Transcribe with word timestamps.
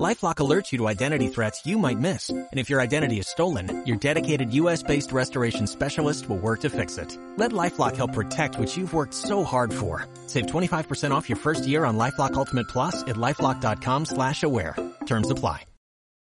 LifeLock 0.00 0.36
alerts 0.36 0.72
you 0.72 0.78
to 0.78 0.88
identity 0.88 1.28
threats 1.28 1.66
you 1.66 1.78
might 1.78 1.98
miss. 1.98 2.30
And 2.30 2.48
if 2.58 2.70
your 2.70 2.80
identity 2.80 3.18
is 3.18 3.28
stolen, 3.28 3.84
your 3.86 3.98
dedicated 3.98 4.52
U.S.-based 4.54 5.12
restoration 5.12 5.66
specialist 5.66 6.28
will 6.30 6.38
work 6.38 6.60
to 6.60 6.70
fix 6.70 6.96
it. 6.96 7.16
Let 7.36 7.52
LifeLock 7.52 7.96
help 7.96 8.14
protect 8.14 8.58
what 8.58 8.74
you've 8.74 8.94
worked 8.94 9.12
so 9.12 9.44
hard 9.44 9.72
for. 9.72 10.06
Save 10.26 10.46
25% 10.46 11.10
off 11.10 11.28
your 11.28 11.36
first 11.36 11.66
year 11.66 11.84
on 11.84 11.98
LifeLock 11.98 12.34
Ultimate 12.34 12.68
Plus 12.68 13.02
at 13.02 13.16
LifeLock.com 13.16 14.06
slash 14.06 14.42
aware. 14.42 14.74
Terms 15.04 15.30
apply. 15.30 15.64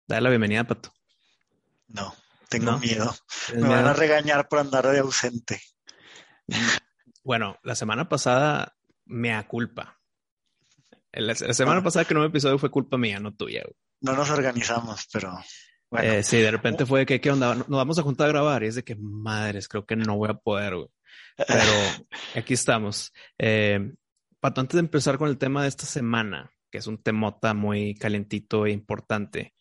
Dale 0.09 0.23
la 0.23 0.29
bienvenida, 0.31 0.65
Pato. 0.65 0.89
No, 1.87 2.13
tengo 2.49 2.71
¿No? 2.71 2.79
miedo. 2.79 3.15
¿Tienes 3.47 3.63
Me 3.63 3.69
van 3.69 3.85
a 3.87 3.93
regañar 3.93 4.49
por 4.49 4.59
andar 4.59 4.85
de 4.87 4.99
ausente. 4.99 5.61
Bueno, 7.23 7.57
la 7.63 7.75
semana 7.75 8.09
pasada, 8.09 8.75
mea 9.05 9.47
culpa. 9.47 9.97
La, 11.13 11.33
la 11.39 11.53
semana 11.53 11.79
Ah. 11.79 11.83
pasada 11.83 12.05
que 12.05 12.13
no 12.13 12.19
me 12.21 12.27
episodio 12.27 12.57
fue 12.57 12.71
culpa 12.71 12.97
mía, 12.97 13.19
no 13.19 13.33
tuya. 13.33 13.61
güey. 13.63 13.75
No 14.01 14.13
nos 14.15 14.29
organizamos, 14.29 15.07
pero 15.11 15.37
bueno. 15.89 16.11
Eh, 16.13 16.23
sí, 16.23 16.37
de 16.37 16.51
repente 16.51 16.85
fue 16.85 17.05
que, 17.05 17.21
¿qué 17.21 17.31
onda? 17.31 17.55
Nos 17.55 17.67
vamos 17.69 17.99
a 17.99 18.03
juntar 18.03 18.27
a 18.27 18.31
grabar 18.31 18.63
y 18.63 18.67
es 18.67 18.75
de 18.75 18.83
que, 18.83 18.95
madres, 18.95 19.67
creo 19.67 19.85
que 19.85 19.95
no 19.95 20.17
voy 20.17 20.29
a 20.29 20.33
poder, 20.33 20.75
güey. 20.75 20.87
Pero 21.37 21.71
aquí 22.35 22.53
estamos. 22.55 23.13
Eh, 23.37 23.93
Pato, 24.39 24.59
antes 24.61 24.73
de 24.73 24.79
empezar 24.81 25.17
con 25.17 25.29
el 25.29 25.37
tema 25.37 25.61
de 25.63 25.69
esta 25.69 25.85
semana, 25.85 26.51
que 26.71 26.79
es 26.79 26.87
un 26.87 27.01
temota 27.01 27.53
muy 27.53 27.95
calentito 27.95 28.65
e 28.65 28.71
importante, 28.71 29.53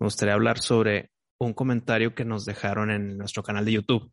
me 0.00 0.06
gustaría 0.06 0.34
hablar 0.34 0.58
sobre 0.58 1.10
un 1.38 1.52
comentario 1.52 2.14
que 2.14 2.24
nos 2.24 2.44
dejaron 2.44 2.90
en 2.90 3.16
nuestro 3.18 3.42
canal 3.42 3.64
de 3.64 3.72
YouTube. 3.72 4.10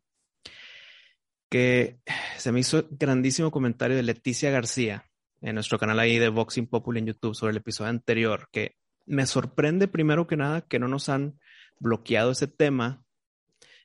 Que 1.50 1.98
se 2.38 2.52
me 2.52 2.60
hizo 2.60 2.86
grandísimo 2.90 3.50
comentario 3.50 3.96
de 3.96 4.02
Leticia 4.02 4.50
García 4.50 5.10
en 5.42 5.56
nuestro 5.56 5.78
canal 5.78 5.98
ahí 5.98 6.18
de 6.18 6.28
Boxing 6.28 6.68
Popul 6.68 6.96
en 6.96 7.06
YouTube 7.06 7.34
sobre 7.34 7.50
el 7.50 7.56
episodio 7.58 7.90
anterior, 7.90 8.48
que 8.52 8.76
me 9.04 9.26
sorprende 9.26 9.88
primero 9.88 10.26
que 10.26 10.36
nada 10.36 10.62
que 10.62 10.78
no 10.78 10.88
nos 10.88 11.08
han 11.08 11.38
bloqueado 11.80 12.30
ese 12.30 12.46
tema. 12.46 13.04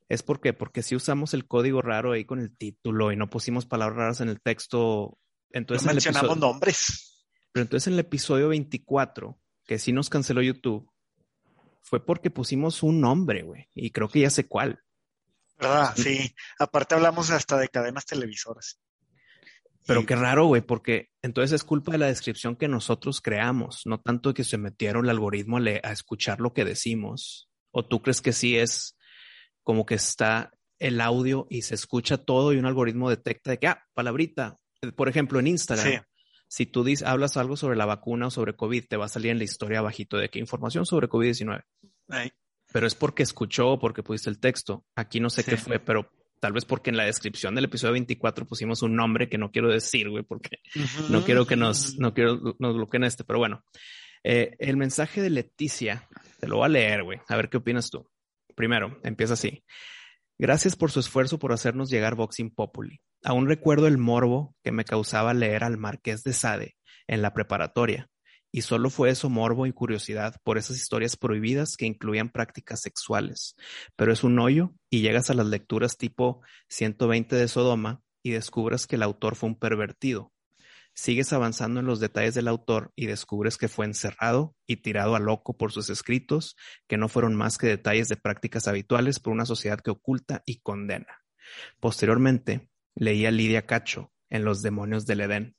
¿Es 0.07 0.23
por 0.23 0.39
qué? 0.39 0.53
Porque 0.53 0.83
si 0.83 0.95
usamos 0.95 1.33
el 1.33 1.47
código 1.47 1.81
raro 1.81 2.13
ahí 2.13 2.25
con 2.25 2.39
el 2.39 2.55
título 2.55 3.11
y 3.11 3.17
no 3.17 3.29
pusimos 3.29 3.65
palabras 3.65 3.97
raras 3.97 4.21
en 4.21 4.29
el 4.29 4.39
texto, 4.39 5.17
no 5.49 5.59
entonces 5.59 5.83
en 5.83 5.89
el 5.89 5.95
mencionamos 5.95 6.31
episodio, 6.31 6.47
nombres. 6.47 7.27
pero 7.51 7.63
entonces 7.63 7.87
en 7.87 7.93
el 7.93 7.99
episodio 7.99 8.49
24, 8.49 9.39
que 9.65 9.79
sí 9.79 9.91
nos 9.91 10.09
canceló 10.09 10.41
YouTube, 10.41 10.89
fue 11.81 12.05
porque 12.05 12.29
pusimos 12.29 12.83
un 12.83 13.01
nombre, 13.01 13.41
güey, 13.43 13.67
y 13.73 13.89
creo 13.91 14.09
que 14.09 14.19
ya 14.21 14.29
sé 14.29 14.47
cuál. 14.47 14.83
¿Verdad? 15.57 15.93
Sí. 15.95 16.35
Aparte 16.59 16.93
hablamos 16.93 17.31
hasta 17.31 17.57
de 17.57 17.67
cadenas 17.67 18.05
televisoras. 18.05 18.79
Pero 19.87 20.01
Y- 20.01 20.05
qué 20.05 20.15
raro, 20.15 20.45
güey, 20.45 20.61
porque 20.61 21.09
entonces 21.23 21.53
es 21.53 21.63
culpa 21.63 21.93
de 21.93 21.97
la 21.97 22.07
descripción 22.07 22.55
que 22.55 22.67
nosotros 22.67 23.21
creamos, 23.21 23.81
no 23.85 23.99
tanto 23.99 24.33
que 24.33 24.43
se 24.43 24.57
metieron 24.57 25.05
el 25.05 25.09
algoritmo 25.11 25.57
a, 25.57 25.59
le- 25.61 25.81
a 25.83 25.91
escuchar 25.91 26.39
lo 26.41 26.53
que 26.53 26.65
decimos. 26.65 27.49
¿O 27.71 27.85
tú 27.85 28.01
crees 28.01 28.21
que 28.21 28.33
sí 28.33 28.57
es 28.57 28.97
como 29.63 29.85
que 29.85 29.95
está 29.95 30.51
el 30.79 31.01
audio 31.01 31.47
y 31.49 31.63
se 31.63 31.73
escucha 31.75 32.17
todo 32.17 32.53
y 32.53 32.57
un 32.57 32.65
algoritmo 32.65 33.09
detecta 33.09 33.51
de 33.51 33.59
que, 33.59 33.67
ah, 33.67 33.83
palabrita, 33.93 34.57
Eh, 34.81 34.91
por 34.91 35.09
ejemplo, 35.09 35.39
en 35.39 35.47
Instagram, 35.47 35.87
Sí. 35.87 35.99
si 36.47 36.65
tú 36.67 36.83
dices, 36.83 37.07
hablas 37.07 37.35
algo 37.35 37.57
sobre 37.57 37.75
la 37.75 37.87
vacuna 37.87 38.27
o 38.27 38.31
sobre 38.31 38.55
COVID, 38.55 38.85
te 38.87 38.95
va 38.95 39.05
a 39.05 39.09
salir 39.09 39.31
en 39.31 39.39
la 39.39 39.43
historia 39.45 39.79
abajito 39.79 40.17
de 40.17 40.29
que 40.29 40.37
información 40.37 40.85
sobre 40.85 41.07
COVID-19. 41.09 41.63
Ay, 42.09 42.31
Pero 42.71 42.85
es 42.85 42.93
porque 42.93 43.23
escuchó 43.23 43.69
o 43.71 43.79
porque 43.79 44.03
pusiste 44.03 44.29
el 44.29 44.39
texto. 44.39 44.85
Aquí 44.95 45.19
no 45.19 45.29
sé 45.31 45.41
Sí. 45.41 45.49
qué 45.51 45.57
fue, 45.57 45.79
pero 45.79 46.11
tal 46.39 46.53
vez 46.53 46.65
porque 46.65 46.89
en 46.89 46.97
la 46.97 47.05
descripción 47.05 47.55
del 47.55 47.65
episodio 47.65 47.93
24 47.93 48.45
pusimos 48.45 48.81
un 48.81 48.95
nombre 48.95 49.29
que 49.29 49.37
no 49.37 49.51
quiero 49.51 49.69
decir, 49.69 50.09
güey, 50.09 50.23
porque 50.23 50.57
no 51.09 51.23
quiero 51.23 51.45
que 51.45 51.55
nos, 51.55 51.97
no 51.97 52.13
quiero 52.13 52.55
nos 52.59 52.75
bloqueen 52.75 53.03
este, 53.03 53.23
pero 53.23 53.39
bueno. 53.39 53.63
Eh, 54.23 54.55
el 54.59 54.77
mensaje 54.77 55.21
de 55.21 55.29
Leticia, 55.29 56.07
te 56.39 56.47
lo 56.47 56.57
voy 56.57 56.65
a 56.65 56.69
leer, 56.69 57.03
güey, 57.03 57.19
a 57.27 57.35
ver 57.35 57.49
qué 57.49 57.57
opinas 57.57 57.89
tú. 57.89 58.09
Primero, 58.55 58.99
empieza 59.03 59.33
así. 59.33 59.63
Gracias 60.39 60.75
por 60.75 60.91
su 60.91 60.99
esfuerzo 60.99 61.39
por 61.39 61.53
hacernos 61.53 61.89
llegar 61.89 62.15
Boxing 62.15 62.53
Populi. 62.53 62.99
Aún 63.23 63.47
recuerdo 63.47 63.87
el 63.87 63.97
morbo 63.97 64.55
que 64.63 64.71
me 64.71 64.85
causaba 64.85 65.33
leer 65.33 65.63
al 65.63 65.77
Marqués 65.77 66.23
de 66.23 66.33
Sade 66.33 66.75
en 67.07 67.21
la 67.21 67.33
preparatoria. 67.33 68.09
Y 68.51 68.61
solo 68.61 68.89
fue 68.89 69.09
eso 69.09 69.29
morbo 69.29 69.65
y 69.65 69.73
curiosidad 69.73 70.35
por 70.43 70.57
esas 70.57 70.77
historias 70.77 71.17
prohibidas 71.17 71.75
que 71.75 71.85
incluían 71.85 72.29
prácticas 72.29 72.81
sexuales. 72.81 73.55
Pero 73.95 74.13
es 74.13 74.23
un 74.23 74.39
hoyo 74.39 74.73
y 74.89 75.01
llegas 75.01 75.29
a 75.29 75.33
las 75.33 75.47
lecturas 75.47 75.97
tipo 75.97 76.41
120 76.69 77.35
de 77.35 77.47
Sodoma 77.47 78.01
y 78.23 78.31
descubres 78.31 78.87
que 78.87 78.95
el 78.95 79.03
autor 79.03 79.35
fue 79.35 79.49
un 79.49 79.59
pervertido. 79.59 80.31
Sigues 80.93 81.31
avanzando 81.31 81.79
en 81.79 81.85
los 81.85 81.99
detalles 81.99 82.33
del 82.33 82.47
autor 82.47 82.91
y 82.95 83.05
descubres 83.05 83.57
que 83.57 83.67
fue 83.67 83.85
encerrado 83.85 84.55
y 84.65 84.77
tirado 84.77 85.15
a 85.15 85.19
loco 85.19 85.55
por 85.55 85.71
sus 85.71 85.91
escritos, 85.91 86.55
que 86.87 86.97
no 86.97 87.07
fueron 87.07 87.35
más 87.35 87.59
que 87.59 87.67
detalles 87.67 88.07
de 88.07 88.17
prácticas 88.17 88.67
habituales 88.67 89.19
por 89.19 89.31
una 89.31 89.45
sociedad 89.45 89.79
que 89.79 89.91
oculta 89.91 90.41
y 90.47 90.59
condena. 90.61 91.21
Posteriormente, 91.79 92.71
leí 92.95 93.27
a 93.27 93.31
Lidia 93.31 93.67
Cacho 93.67 94.11
en 94.29 94.43
Los 94.43 94.63
demonios 94.63 95.05
del 95.05 95.21
Edén, 95.21 95.56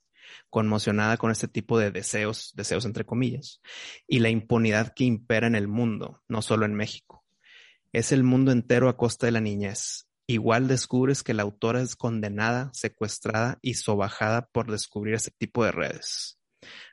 conmocionada 0.51 1.17
con 1.17 1.31
este 1.31 1.49
tipo 1.49 1.79
de 1.79 1.91
deseos, 1.91 2.53
deseos 2.55 2.85
entre 2.85 3.05
comillas, 3.05 3.61
y 4.07 4.21
la 4.21 4.31
impunidad 4.31 4.95
que 4.95 5.05
impera 5.05 5.47
en 5.47 5.55
el 5.55 5.69
mundo, 5.69 6.23
no 6.29 6.43
solo 6.43 6.67
en 6.67 6.75
México. 6.75 7.25
Es 7.93 8.13
el 8.13 8.23
mundo 8.23 8.53
entero 8.53 8.89
a 8.89 8.97
costa 8.97 9.27
de 9.27 9.33
la 9.33 9.41
niñez. 9.41 10.09
Igual 10.27 10.69
descubres 10.69 11.23
que 11.23 11.33
la 11.33 11.43
autora 11.43 11.81
es 11.81 11.97
condenada, 11.97 12.71
secuestrada 12.75 13.59
y 13.63 13.75
sobajada 13.75 14.47
por 14.53 14.71
descubrir 14.71 15.15
este 15.15 15.31
tipo 15.31 15.65
de 15.65 15.73
redes. 15.73 16.39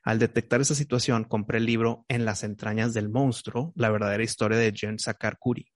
Al 0.03 0.19
detectar 0.19 0.61
esa 0.61 0.75
situación, 0.75 1.25
compré 1.25 1.57
el 1.57 1.65
libro 1.65 2.05
En 2.07 2.23
las 2.23 2.43
entrañas 2.43 2.93
del 2.93 3.09
monstruo, 3.09 3.73
la 3.75 3.89
verdadera 3.89 4.23
historia 4.23 4.57
de 4.57 4.71
Jen 4.71 4.99
Sakarkuri. 4.99 5.71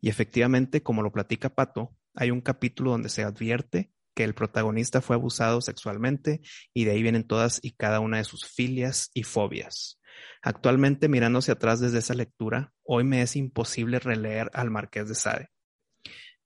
Y 0.00 0.08
efectivamente, 0.08 0.82
como 0.82 1.02
lo 1.02 1.10
platica 1.10 1.54
Pato, 1.54 1.96
hay 2.14 2.30
un 2.30 2.40
capítulo 2.40 2.92
donde 2.92 3.08
se 3.08 3.24
advierte 3.24 3.90
que 4.14 4.24
el 4.24 4.34
protagonista 4.34 5.00
fue 5.00 5.16
abusado 5.16 5.60
sexualmente 5.60 6.40
y 6.74 6.84
de 6.84 6.92
ahí 6.92 7.02
vienen 7.02 7.26
todas 7.26 7.60
y 7.62 7.72
cada 7.72 8.00
una 8.00 8.18
de 8.18 8.24
sus 8.24 8.46
filias 8.46 9.10
y 9.14 9.22
fobias. 9.22 10.00
Actualmente, 10.42 11.08
mirando 11.08 11.38
hacia 11.38 11.54
atrás 11.54 11.80
desde 11.80 11.98
esa 11.98 12.14
lectura, 12.14 12.72
hoy 12.82 13.04
me 13.04 13.22
es 13.22 13.36
imposible 13.36 13.98
releer 13.98 14.50
al 14.54 14.70
Marqués 14.70 15.08
de 15.08 15.14
Sade. 15.14 15.48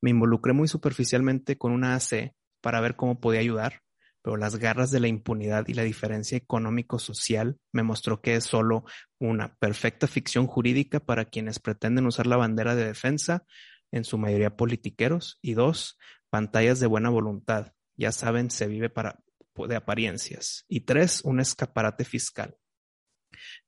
Me 0.00 0.10
involucré 0.10 0.52
muy 0.52 0.68
superficialmente 0.68 1.56
con 1.56 1.72
una 1.72 1.94
AC 1.94 2.34
para 2.60 2.80
ver 2.80 2.96
cómo 2.96 3.20
podía 3.20 3.40
ayudar, 3.40 3.80
pero 4.22 4.36
las 4.36 4.56
garras 4.56 4.90
de 4.90 5.00
la 5.00 5.08
impunidad 5.08 5.68
y 5.68 5.74
la 5.74 5.82
diferencia 5.82 6.38
económico-social 6.38 7.58
me 7.72 7.82
mostró 7.82 8.20
que 8.22 8.36
es 8.36 8.44
solo 8.44 8.84
una 9.18 9.54
perfecta 9.56 10.06
ficción 10.06 10.46
jurídica 10.46 11.00
para 11.00 11.26
quienes 11.26 11.58
pretenden 11.58 12.06
usar 12.06 12.26
la 12.26 12.38
bandera 12.38 12.74
de 12.74 12.86
defensa, 12.86 13.44
en 13.92 14.04
su 14.04 14.18
mayoría 14.18 14.56
politiqueros, 14.56 15.38
y 15.40 15.52
dos, 15.52 15.98
pantallas 16.34 16.80
de 16.80 16.88
buena 16.88 17.10
voluntad. 17.10 17.74
Ya 17.96 18.10
saben, 18.10 18.50
se 18.50 18.66
vive 18.66 18.90
para, 18.90 19.20
de 19.68 19.76
apariencias. 19.76 20.64
Y 20.66 20.80
tres, 20.80 21.20
un 21.22 21.38
escaparate 21.38 22.04
fiscal. 22.04 22.56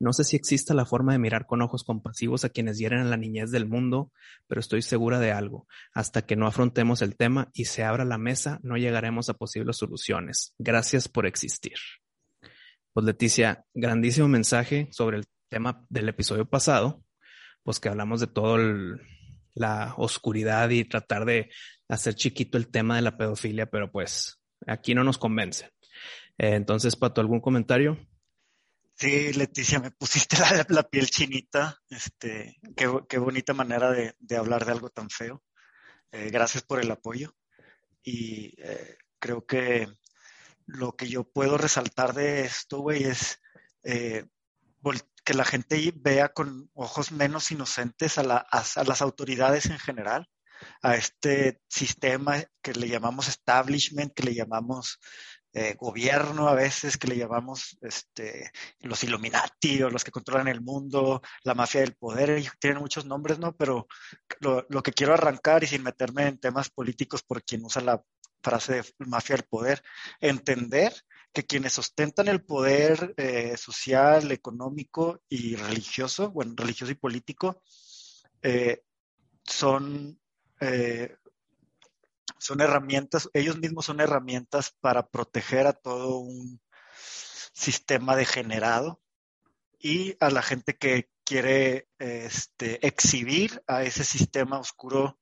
No 0.01 0.13
sé 0.13 0.25
si 0.25 0.35
exista 0.35 0.75
la 0.75 0.85
forma 0.85 1.13
de 1.13 1.21
mirar 1.21 1.47
con 1.47 1.63
ojos 1.63 1.85
compasivos 1.85 2.45
a 2.45 2.49
quienes 2.49 2.77
hieren 2.77 2.99
a 2.99 3.05
la 3.05 3.17
niñez 3.17 3.53
del 3.53 3.69
mundo, 3.69 4.11
pero 4.49 4.59
estoy 4.61 4.83
segura 4.83 5.21
de 5.21 5.31
algo. 5.31 5.69
Hasta 5.95 6.27
que 6.27 6.35
no 6.35 6.49
afrontemos 6.49 7.03
el 7.03 7.15
tema 7.15 7.53
y 7.55 7.67
se 7.67 7.85
abra 7.85 8.05
la 8.05 8.19
mesa, 8.19 8.59
no 8.65 8.77
llegaremos 8.77 9.29
a 9.29 9.35
posibles 9.35 9.77
soluciones. 9.77 10.53
Gracias 10.59 11.07
por 11.07 11.25
existir. 11.25 11.77
Pues 12.93 13.07
Leticia, 13.07 13.65
grandísimo 13.75 14.27
mensaje 14.27 14.89
sobre 14.91 15.19
el 15.19 15.27
tema 15.49 15.87
del 15.89 16.09
episodio 16.09 16.51
pasado, 16.51 17.05
pues 17.63 17.79
que 17.79 17.91
hablamos 17.91 18.19
de 18.19 18.27
todo 18.27 18.57
el, 18.57 19.03
la 19.55 19.95
oscuridad 19.99 20.69
y 20.71 20.85
tratar 20.85 21.27
de 21.27 21.49
hacer 21.89 22.15
chiquito 22.15 22.59
el 22.59 22.69
tema 22.69 22.97
de 22.97 23.03
la 23.03 23.17
pedofilia, 23.17 23.67
pero 23.67 23.91
pues 23.91 24.41
aquí 24.67 24.95
no 24.95 25.05
nos 25.05 25.19
convence. 25.19 25.67
Eh, 26.39 26.55
entonces, 26.55 26.97
Pato, 26.97 27.21
¿algún 27.21 27.41
comentario? 27.41 27.99
Sí, 28.95 29.33
Leticia, 29.35 29.79
me 29.79 29.91
pusiste 29.91 30.37
la, 30.69 30.83
piel 30.83 31.07
chinita. 31.11 31.79
Este, 31.91 32.57
qué, 32.75 32.91
qué 33.09 33.19
bonita 33.19 33.53
manera 33.53 33.91
de, 33.91 34.15
de, 34.19 34.37
hablar 34.37 34.65
de 34.65 34.73
algo 34.73 34.89
tan 34.89 35.11
feo. 35.11 35.43
Eh, 36.13 36.31
gracias 36.31 36.63
por 36.63 36.81
el 36.81 36.91
apoyo. 36.91 37.35
Y 38.03 38.55
eh, 38.59 38.97
creo 39.19 39.45
que 39.45 39.89
lo 40.67 40.97
que 40.97 41.09
yo 41.09 41.25
puedo 41.25 41.59
resaltar 41.59 42.15
de 42.15 42.43
esto, 42.43 42.81
güey, 42.81 43.05
es 43.05 43.41
eh, 43.83 44.27
que 45.25 45.35
la 45.35 45.45
gente 45.45 45.93
vea 45.97 46.29
con 46.31 46.71
ojos 46.75 47.13
menos 47.13 47.51
inocentes 47.51 48.17
a, 48.19 48.23
la, 48.23 48.37
a, 48.37 48.85
las 48.85 49.03
autoridades 49.03 49.67
en 49.67 49.79
general, 49.79 50.29
a 50.83 50.97
este 50.97 51.61
sistema 51.69 52.43
que 52.63 52.73
le 52.73 52.89
llamamos 52.89 53.29
establishment, 53.29 54.13
que 54.15 54.25
le 54.25 54.35
llamamos 54.35 54.99
eh, 55.53 55.75
gobierno 55.79 56.49
a 56.49 56.55
veces 56.55 56.99
que 56.99 57.09
le 57.09 57.17
llamamos 57.17 57.79
este, 57.81 58.51
los 58.81 59.03
Illuminati 59.05 59.83
o 59.83 59.89
los 59.89 60.05
que 60.05 60.11
controlan 60.11 60.49
el 60.49 60.61
mundo, 60.61 61.23
la 61.45 61.55
mafia 61.55 61.81
del 61.81 61.97
poder, 61.97 62.45
tienen 62.59 62.81
muchos 62.81 63.07
nombres, 63.07 63.39
¿no? 63.39 63.57
Pero 63.57 63.87
lo, 64.41 64.67
lo 64.69 64.83
que 64.83 64.93
quiero 64.93 65.15
arrancar 65.15 65.65
y 65.65 65.67
sin 65.67 65.83
meterme 65.83 66.27
en 66.27 66.39
temas 66.39 66.69
políticos 66.69 67.23
por 67.23 67.43
quien 67.43 67.65
usa 67.65 67.81
la 67.81 68.03
frase 68.43 68.75
de 68.75 68.85
mafia 68.99 69.37
del 69.37 69.47
poder, 69.47 69.83
entender 70.21 70.93
que 71.33 71.45
quienes 71.45 71.79
ostentan 71.79 72.29
el 72.29 72.45
poder 72.45 73.15
eh, 73.17 73.57
social, 73.57 74.31
económico 74.33 75.21
y 75.29 75.57
religioso, 75.57 76.31
bueno, 76.31 76.55
religioso 76.57 76.93
y 76.93 76.97
político, 76.97 77.63
eh, 78.43 78.83
son 79.45 80.21
eh, 80.61 81.17
son 82.39 82.61
herramientas, 82.61 83.29
ellos 83.33 83.59
mismos 83.59 83.87
son 83.87 84.01
herramientas 84.01 84.75
para 84.81 85.07
proteger 85.07 85.67
a 85.67 85.73
todo 85.73 86.19
un 86.19 86.61
sistema 87.53 88.17
degenerado 88.17 89.01
y 89.79 90.17
a 90.21 90.31
la 90.31 90.43
gente 90.43 90.77
que 90.77 91.11
quiere 91.25 91.89
este, 91.99 92.87
exhibir 92.87 93.63
a 93.67 93.83
ese 93.83 94.05
sistema 94.05 94.59
oscuro, 94.59 95.19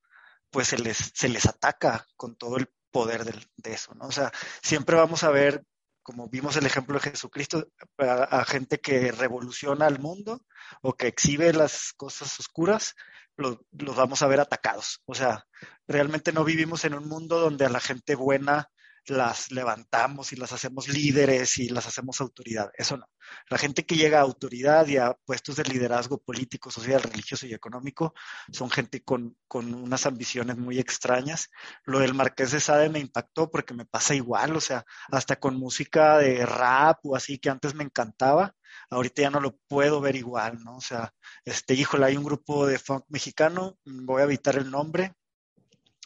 pues 0.50 0.68
se 0.68 0.78
les, 0.78 1.12
se 1.14 1.28
les 1.28 1.46
ataca 1.46 2.06
con 2.16 2.36
todo 2.36 2.58
el 2.58 2.68
poder 2.90 3.24
de, 3.24 3.72
eso, 3.72 3.94
¿no? 3.94 4.06
O 4.06 4.12
sea, 4.12 4.30
siempre 4.62 4.94
vamos 4.94 5.24
a 5.24 5.30
ver, 5.30 5.64
como 6.02 6.28
vimos 6.28 6.56
el 6.56 6.66
ejemplo 6.66 6.94
de 6.94 7.10
Jesucristo, 7.10 7.66
a, 7.98 8.44
gente 8.44 8.78
que 8.78 9.10
revoluciona 9.10 9.86
al 9.86 9.98
mundo 9.98 10.44
o 10.82 10.94
que 10.94 11.08
exhibe 11.08 11.52
las 11.52 11.92
cosas 11.94 12.38
oscuras, 12.38 12.94
los, 13.36 13.58
vamos 13.96 14.22
a 14.22 14.26
ver 14.26 14.40
atacados. 14.40 15.02
O 15.06 15.14
sea, 15.14 15.46
realmente 15.86 16.32
no 16.32 16.44
vivimos 16.44 16.84
en 16.84 16.94
un 16.94 17.08
mundo 17.08 17.38
donde 17.38 17.66
a 17.66 17.70
la 17.70 17.80
gente 17.80 18.14
buena 18.14 18.70
las 19.06 19.50
levantamos 19.50 20.32
y 20.32 20.36
las 20.36 20.52
hacemos 20.52 20.88
líderes 20.88 21.58
y 21.58 21.68
las 21.68 21.86
hacemos 21.86 22.20
autoridad. 22.20 22.70
Eso 22.76 22.96
no. 22.96 23.06
La 23.48 23.58
gente 23.58 23.84
que 23.86 23.96
llega 23.96 24.18
a 24.18 24.22
autoridad 24.22 24.86
y 24.86 24.96
a 24.96 25.14
puestos 25.24 25.56
de 25.56 25.64
liderazgo 25.64 26.18
político, 26.18 26.70
social, 26.70 27.02
religioso 27.02 27.46
y 27.46 27.54
económico 27.54 28.14
son 28.52 28.70
gente 28.70 29.02
con, 29.02 29.36
con 29.48 29.72
unas 29.74 30.06
ambiciones 30.06 30.56
muy 30.56 30.78
extrañas. 30.78 31.50
Lo 31.84 31.98
del 32.00 32.14
Marqués 32.14 32.52
de 32.52 32.60
Sade 32.60 32.88
me 32.88 33.00
impactó 33.00 33.50
porque 33.50 33.74
me 33.74 33.86
pasa 33.86 34.14
igual, 34.14 34.56
o 34.56 34.60
sea, 34.60 34.84
hasta 35.10 35.36
con 35.36 35.56
música 35.56 36.18
de 36.18 36.44
rap 36.46 36.98
o 37.04 37.16
así 37.16 37.38
que 37.38 37.50
antes 37.50 37.74
me 37.74 37.84
encantaba, 37.84 38.54
ahorita 38.90 39.22
ya 39.22 39.30
no 39.30 39.40
lo 39.40 39.56
puedo 39.68 40.00
ver 40.00 40.16
igual, 40.16 40.62
¿no? 40.62 40.76
O 40.76 40.80
sea, 40.80 41.12
este, 41.44 41.74
híjole, 41.74 42.06
hay 42.06 42.16
un 42.16 42.24
grupo 42.24 42.66
de 42.66 42.78
funk 42.78 43.04
mexicano, 43.08 43.78
voy 43.84 44.22
a 44.22 44.24
evitar 44.24 44.56
el 44.56 44.70
nombre, 44.70 45.14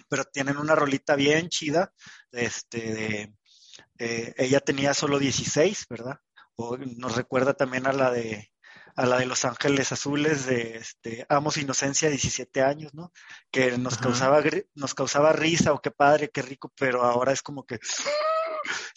pero 0.09 0.25
tienen 0.25 0.57
una 0.57 0.75
rolita 0.75 1.17
bien 1.17 1.49
chida, 1.49 1.93
este, 2.33 2.95
de, 2.95 3.35
eh, 3.99 4.35
ella 4.37 4.61
tenía 4.61 4.95
solo 4.95 5.19
16, 5.19 5.87
¿verdad? 5.91 6.21
O 6.57 6.77
nos 6.77 7.17
recuerda 7.17 7.55
también 7.55 7.87
a 7.87 7.93
la 7.93 8.11
de 8.11 8.51
a 8.97 9.07
la 9.07 9.19
de 9.19 9.27
Los 9.27 9.45
Ángeles 9.45 9.93
Azules 9.93 10.47
de 10.47 10.77
este, 10.79 11.25
Amos 11.29 11.57
Inocencia, 11.57 12.11
17 12.11 12.63
años, 12.63 12.93
¿no? 12.95 13.13
Que 13.53 13.79
nos 13.79 13.97
causaba 13.97 14.43
nos 14.75 14.95
causaba 14.95 15.33
risa 15.33 15.73
o 15.73 15.81
qué 15.81 15.93
padre, 15.93 16.31
qué 16.31 16.43
rico, 16.43 16.73
pero 16.77 17.05
ahora 17.05 17.33
es 17.33 17.41
como 17.41 17.65
que 17.65 17.79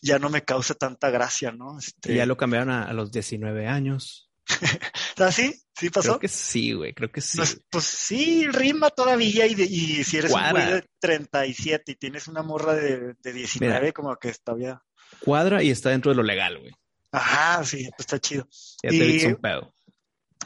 ya 0.02 0.18
no 0.18 0.32
me 0.32 0.44
causa 0.44 0.74
tanta 0.74 1.12
gracia, 1.12 1.52
¿no? 1.52 1.78
Este... 1.78 2.16
Ya 2.16 2.26
lo 2.26 2.36
cambiaron 2.36 2.72
a, 2.72 2.86
a 2.86 2.94
los 2.94 3.12
19 3.12 3.68
años. 3.68 4.31
¿Ah, 5.18 5.32
sí? 5.32 5.54
¿Sí 5.78 5.90
pasó? 5.90 6.10
Creo 6.10 6.20
que 6.20 6.28
sí, 6.28 6.74
güey, 6.74 6.94
creo 6.94 7.12
que 7.12 7.22
sí. 7.22 7.38
Pues, 7.38 7.62
pues 7.70 7.86
sí, 7.86 8.48
rima 8.48 8.90
todavía 8.90 9.48
y, 9.48 9.54
y 9.54 10.04
si 10.04 10.18
eres 10.18 10.32
un 10.32 10.50
güey 10.52 10.66
de 10.66 10.86
37 11.00 11.92
y 11.92 11.96
tienes 11.96 12.28
una 12.28 12.44
morra 12.44 12.74
de, 12.74 13.16
de 13.20 13.34
19, 13.34 13.94
como 13.94 14.16
que 14.18 14.30
está 14.30 14.54
bien. 14.54 14.78
Cuadra 15.20 15.62
y 15.64 15.72
está 15.72 15.90
dentro 15.90 16.12
de 16.12 16.18
lo 16.18 16.24
legal, 16.24 16.60
güey. 16.60 16.72
Ajá, 17.12 17.64
sí, 17.64 17.90
pues 17.90 18.00
está 18.00 18.20
chido. 18.20 18.48
Ya 18.84 18.90
te 18.90 18.96
y 18.96 19.26
un 19.26 19.36
pedo. 19.36 19.74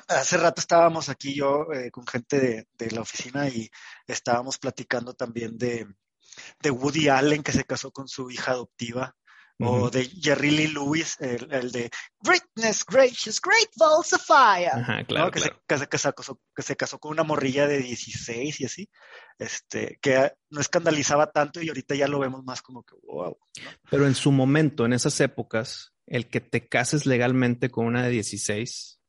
Hace 0.08 0.38
rato 0.38 0.60
estábamos 0.62 1.10
aquí 1.10 1.36
yo 1.36 1.72
eh, 1.74 1.90
con 1.90 2.06
gente 2.06 2.40
de, 2.40 2.68
de, 2.78 2.92
la 2.92 3.02
oficina 3.02 3.48
y 3.48 3.70
estábamos 4.08 4.58
platicando 4.58 5.14
también 5.14 5.58
de, 5.58 5.88
de 6.62 6.70
Woody 6.70 7.08
Allen 7.08 7.44
que 7.44 7.54
se 7.54 7.64
casó 7.64 7.92
con 7.92 8.08
su 8.08 8.30
hija 8.30 8.52
adoptiva 8.52 9.16
o 9.60 9.90
de 9.90 10.06
Jerry 10.06 10.52
Lee 10.52 10.68
Lewis, 10.68 11.16
el, 11.20 11.48
el, 11.52 11.72
de 11.72 11.90
Greatness 12.22 12.86
Gracious, 12.86 13.40
Great 13.42 13.70
Balls 13.78 14.14
of 14.14 14.22
Fire, 14.26 14.72
Ajá, 14.74 15.04
claro, 15.06 15.26
¿no? 15.26 15.32
que, 15.32 15.40
claro. 15.40 15.56
Se, 15.56 15.62
que, 15.68 15.78
se, 15.78 15.88
que, 15.88 15.98
se 15.98 16.14
casó, 16.14 16.42
que, 16.56 16.62
se, 16.62 16.76
casó, 16.76 17.00
con 17.00 17.12
una 17.12 17.24
morrilla 17.24 17.68
de 17.68 17.80
16 17.80 18.62
y 18.62 18.66
así, 18.66 18.90
este, 19.40 19.98
que 20.02 20.34
no 20.50 20.60
escandalizaba 20.60 21.32
tanto 21.32 21.62
y 21.62 21.70
ahorita 21.70 21.96
ya 21.96 22.08
lo 22.08 22.20
vemos 22.20 22.44
más 22.44 22.62
como 22.62 22.84
que 22.84 22.96
wow. 23.04 23.38
¿no? 23.64 23.70
Pero 23.90 24.08
en 24.08 24.16
su 24.16 24.32
momento, 24.32 24.86
en 24.86 24.94
esas 24.94 25.20
épocas, 25.22 25.94
el 26.06 26.28
que 26.28 26.42
te 26.42 26.68
cases 26.68 27.06
legalmente 27.06 27.70
con 27.70 27.86
una 27.86 28.04
de 28.04 28.10
16, 28.10 29.00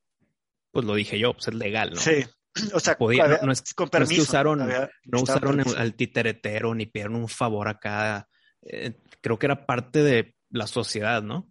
pues 0.70 0.84
lo 0.84 0.94
dije 0.94 1.18
yo, 1.18 1.32
pues 1.32 1.48
es 1.48 1.54
legal, 1.54 1.90
¿no? 1.94 2.00
Sí. 2.00 2.24
O 2.72 2.80
sea, 2.80 2.96
Podía, 2.96 3.24
había, 3.24 3.38
no, 3.38 3.46
no, 3.46 3.52
es, 3.52 3.74
con 3.74 3.90
permiso, 3.90 4.14
no 4.14 4.22
es 4.22 4.26
que 4.26 4.30
usaron, 4.30 4.62
había, 4.62 4.90
no 5.04 5.20
usaron 5.20 5.60
el, 5.60 5.76
al 5.76 5.94
titeretero 5.94 6.74
ni 6.74 6.86
pidieron 6.86 7.16
un 7.16 7.28
favor 7.28 7.68
acá. 7.68 8.28
Eh, 8.62 8.94
creo 9.20 9.38
que 9.38 9.46
era 9.46 9.66
parte 9.66 10.02
de 10.02 10.35
la 10.56 10.66
sociedad, 10.66 11.22
¿no? 11.22 11.50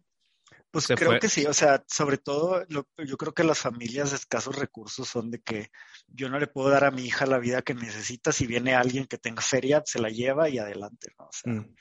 Pues 0.72 0.86
Se 0.86 0.96
creo 0.96 1.12
fue. 1.12 1.20
que 1.20 1.30
sí, 1.30 1.46
o 1.46 1.54
sea, 1.54 1.86
sobre 1.88 2.18
todo 2.18 2.66
lo, 2.68 2.88
yo 2.98 3.16
creo 3.16 3.34
que 3.34 3.46
las 3.46 3.60
familias 3.60 4.10
de 4.10 4.18
escasos 4.18 4.58
recursos 4.58 5.08
son 5.08 5.32
de 5.32 5.42
que 5.42 5.70
yo 6.08 6.28
no 6.28 6.38
le 6.38 6.48
puedo 6.48 6.70
dar 6.70 6.84
a 6.84 6.92
mi 6.92 7.06
hija 7.06 7.26
la 7.26 7.40
vida 7.40 7.62
que 7.62 7.74
necesita, 7.74 8.34
si 8.34 8.46
viene 8.46 8.76
alguien 8.76 9.06
que 9.06 9.18
tenga 9.18 9.42
feria, 9.42 9.82
se 9.86 10.00
la 10.00 10.10
lleva 10.10 10.50
y 10.50 10.58
adelante, 10.58 11.14
¿no? 11.18 11.26
O 11.26 11.32
sea, 11.32 11.54
mm. 11.54 11.76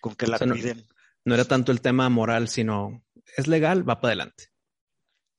con 0.00 0.14
que 0.14 0.26
la 0.26 0.36
o 0.36 0.38
sea, 0.38 0.48
cuiden. 0.48 0.78
No, 0.78 0.84
no, 1.26 1.34
era 1.34 1.44
tanto 1.44 1.72
el 1.72 1.82
tema 1.82 2.08
moral, 2.08 2.48
sino 2.48 3.04
es 3.36 3.48
legal, 3.48 3.86
va 3.86 4.00
para 4.00 4.12
adelante. 4.12 4.48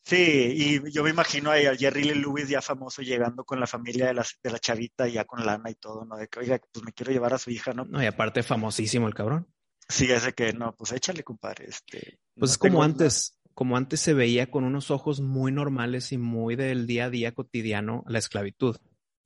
Sí, 0.09 0.53
y 0.85 0.91
yo 0.91 1.03
me 1.03 1.09
imagino 1.09 1.51
a 1.51 1.75
Jerry 1.75 2.03
Lee 2.03 2.15
Lewis 2.15 2.49
ya 2.49 2.61
famoso 2.61 3.01
llegando 3.01 3.43
con 3.43 3.59
la 3.59 3.67
familia 3.67 4.07
de 4.07 4.13
la, 4.13 4.25
de 4.41 4.51
la 4.51 4.57
chavita, 4.59 5.07
ya 5.07 5.25
con 5.25 5.45
lana 5.45 5.69
y 5.69 5.75
todo, 5.75 6.05
¿no? 6.05 6.15
De 6.15 6.27
que, 6.27 6.39
oiga, 6.39 6.59
pues 6.71 6.83
me 6.83 6.93
quiero 6.93 7.11
llevar 7.11 7.33
a 7.33 7.37
su 7.37 7.51
hija, 7.51 7.73
¿no? 7.73 7.85
No, 7.85 8.01
y 8.01 8.07
aparte 8.07 8.41
famosísimo 8.41 9.07
el 9.07 9.13
cabrón. 9.13 9.47
Sí, 9.89 10.05
ese 10.11 10.33
que 10.33 10.53
no, 10.53 10.75
pues 10.75 10.91
échale, 10.91 11.23
compadre. 11.23 11.65
Este, 11.67 12.19
pues 12.35 12.51
no 12.51 12.53
es 12.53 12.57
como 12.59 12.83
antes, 12.83 13.35
nada. 13.43 13.53
como 13.55 13.75
antes 13.75 13.99
se 13.99 14.13
veía 14.13 14.51
con 14.51 14.63
unos 14.63 14.91
ojos 14.91 15.19
muy 15.19 15.51
normales 15.51 16.11
y 16.11 16.17
muy 16.17 16.55
del 16.55 16.85
día 16.85 17.05
a 17.05 17.09
día 17.09 17.33
cotidiano 17.33 18.03
la 18.07 18.19
esclavitud. 18.19 18.77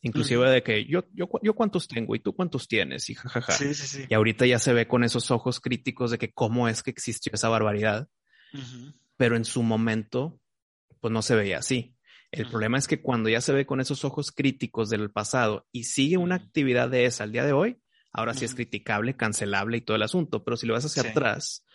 Inclusive 0.02 0.50
de 0.50 0.64
que 0.64 0.86
yo, 0.86 1.06
yo, 1.14 1.30
yo 1.42 1.54
cuántos 1.54 1.88
tengo 1.88 2.14
y 2.16 2.20
tú 2.20 2.34
cuántos 2.34 2.68
tienes 2.68 3.10
y 3.10 3.16
jajaja. 3.16 3.54
Sí, 3.54 3.74
sí, 3.74 3.88
sí. 3.88 4.06
Y 4.10 4.14
ahorita 4.14 4.46
ya 4.46 4.60
se 4.60 4.74
ve 4.74 4.88
con 4.88 5.04
esos 5.04 5.32
ojos 5.32 5.62
críticos 5.62 6.12
de 6.12 6.18
que 6.18 6.34
cómo 6.34 6.68
es 6.68 6.84
que 6.84 6.92
existió 6.92 7.32
esa 7.34 7.48
barbaridad. 7.48 8.10
Uh 8.54 8.58
-huh. 8.58 8.94
Pero 9.16 9.38
en 9.38 9.46
su 9.46 9.64
momento, 9.64 10.42
pues 11.00 11.12
no 11.14 11.22
se 11.22 11.36
veía 11.36 11.60
así. 11.60 11.96
El 12.32 12.50
problema 12.50 12.80
es 12.80 12.88
que 12.88 13.02
cuando 13.02 13.30
ya 13.30 13.42
se 13.42 13.54
ve 13.54 13.66
con 13.66 13.80
esos 13.80 14.04
ojos 14.04 14.32
críticos 14.32 14.90
del 14.90 15.12
pasado 15.12 15.68
y 15.72 15.84
sigue 15.84 16.18
una 16.18 16.36
actividad 16.36 16.90
de 16.90 17.06
esa 17.06 17.26
al 17.26 17.32
día 17.32 17.46
de 17.46 17.54
hoy, 17.54 17.80
ahora 18.14 18.34
sí 18.34 18.46
es 18.46 18.56
criticable, 18.56 19.16
cancelable 19.16 19.78
y 19.78 19.82
todo 19.82 19.96
el 19.98 20.04
asunto. 20.04 20.44
Pero 20.44 20.56
si 20.58 20.66
lo 20.68 20.74
vas 20.74 20.86
hacia 20.86 21.04
Sí. 21.04 21.10
atrás, 21.10 21.66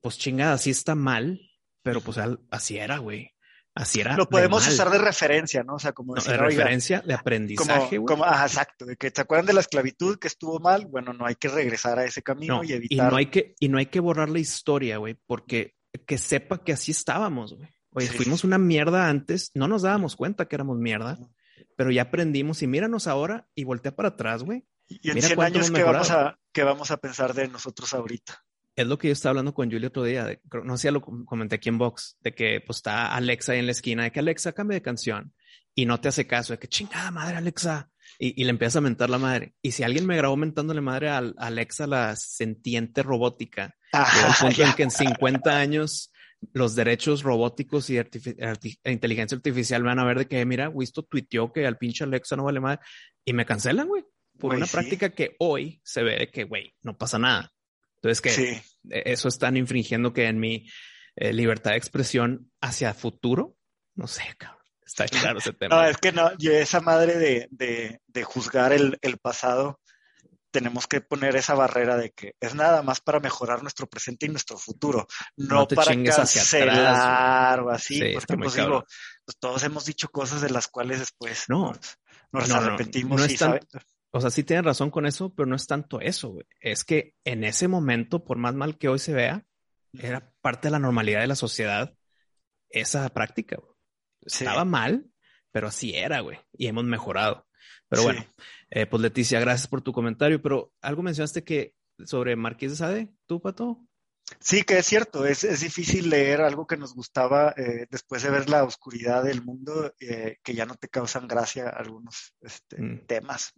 pues 0.00 0.16
chingada, 0.18 0.56
sí 0.58 0.70
está 0.70 0.94
mal, 0.94 1.40
pero 1.82 2.00
pues 2.00 2.18
así 2.50 2.78
era, 2.78 2.98
güey. 2.98 3.30
Así 3.74 4.00
era. 4.00 4.16
Lo 4.18 4.24
de 4.24 4.30
podemos 4.30 4.68
usar 4.68 4.90
de 4.90 4.98
referencia, 4.98 5.62
¿no? 5.64 5.76
O 5.76 5.78
sea, 5.78 5.92
como 5.92 6.14
No, 6.14 6.16
decir, 6.16 6.32
de 6.32 6.38
oiga, 6.40 6.48
referencia, 6.58 6.98
de 6.98 7.04
como, 7.04 7.18
aprendizaje, 7.20 7.96
güey. 7.98 8.06
como, 8.06 8.24
ajá, 8.24 8.44
exacto, 8.44 8.84
de 8.84 8.96
que 8.96 9.10
te 9.10 9.22
acuerdan 9.22 9.46
de 9.46 9.54
la 9.54 9.60
esclavitud 9.60 10.18
que 10.18 10.28
estuvo 10.28 10.60
mal, 10.60 10.84
bueno, 10.86 11.14
no 11.14 11.24
hay 11.24 11.36
que 11.36 11.48
regresar 11.48 11.98
a 11.98 12.04
ese 12.04 12.22
camino 12.22 12.56
No, 12.58 12.64
y 12.64 12.68
y 12.68 12.72
evitar. 12.74 13.10
no 13.10 13.16
hay 13.16 13.26
que, 13.26 13.54
y 13.58 13.68
no 13.70 13.78
hay 13.78 13.86
que 13.86 14.00
borrar 14.00 14.28
la 14.28 14.40
historia, 14.40 14.98
güey, 14.98 15.14
porque 15.26 15.74
que 16.06 16.18
sepa 16.18 16.62
que 16.62 16.72
así 16.74 16.90
estábamos, 16.90 17.54
güey. 17.54 17.70
Oye, 17.94 18.08
Sí, 18.08 18.16
fuimos 18.18 18.44
una 18.44 18.58
mierda 18.58 19.08
antes, 19.08 19.50
no 19.54 19.68
nos 19.68 19.80
dábamos 19.82 20.16
cuenta 20.16 20.48
que 20.48 20.56
éramos 20.56 20.78
mierda, 20.78 21.18
pero 21.74 21.90
ya 21.90 22.02
aprendimos 22.02 22.62
y 22.62 22.66
míranos 22.66 23.06
ahora 23.06 23.48
y 23.54 23.64
voltea 23.64 23.96
para 23.96 24.08
atrás, 24.10 24.42
güey. 24.42 24.64
Y 24.88 25.08
en 25.08 25.14
Mira 25.14 25.26
100 25.28 25.36
cuánto 25.36 25.58
años, 25.58 25.70
¿qué 25.70 25.82
vamos, 25.82 26.10
a, 26.10 26.38
¿qué 26.52 26.62
vamos 26.64 26.90
a 26.90 26.96
pensar 26.98 27.34
de 27.34 27.48
nosotros 27.48 27.92
ahorita? 27.94 28.44
Es 28.76 28.86
lo 28.86 28.98
que 28.98 29.08
yo 29.08 29.12
estaba 29.12 29.30
hablando 29.30 29.52
con 29.54 29.70
Julio 29.70 29.88
otro 29.88 30.02
día, 30.04 30.24
de- 30.24 30.40
no 30.64 30.76
sé, 30.78 30.88
ya 30.88 30.92
lo 30.92 31.00
com- 31.02 31.24
comenté 31.24 31.56
aquí 31.56 31.68
en 31.68 31.78
Vox, 31.78 32.16
de 32.20 32.34
que 32.34 32.60
pues 32.66 32.78
está 32.78 33.14
Alexa 33.14 33.52
ahí 33.52 33.58
en 33.58 33.66
la 33.66 33.72
esquina, 33.72 34.04
de 34.04 34.12
que 34.12 34.20
Alexa 34.20 34.52
cambie 34.52 34.76
de 34.76 34.82
canción 34.82 35.34
y 35.74 35.84
no 35.86 36.00
te 36.00 36.08
hace 36.08 36.26
caso, 36.26 36.52
de 36.54 36.58
que 36.58 36.68
chingada 36.68 37.10
madre 37.10 37.36
Alexa, 37.36 37.90
y, 38.18 38.40
y 38.40 38.44
le 38.44 38.50
empieza 38.50 38.78
a 38.78 38.82
mentar 38.82 39.08
la 39.10 39.18
madre. 39.18 39.54
Y 39.62 39.72
si 39.72 39.82
alguien 39.82 40.06
me 40.06 40.16
grabó 40.16 40.36
mentándole 40.36 40.80
madre 40.80 41.10
a, 41.10 41.18
a 41.18 41.32
Alexa, 41.38 41.86
la 41.86 42.14
sentiente 42.16 43.02
robótica, 43.02 43.74
Ajá, 43.92 44.34
punto 44.46 44.62
en 44.62 44.72
que 44.74 44.82
en 44.84 44.90
50 44.90 45.58
años 45.58 46.10
los 46.54 46.74
derechos 46.74 47.22
robóticos 47.22 47.88
y 47.90 47.96
arti- 47.98 48.78
e 48.82 48.92
inteligencia 48.92 49.36
artificial 49.36 49.82
van 49.82 49.98
a 49.98 50.04
ver 50.04 50.18
de 50.18 50.26
que, 50.28 50.44
mira, 50.46 50.68
Wisto 50.70 51.02
tuiteó 51.02 51.52
que 51.52 51.66
al 51.66 51.78
pinche 51.78 52.04
Alexa 52.04 52.36
no 52.36 52.44
vale 52.44 52.60
madre 52.60 52.80
y 53.24 53.32
me 53.32 53.44
cancelan, 53.46 53.86
güey, 53.86 54.04
por 54.42 54.56
una 54.56 54.66
sí. 54.66 54.72
práctica 54.72 55.10
que 55.10 55.36
hoy 55.38 55.80
se 55.84 56.02
ve 56.02 56.18
de 56.18 56.30
que, 56.30 56.44
güey, 56.44 56.74
no 56.82 56.98
pasa 56.98 57.18
nada. 57.18 57.52
Entonces, 57.96 58.20
que 58.20 58.30
Sí, 58.30 58.62
eh, 58.90 59.02
eso 59.06 59.28
están 59.28 59.56
infringiendo 59.56 60.12
que 60.12 60.26
en 60.26 60.40
mi 60.40 60.68
eh, 61.16 61.32
libertad 61.32 61.70
de 61.70 61.76
expresión 61.76 62.50
hacia 62.60 62.92
futuro, 62.94 63.56
no 63.94 64.06
sé, 64.06 64.22
cabrón, 64.36 64.62
está 64.84 65.06
claro 65.06 65.38
ese 65.38 65.52
tema. 65.58 65.76
no, 65.76 65.88
es 65.88 65.96
que 65.98 66.12
no, 66.12 66.36
yo 66.38 66.52
esa 66.52 66.80
madre 66.80 67.16
de, 67.16 67.48
de, 67.50 68.00
de 68.06 68.24
juzgar 68.24 68.72
el, 68.72 68.98
el 69.00 69.18
pasado, 69.18 69.80
tenemos 70.50 70.86
que 70.86 71.00
poner 71.00 71.34
esa 71.34 71.54
barrera 71.54 71.96
de 71.96 72.10
que 72.10 72.34
es 72.38 72.54
nada 72.54 72.82
más 72.82 73.00
para 73.00 73.20
mejorar 73.20 73.62
nuestro 73.62 73.88
presente 73.88 74.26
y 74.26 74.28
nuestro 74.28 74.58
futuro, 74.58 75.06
no, 75.36 75.66
para 75.66 75.94
cancelar 76.04 77.60
o 77.60 77.70
así, 77.70 78.00
porque 78.12 78.36
pues 78.36 78.54
digo, 78.54 78.84
pues 79.24 79.38
todos 79.38 79.62
hemos 79.64 79.86
dicho 79.86 80.08
cosas 80.08 80.42
de 80.42 80.50
las 80.50 80.68
cuales 80.68 80.98
después 80.98 81.44
no, 81.48 81.72
nos, 82.32 82.50
arrepentimos 82.50 83.28
y 83.30 83.36
O 84.14 84.20
sea, 84.20 84.30
sí 84.30 84.44
tienen 84.44 84.64
razón 84.64 84.90
con 84.90 85.06
eso, 85.06 85.34
pero 85.34 85.46
no 85.46 85.56
es 85.56 85.66
tanto 85.66 86.00
eso, 86.00 86.30
güey. 86.30 86.46
Es 86.60 86.84
que 86.84 87.14
en 87.24 87.44
ese 87.44 87.66
momento, 87.66 88.24
por 88.24 88.36
más 88.36 88.54
mal 88.54 88.76
que 88.76 88.88
hoy 88.88 88.98
se 88.98 89.14
vea, 89.14 89.46
era 89.94 90.32
parte 90.42 90.68
de 90.68 90.72
la 90.72 90.78
normalidad 90.78 91.20
de 91.20 91.26
la 91.26 91.34
sociedad 91.34 91.94
esa 92.68 93.08
práctica. 93.08 93.58
Estaba 94.20 94.64
mal, 94.64 95.06
pero 95.50 95.68
así 95.68 95.94
era, 95.94 96.20
güey. 96.20 96.38
Y 96.52 96.66
hemos 96.66 96.84
mejorado. 96.84 97.46
Pero 97.88 98.02
bueno, 98.02 98.24
eh, 98.70 98.86
pues 98.86 99.02
Leticia, 99.02 99.40
gracias 99.40 99.66
por 99.66 99.82
tu 99.82 99.92
comentario. 99.92 100.40
Pero 100.42 100.72
algo 100.82 101.02
mencionaste 101.02 101.42
que 101.42 101.74
sobre 102.04 102.36
Marqués 102.36 102.72
de 102.72 102.76
Sade, 102.76 103.14
¿tú, 103.26 103.40
Pato? 103.40 103.86
Sí, 104.40 104.62
que 104.62 104.78
es 104.78 104.86
cierto, 104.86 105.26
es, 105.26 105.44
es 105.44 105.60
difícil 105.60 106.08
leer 106.08 106.40
algo 106.40 106.66
que 106.66 106.76
nos 106.76 106.94
gustaba 106.94 107.54
eh, 107.56 107.86
después 107.90 108.22
de 108.22 108.30
ver 108.30 108.48
la 108.48 108.64
oscuridad 108.64 109.24
del 109.24 109.42
mundo, 109.42 109.94
eh, 110.00 110.38
que 110.42 110.54
ya 110.54 110.64
no 110.64 110.74
te 110.74 110.88
causan 110.88 111.28
gracia 111.28 111.68
algunos 111.68 112.34
este, 112.40 112.80
mm. 112.80 113.06
temas. 113.06 113.52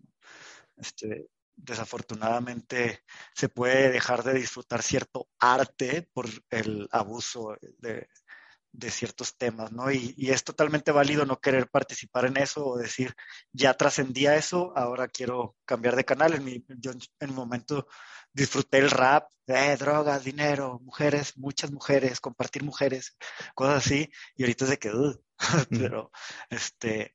Este, 0.77 1.29
desafortunadamente 1.57 3.05
se 3.35 3.49
puede 3.49 3.91
dejar 3.91 4.23
de 4.25 4.35
disfrutar 4.35 4.83
cierto 4.83 5.29
arte 5.39 6.09
por 6.13 6.27
el 6.51 6.89
abuso 6.91 7.57
de, 7.79 8.09
de 8.75 8.91
ciertos 8.91 9.37
temas, 9.37 9.73
¿no? 9.73 9.91
Y, 9.91 10.15
y, 10.17 10.31
es 10.31 10.43
totalmente 10.43 10.91
válido 10.91 11.25
no 11.25 11.41
querer 11.41 11.69
participar 11.69 12.27
en 12.27 12.37
eso 12.39 12.67
o 12.67 12.77
decir, 12.77 13.15
ya 13.53 13.75
trascendía 13.75 14.35
eso, 14.37 14.73
ahora 14.77 15.07
quiero 15.09 15.57
cambiar 15.65 15.95
de 15.95 16.05
canal. 16.05 16.35
En 16.35 16.45
mi, 16.45 16.65
yo 16.79 16.91
en 16.91 17.29
mi 17.31 17.35
momento 17.35 17.87
disfruté 18.33 18.79
el 18.79 18.91
rap, 18.91 19.31
eh, 19.47 19.77
drogas, 19.79 20.25
dinero, 20.25 20.81
mujeres, 20.83 21.39
muchas 21.39 21.71
mujeres, 21.71 22.21
compartir 22.21 22.65
mujeres, 22.65 23.17
cosas 23.55 23.87
así, 23.87 24.11
y 24.35 24.43
ahorita 24.43 24.67
se 24.67 24.79
quedó. 24.79 25.23
Pero, 25.71 26.11
este, 26.51 27.15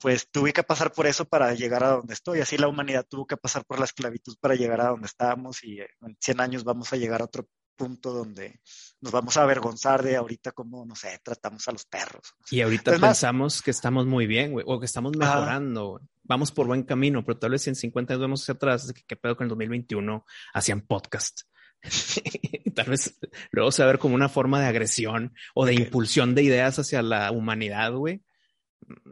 pues 0.00 0.28
tuve 0.30 0.52
que 0.52 0.62
pasar 0.62 0.92
por 0.92 1.06
eso 1.06 1.26
para 1.26 1.52
llegar 1.54 1.84
a 1.84 1.90
donde 1.90 2.14
estoy. 2.14 2.40
Así 2.40 2.56
la 2.56 2.68
humanidad 2.68 3.06
tuvo 3.08 3.26
que 3.26 3.36
pasar 3.36 3.64
por 3.66 3.78
la 3.78 3.84
esclavitud 3.84 4.36
para 4.40 4.54
llegar 4.54 4.80
a 4.80 4.88
donde 4.88 5.06
estábamos 5.06 5.62
y 5.62 5.80
en 5.80 6.16
100 6.18 6.40
años 6.40 6.64
vamos 6.64 6.92
a 6.92 6.96
llegar 6.96 7.20
a 7.20 7.26
otro 7.26 7.46
punto 7.76 8.12
donde 8.12 8.60
nos 9.00 9.12
vamos 9.12 9.36
a 9.36 9.42
avergonzar 9.42 10.02
de 10.02 10.16
ahorita 10.16 10.52
cómo, 10.52 10.84
no 10.84 10.94
sé, 10.94 11.18
tratamos 11.22 11.66
a 11.68 11.72
los 11.72 11.86
perros. 11.86 12.34
Y 12.50 12.60
ahorita 12.60 12.98
pensamos 12.98 13.62
que 13.62 13.70
estamos 13.70 14.06
muy 14.06 14.26
bien, 14.26 14.52
güey, 14.52 14.64
o 14.68 14.78
que 14.78 14.86
estamos 14.86 15.16
mejorando. 15.16 16.00
Vamos 16.22 16.52
por 16.52 16.66
buen 16.66 16.82
camino, 16.82 17.24
pero 17.24 17.38
tal 17.38 17.52
vez 17.52 17.62
si 17.62 17.70
en 17.70 17.76
50 17.76 18.12
años 18.12 18.20
vemos 18.20 18.42
hacia 18.42 18.54
atrás, 18.54 18.92
que 18.92 19.02
qué 19.06 19.16
pedo 19.16 19.36
con 19.36 19.44
el 19.44 19.48
2021 19.50 20.24
hacían 20.52 20.82
podcast. 20.82 21.42
tal 22.74 22.90
vez 22.90 23.18
luego 23.50 23.72
se 23.72 23.82
va 23.82 23.88
a 23.88 23.92
ver 23.92 23.98
como 23.98 24.14
una 24.14 24.28
forma 24.28 24.60
de 24.60 24.66
agresión 24.66 25.34
o 25.54 25.64
de 25.64 25.74
impulsión 25.74 26.34
de 26.34 26.42
ideas 26.42 26.78
hacia 26.78 27.02
la 27.02 27.30
humanidad, 27.32 27.92
güey. 27.92 28.22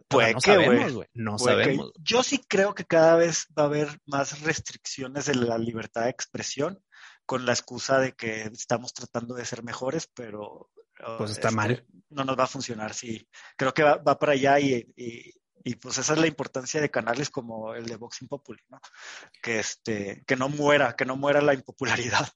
Pues 0.08 0.35
no 0.35 0.40
sabemos, 0.40 0.92
güey. 0.92 1.08
No 1.14 1.38
sabemos. 1.38 1.92
Yo 1.99 2.23
sí 2.23 2.40
creo 2.49 2.75
que 2.75 2.85
cada 2.85 3.16
vez 3.16 3.47
va 3.58 3.64
a 3.64 3.66
haber 3.66 3.88
más 4.06 4.40
restricciones 4.42 5.26
de 5.26 5.35
la 5.35 5.58
libertad 5.58 6.04
de 6.04 6.11
expresión 6.11 6.82
con 7.26 7.44
la 7.44 7.52
excusa 7.52 7.99
de 7.99 8.12
que 8.12 8.42
estamos 8.42 8.94
tratando 8.94 9.35
de 9.35 9.44
ser 9.44 9.62
mejores, 9.62 10.08
pero 10.14 10.70
pues 11.18 11.32
está 11.32 11.49
este, 11.49 11.56
mal. 11.56 11.87
No 12.11 12.25
nos 12.25 12.38
va 12.38 12.44
a 12.44 12.49
funcionar, 12.49 12.94
sí. 12.94 13.28
Creo 13.56 13.73
que 13.73 13.82
va, 13.82 14.02
para 14.02 14.32
allá 14.32 14.58
y, 14.58 14.87
y, 14.97 15.75
pues 15.76 15.99
esa 15.99 16.14
es 16.14 16.18
la 16.18 16.26
importancia 16.26 16.80
de 16.80 16.90
canales 16.90 17.28
como 17.30 17.75
el 17.75 17.85
de 17.85 17.97
Boxing 17.97 18.28
Populi, 18.28 18.62
¿no? 18.70 18.80
Que, 19.42 19.58
este, 19.58 20.25
que 20.26 20.37
no 20.37 20.49
muera, 20.49 20.97
que 20.97 21.04
no 21.04 21.16
muera 21.16 21.42
la 21.42 21.54
impopularidad. 21.54 22.26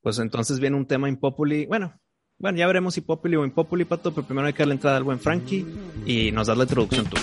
Pues 0.00 0.20
entonces 0.20 0.60
viene 0.60 0.76
un 0.76 0.86
tema 0.86 1.08
impopuli. 1.08 1.66
Bueno, 1.66 2.00
bueno, 2.38 2.58
ya 2.58 2.66
veremos 2.66 2.94
si 2.94 3.00
Populi 3.00 3.36
o 3.36 3.44
Impopuli, 3.44 3.84
Pato, 3.84 4.12
pero 4.12 4.26
primero 4.26 4.46
hay 4.46 4.52
que 4.52 4.60
darle 4.60 4.74
entrada 4.74 4.96
al 4.96 5.04
buen 5.04 5.18
Frankie 5.18 5.66
y 6.04 6.30
nos 6.32 6.46
das 6.46 6.56
la 6.56 6.64
introducción 6.64 7.06
tú. 7.06 7.16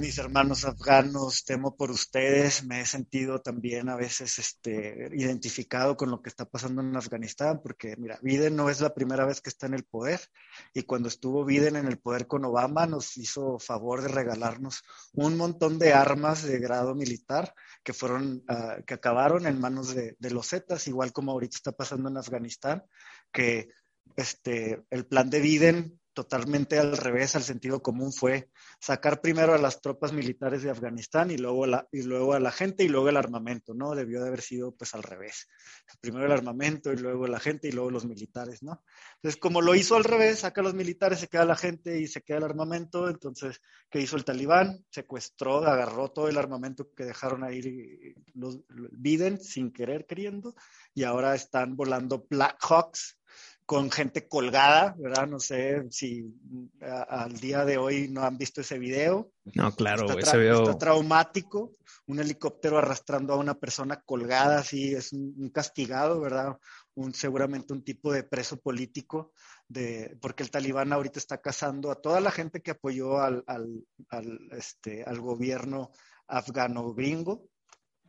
Mis 0.00 0.18
hermanos 0.18 0.64
afganos, 0.64 1.44
temo 1.44 1.76
por 1.76 1.90
ustedes, 1.90 2.64
me 2.64 2.80
he 2.80 2.86
sentido 2.86 3.40
también 3.40 3.88
a 3.88 3.96
veces 3.96 4.38
este, 4.38 5.10
identificado 5.12 5.96
con 5.96 6.10
lo 6.10 6.22
que 6.22 6.28
está 6.28 6.44
pasando 6.44 6.82
en 6.82 6.96
Afganistán, 6.96 7.60
porque 7.62 7.96
mira, 7.96 8.18
Biden 8.22 8.56
no 8.56 8.70
es 8.70 8.80
la 8.80 8.94
primera 8.94 9.24
vez 9.26 9.40
que 9.40 9.50
está 9.50 9.66
en 9.66 9.74
el 9.74 9.84
poder, 9.84 10.20
y 10.72 10.82
cuando 10.82 11.08
estuvo 11.08 11.44
Biden 11.44 11.76
en 11.76 11.86
el 11.86 11.98
poder 11.98 12.26
con 12.26 12.44
Obama 12.44 12.86
nos 12.86 13.16
hizo 13.16 13.58
favor 13.58 14.02
de 14.02 14.08
regalarnos 14.08 14.82
un 15.12 15.36
montón 15.36 15.78
de 15.78 15.92
armas 15.92 16.42
de 16.42 16.58
grado 16.58 16.94
militar 16.94 17.54
que 17.82 17.92
fueron, 17.92 18.44
uh, 18.48 18.84
que 18.86 18.94
acabaron 18.94 19.46
en 19.46 19.60
manos 19.60 19.94
de, 19.94 20.16
de 20.18 20.30
los 20.30 20.48
Zetas, 20.48 20.88
igual 20.88 21.12
como 21.12 21.32
ahorita 21.32 21.56
está 21.56 21.72
pasando 21.72 22.08
en 22.08 22.16
Afganistán, 22.16 22.84
que 23.32 23.68
este, 24.16 24.82
el 24.90 25.06
plan 25.06 25.30
de 25.30 25.40
Biden 25.40 26.00
totalmente 26.14 26.78
al 26.78 26.96
revés, 26.96 27.36
al 27.36 27.42
sentido 27.42 27.82
común, 27.82 28.12
fue 28.12 28.48
sacar 28.80 29.20
primero 29.20 29.52
a 29.52 29.58
las 29.58 29.80
tropas 29.80 30.12
militares 30.12 30.62
de 30.62 30.70
Afganistán 30.70 31.30
y 31.30 31.36
luego, 31.36 31.66
la, 31.66 31.86
y 31.92 32.02
luego 32.02 32.32
a 32.32 32.40
la 32.40 32.52
gente 32.52 32.84
y 32.84 32.88
luego 32.88 33.08
el 33.08 33.16
armamento, 33.16 33.74
¿no? 33.74 33.94
Debió 33.94 34.22
de 34.22 34.28
haber 34.28 34.40
sido 34.40 34.72
pues 34.72 34.94
al 34.94 35.02
revés. 35.02 35.48
Primero 36.00 36.26
el 36.26 36.32
armamento 36.32 36.92
y 36.92 36.96
luego 36.96 37.26
la 37.26 37.40
gente 37.40 37.68
y 37.68 37.72
luego 37.72 37.90
los 37.90 38.06
militares, 38.06 38.62
¿no? 38.62 38.82
Entonces, 39.16 39.38
como 39.40 39.60
lo 39.60 39.74
hizo 39.74 39.96
al 39.96 40.04
revés, 40.04 40.40
saca 40.40 40.60
a 40.60 40.64
los 40.64 40.74
militares, 40.74 41.18
se 41.18 41.28
queda 41.28 41.44
la 41.44 41.56
gente 41.56 42.00
y 42.00 42.06
se 42.06 42.22
queda 42.22 42.38
el 42.38 42.44
armamento, 42.44 43.10
entonces, 43.10 43.60
¿qué 43.90 44.00
hizo 44.00 44.16
el 44.16 44.24
talibán? 44.24 44.84
Secuestró, 44.90 45.58
agarró 45.58 46.10
todo 46.12 46.28
el 46.28 46.38
armamento 46.38 46.88
que 46.96 47.04
dejaron 47.04 47.42
ahí 47.42 48.14
los 48.34 48.60
Biden 48.68 49.40
sin 49.40 49.72
querer, 49.72 50.06
queriendo, 50.06 50.54
y 50.94 51.02
ahora 51.02 51.34
están 51.34 51.76
volando 51.76 52.24
Black 52.30 52.56
Hawks 52.60 53.18
con 53.66 53.90
gente 53.90 54.28
colgada, 54.28 54.94
¿verdad? 54.98 55.26
No 55.26 55.40
sé 55.40 55.86
si 55.90 56.22
al 56.80 57.32
día 57.38 57.64
de 57.64 57.78
hoy 57.78 58.08
no 58.08 58.22
han 58.22 58.36
visto 58.36 58.60
ese 58.60 58.78
video. 58.78 59.32
No, 59.54 59.72
claro, 59.74 60.18
ese 60.18 60.36
video. 60.36 60.64
Está 60.64 60.76
traumático, 60.76 61.76
un 62.06 62.20
helicóptero 62.20 62.76
arrastrando 62.76 63.32
a 63.32 63.38
una 63.38 63.54
persona 63.54 64.02
colgada, 64.04 64.58
así 64.58 64.94
es 64.94 65.14
un, 65.14 65.48
castigado, 65.48 66.20
¿verdad? 66.20 66.58
Un, 66.94 67.14
seguramente 67.14 67.72
un 67.72 67.82
tipo 67.82 68.12
de 68.12 68.22
preso 68.22 68.60
político, 68.60 69.32
de, 69.66 70.18
porque 70.20 70.42
el 70.42 70.50
talibán 70.50 70.92
ahorita 70.92 71.18
está 71.18 71.38
cazando 71.38 71.90
a 71.90 72.00
toda 72.00 72.20
la 72.20 72.30
gente 72.30 72.60
que 72.60 72.72
apoyó 72.72 73.20
al, 73.20 73.44
al, 73.46 73.82
al, 74.10 74.40
este, 74.52 75.04
al 75.04 75.20
gobierno 75.20 75.90
afgano 76.26 76.92
gringo, 76.92 77.48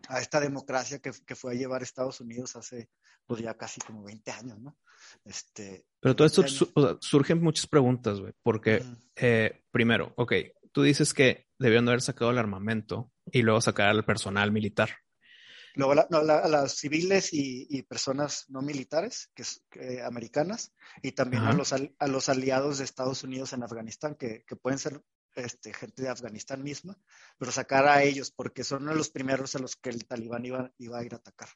a 0.10 0.20
esta 0.20 0.42
democracia 0.42 1.00
que, 1.00 1.12
que 1.26 1.36
fue 1.36 1.54
a 1.54 1.56
llevar 1.56 1.82
Estados 1.82 2.20
Unidos 2.20 2.58
hace 2.58 2.90
pues 3.26 3.42
ya 3.42 3.56
casi 3.56 3.82
como 3.82 4.04
20 4.04 4.32
años, 4.32 4.60
¿no? 4.60 4.78
Este, 5.24 5.86
Pero 6.00 6.16
todo 6.16 6.28
esto 6.28 6.44
surgen 7.02 7.42
muchas 7.42 7.68
preguntas, 7.68 8.20
güey, 8.20 8.34
porque 8.42 8.84
eh, 9.16 9.64
primero, 9.72 10.14
ok, 10.18 10.34
tú 10.72 10.84
dices 10.84 11.14
que 11.14 11.48
debieron 11.58 11.88
haber 11.88 12.02
sacado 12.02 12.32
el 12.32 12.38
armamento 12.38 13.12
y 13.32 13.42
luego 13.42 13.62
sacar 13.62 13.90
al 13.90 14.06
personal 14.06 14.52
militar. 14.52 14.90
Luego 15.76 15.94
a 15.94 16.48
las 16.48 16.78
civiles 16.78 17.30
y, 17.34 17.84
personas 17.84 18.46
no 18.48 18.62
militares, 18.62 19.30
que, 19.36 19.42
es, 19.42 19.66
americanas, 20.06 20.74
y 21.02 21.12
también 21.12 21.44
a 21.44 21.54
los, 21.54 21.74
a 21.74 22.08
los 22.08 22.30
aliados 22.30 22.78
de 22.78 22.86
Estados 22.86 23.24
Unidos 23.24 23.52
en 23.52 23.64
Afganistán, 23.64 24.16
que, 24.16 24.46
que 24.48 24.56
pueden 24.56 24.80
ser 24.80 25.02
este, 25.36 25.74
gente 25.74 26.02
de 26.02 26.10
Afganistán 26.10 26.64
misma, 26.64 26.98
pero 27.38 27.52
sacar 27.52 27.88
a 27.88 28.04
ellos, 28.04 28.32
porque 28.32 28.64
son 28.64 28.86
los 28.86 29.10
primeros 29.10 29.54
a 29.56 29.60
los 29.60 29.76
que 29.76 29.90
el 29.90 30.06
talibán 30.06 30.46
iba, 30.46 30.72
iba 30.78 30.98
a 30.98 31.04
ir 31.04 31.14
a 31.14 31.18
atacar. 31.18 31.50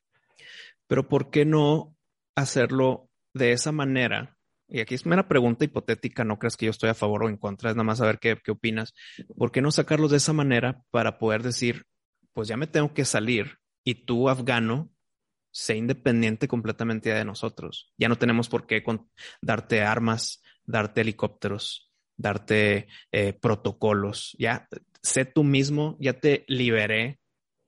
Pero 0.87 1.07
¿por 1.07 1.29
qué 1.29 1.45
no 1.45 1.95
hacerlo 2.35 3.09
de 3.33 3.51
esa 3.51 3.71
manera, 3.71 4.37
y 4.67 4.79
aquí 4.79 4.95
es 4.95 5.05
una 5.05 5.27
pregunta 5.27 5.65
hipotética, 5.65 6.23
no 6.23 6.39
creas 6.39 6.57
que 6.57 6.65
yo 6.65 6.71
estoy 6.71 6.89
a 6.89 6.95
favor 6.95 7.23
o 7.23 7.29
en 7.29 7.37
contra, 7.37 7.69
es 7.69 7.75
nada 7.75 7.83
más 7.83 7.99
saber 7.99 8.19
qué, 8.19 8.37
qué 8.43 8.51
opinas, 8.51 8.93
¿por 9.37 9.51
qué 9.51 9.61
no 9.61 9.71
sacarlos 9.71 10.11
de 10.11 10.17
esa 10.17 10.33
manera 10.33 10.83
para 10.91 11.17
poder 11.17 11.43
decir, 11.43 11.85
pues 12.33 12.47
ya 12.47 12.57
me 12.57 12.67
tengo 12.67 12.93
que 12.93 13.05
salir 13.05 13.57
y 13.83 14.05
tú, 14.05 14.29
afgano, 14.29 14.91
sé 15.51 15.75
independiente 15.75 16.47
completamente 16.47 17.13
de 17.13 17.25
nosotros? 17.25 17.93
Ya 17.97 18.09
no 18.09 18.17
tenemos 18.17 18.49
por 18.49 18.65
qué 18.67 18.83
darte 19.41 19.81
armas, 19.81 20.41
darte 20.65 21.01
helicópteros, 21.01 21.91
darte 22.17 22.87
eh, 23.11 23.33
protocolos, 23.33 24.35
ya 24.37 24.67
sé 25.01 25.25
tú 25.25 25.43
mismo, 25.43 25.97
ya 25.99 26.13
te 26.13 26.45
liberé, 26.47 27.19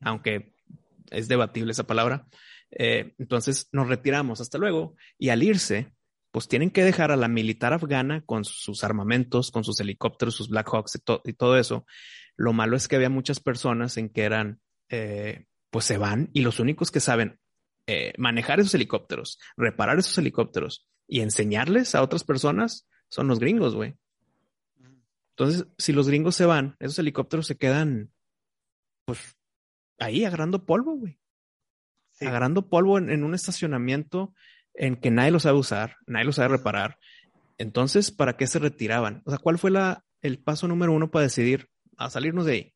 aunque 0.01 0.53
es 1.09 1.27
debatible 1.27 1.71
esa 1.71 1.87
palabra, 1.87 2.27
eh, 2.71 3.13
entonces 3.17 3.69
nos 3.71 3.87
retiramos, 3.87 4.41
hasta 4.41 4.57
luego. 4.57 4.95
Y 5.17 5.29
al 5.29 5.43
irse, 5.43 5.93
pues 6.31 6.47
tienen 6.47 6.71
que 6.71 6.83
dejar 6.83 7.11
a 7.11 7.17
la 7.17 7.27
militar 7.27 7.73
afgana 7.73 8.23
con 8.25 8.45
sus 8.45 8.83
armamentos, 8.83 9.51
con 9.51 9.63
sus 9.63 9.79
helicópteros, 9.79 10.35
sus 10.35 10.49
Black 10.49 10.69
Hawks 10.71 10.99
y, 11.25 11.33
todo 11.33 11.57
eso. 11.57 11.85
Lo 12.37 12.53
malo 12.53 12.77
es 12.77 12.87
que 12.87 12.95
había 12.95 13.09
muchas 13.09 13.39
personas 13.39 13.97
en 13.97 14.09
que 14.09 14.23
eran, 14.23 14.61
eh, 14.89 15.45
pues 15.69 15.85
se 15.85 15.97
van 15.97 16.29
y 16.33 16.41
los 16.41 16.59
únicos 16.59 16.91
que 16.91 16.99
saben 16.99 17.39
eh, 17.87 18.13
manejar 18.17 18.59
esos 18.59 18.73
helicópteros, 18.73 19.39
reparar 19.57 19.99
esos 19.99 20.17
helicópteros 20.17 20.87
y 21.07 21.19
enseñarles 21.19 21.95
a 21.95 22.01
otras 22.01 22.23
personas 22.23 22.87
son 23.09 23.27
los 23.27 23.39
gringos, 23.39 23.75
güey. 23.75 23.95
Entonces, 25.35 25.67
si 25.77 25.91
los 25.91 26.07
gringos 26.07 26.35
se 26.35 26.45
van, 26.45 26.75
esos 26.79 26.99
helicópteros 26.99 27.47
se 27.47 27.57
quedan, 27.57 28.13
pues, 29.05 29.35
ahí 29.97 30.23
agarrando 30.23 30.65
polvo, 30.65 30.95
güey. 30.95 31.20
Agarrando 32.21 32.67
polvo 32.67 32.97
en, 32.97 33.23
un 33.23 33.33
estacionamiento 33.33 34.33
en 34.73 34.95
que 34.95 35.11
nadie 35.11 35.31
lo 35.31 35.39
sabe 35.39 35.57
usar, 35.57 35.97
nadie 36.05 36.25
lo 36.25 36.31
sabe 36.31 36.49
reparar. 36.49 36.97
Entonces, 37.57 38.11
¿para 38.11 38.37
qué 38.37 38.47
se 38.47 38.59
retiraban? 38.59 39.21
O 39.25 39.31
sea, 39.31 39.39
¿cuál 39.39 39.57
fue 39.57 39.71
la, 39.71 40.03
el 40.21 40.39
paso 40.39 40.67
número 40.67 40.93
uno 40.93 41.11
para 41.11 41.23
decidir 41.23 41.69
a 41.97 42.09
salirnos 42.09 42.45
de 42.45 42.53
ahí? 42.53 42.73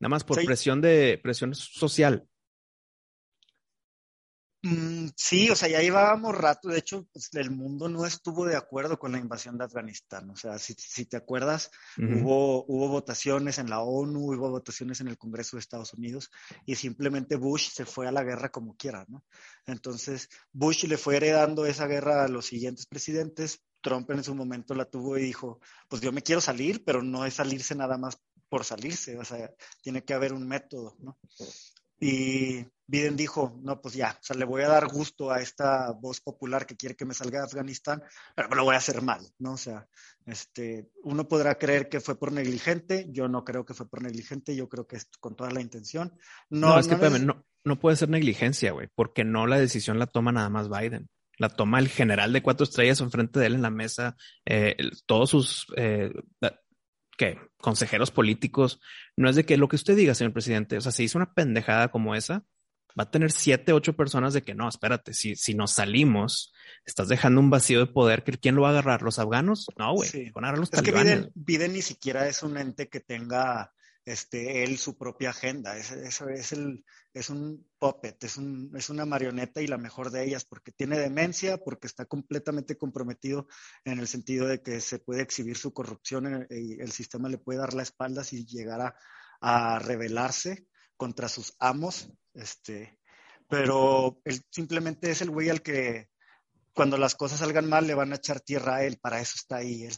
Nada 0.00 0.10
más 0.10 0.24
por 0.24 0.44
presión 0.44 0.80
de 0.80 1.18
presión 1.22 1.54
social. 1.54 2.26
Mm, 4.62 5.10
sí, 5.16 5.50
o 5.50 5.54
sea, 5.54 5.68
ya 5.68 5.80
llevábamos 5.80 6.36
rato. 6.36 6.68
De 6.68 6.78
hecho, 6.78 7.06
pues, 7.12 7.32
el 7.34 7.50
mundo 7.50 7.88
no 7.88 8.04
estuvo 8.04 8.44
de 8.44 8.56
acuerdo 8.56 8.98
con 8.98 9.12
la 9.12 9.18
invasión 9.18 9.56
de 9.56 9.64
Afganistán. 9.64 10.28
O 10.30 10.36
sea, 10.36 10.58
si, 10.58 10.74
te 11.06 11.16
acuerdas, 11.16 11.70
hubo, 11.96 12.64
hubo 12.66 12.88
votaciones 12.88 13.58
en 13.58 13.70
la 13.70 13.80
ONU, 13.80 14.34
hubo 14.34 14.50
votaciones 14.50 15.00
en 15.00 15.08
el 15.08 15.18
Congreso 15.18 15.56
de 15.56 15.60
Estados 15.60 15.94
Unidos 15.94 16.30
y 16.66 16.74
simplemente 16.74 17.36
Bush 17.36 17.70
se 17.70 17.84
fue 17.84 18.08
a 18.08 18.12
la 18.12 18.24
guerra 18.24 18.50
como 18.50 18.76
quiera, 18.76 19.04
¿no? 19.08 19.24
Entonces, 19.66 20.28
Bush 20.52 20.84
le 20.84 20.98
fue 20.98 21.16
heredando 21.16 21.64
esa 21.64 21.86
guerra 21.86 22.24
a 22.24 22.28
los 22.28 22.46
siguientes 22.46 22.86
presidentes. 22.86 23.62
Trump 23.80 24.10
en 24.10 24.24
su 24.24 24.34
momento 24.34 24.74
la 24.74 24.86
tuvo 24.86 25.16
y 25.16 25.22
dijo, 25.22 25.60
pues 25.88 26.02
yo 26.02 26.10
me 26.10 26.22
quiero 26.22 26.40
salir, 26.40 26.82
pero 26.84 27.00
no 27.00 27.24
es 27.24 27.34
salirse 27.34 27.76
nada 27.76 27.96
más 27.96 28.18
por 28.48 28.64
salirse, 28.64 29.16
o 29.18 29.24
sea, 29.24 29.52
tiene 29.82 30.04
que 30.04 30.14
haber 30.14 30.32
un 30.32 30.48
método, 30.48 30.96
¿no? 31.00 31.18
Y 32.00 32.64
Biden 32.88 33.16
dijo, 33.16 33.58
no, 33.62 33.80
pues 33.82 33.94
ya, 33.94 34.16
o 34.18 34.22
sea, 34.22 34.34
le 34.34 34.46
voy 34.46 34.62
a 34.62 34.68
dar 34.68 34.86
gusto 34.88 35.30
a 35.30 35.40
esta 35.40 35.92
voz 35.92 36.22
popular 36.22 36.64
que 36.64 36.74
quiere 36.76 36.96
que 36.96 37.04
me 37.04 37.12
salga 37.12 37.40
de 37.40 37.44
Afganistán, 37.44 38.02
pero 38.34 38.48
lo 38.54 38.64
voy 38.64 38.74
a 38.74 38.78
hacer 38.78 39.02
mal, 39.02 39.20
¿no? 39.38 39.52
O 39.52 39.56
sea, 39.58 39.86
este, 40.24 40.88
uno 41.02 41.28
podrá 41.28 41.58
creer 41.58 41.90
que 41.90 42.00
fue 42.00 42.18
por 42.18 42.32
negligente, 42.32 43.06
yo 43.10 43.28
no 43.28 43.44
creo 43.44 43.66
que 43.66 43.74
fue 43.74 43.86
por 43.86 44.02
negligente, 44.02 44.56
yo 44.56 44.70
creo 44.70 44.86
que 44.86 44.96
es 44.96 45.06
con 45.20 45.36
toda 45.36 45.50
la 45.50 45.60
intención. 45.60 46.16
No, 46.48 46.78
es 46.78 46.88
que, 46.88 46.96
no, 46.96 47.44
no, 47.62 47.78
puede 47.78 47.96
ser 47.96 48.08
negligencia, 48.08 48.72
güey, 48.72 48.88
porque 48.94 49.22
no 49.22 49.46
la 49.46 49.58
decisión 49.58 49.98
la 49.98 50.06
toma 50.06 50.32
nada 50.32 50.48
más 50.48 50.70
Biden. 50.70 51.10
La 51.36 51.50
toma 51.50 51.78
el 51.78 51.88
general 51.88 52.32
de 52.32 52.42
cuatro 52.42 52.64
estrellas 52.64 53.00
enfrente 53.00 53.38
de 53.38 53.46
él 53.46 53.54
en 53.54 53.62
la 53.62 53.70
mesa, 53.70 54.16
eh, 54.44 54.76
todos 55.06 55.30
sus 55.30 55.66
eh, 55.76 56.10
¿qué? 57.18 57.38
Consejeros 57.58 58.10
políticos. 58.10 58.80
No 59.16 59.28
es 59.28 59.36
de 59.36 59.44
que 59.44 59.58
lo 59.58 59.68
que 59.68 59.76
usted 59.76 59.96
diga, 59.96 60.14
señor 60.14 60.32
presidente, 60.32 60.78
o 60.78 60.80
sea, 60.80 60.92
si 60.92 61.04
hizo 61.04 61.18
una 61.18 61.34
pendejada 61.34 61.88
como 61.88 62.14
esa, 62.14 62.44
va 62.98 63.04
a 63.04 63.10
tener 63.10 63.30
siete, 63.30 63.72
ocho 63.72 63.94
personas 63.94 64.32
de 64.32 64.42
que 64.42 64.54
no, 64.54 64.68
espérate, 64.68 65.12
si, 65.12 65.36
si 65.36 65.54
nos 65.54 65.72
salimos, 65.72 66.54
estás 66.86 67.08
dejando 67.08 67.40
un 67.40 67.50
vacío 67.50 67.80
de 67.80 67.86
poder, 67.86 68.22
¿quién 68.22 68.54
lo 68.54 68.62
va 68.62 68.68
a 68.68 68.70
agarrar? 68.72 69.02
¿Los 69.02 69.18
afganos? 69.18 69.66
No, 69.76 69.92
güey, 69.92 70.08
sí. 70.08 70.30
van 70.30 70.44
a 70.44 70.48
agarrar 70.48 70.60
los 70.60 70.72
Es 70.72 70.82
que 70.82 70.92
Biden, 71.34 71.72
ni 71.72 71.82
siquiera 71.82 72.28
es 72.28 72.42
un 72.42 72.56
ente 72.56 72.88
que 72.88 73.00
tenga 73.00 73.72
este, 74.08 74.64
él 74.64 74.78
su 74.78 74.96
propia 74.96 75.30
agenda. 75.30 75.76
Es, 75.76 75.90
es, 75.92 76.52
el, 76.52 76.82
es 77.12 77.28
un 77.28 77.68
puppet, 77.78 78.24
es, 78.24 78.38
un, 78.38 78.72
es 78.74 78.88
una 78.88 79.04
marioneta 79.04 79.60
y 79.60 79.66
la 79.66 79.76
mejor 79.76 80.10
de 80.10 80.24
ellas 80.24 80.46
porque 80.46 80.72
tiene 80.72 80.98
demencia, 80.98 81.58
porque 81.58 81.86
está 81.86 82.06
completamente 82.06 82.78
comprometido 82.78 83.48
en 83.84 83.98
el 83.98 84.08
sentido 84.08 84.46
de 84.46 84.62
que 84.62 84.80
se 84.80 84.98
puede 84.98 85.20
exhibir 85.20 85.58
su 85.58 85.74
corrupción 85.74 86.46
y 86.48 86.80
el 86.80 86.90
sistema 86.90 87.28
le 87.28 87.36
puede 87.36 87.58
dar 87.58 87.74
la 87.74 87.82
espalda 87.82 88.24
si 88.24 88.46
llegara 88.46 88.96
a 89.42 89.78
rebelarse 89.78 90.66
contra 90.96 91.28
sus 91.28 91.54
amos. 91.58 92.10
Este, 92.32 92.98
pero 93.46 94.22
él 94.24 94.40
simplemente 94.50 95.10
es 95.10 95.20
el 95.20 95.30
güey 95.30 95.50
al 95.50 95.60
que 95.60 96.08
cuando 96.72 96.96
las 96.96 97.14
cosas 97.14 97.40
salgan 97.40 97.68
mal 97.68 97.86
le 97.86 97.94
van 97.94 98.12
a 98.12 98.16
echar 98.16 98.40
tierra 98.40 98.76
a 98.76 98.84
él, 98.84 98.98
para 98.98 99.20
eso 99.20 99.34
está 99.36 99.56
ahí 99.56 99.84
él. 99.84 99.96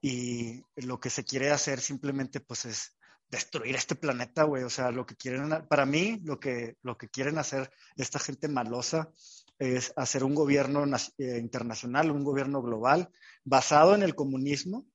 Y 0.00 0.62
lo 0.76 1.00
que 1.00 1.10
se 1.10 1.24
quiere 1.24 1.50
hacer 1.50 1.80
simplemente 1.80 2.38
pues 2.38 2.64
es 2.64 2.96
destruir 3.30 3.76
este 3.76 3.94
planeta, 3.94 4.44
güey. 4.44 4.64
O 4.64 4.70
sea, 4.70 4.90
lo 4.90 5.06
que 5.06 5.16
quieren, 5.16 5.48
para 5.68 5.86
mí, 5.86 6.20
lo 6.24 6.40
que, 6.40 6.76
lo 6.82 6.96
que 6.96 7.08
quieren 7.08 7.38
hacer 7.38 7.70
esta 7.96 8.18
gente 8.18 8.48
malosa 8.48 9.10
es 9.58 9.92
hacer 9.96 10.24
un 10.24 10.34
gobierno 10.34 10.84
eh, 11.18 11.38
internacional, 11.38 12.10
un 12.10 12.24
gobierno 12.24 12.62
global, 12.62 13.10
basado 13.44 13.94
en 13.94 14.02
el 14.02 14.14
comunismo, 14.14 14.86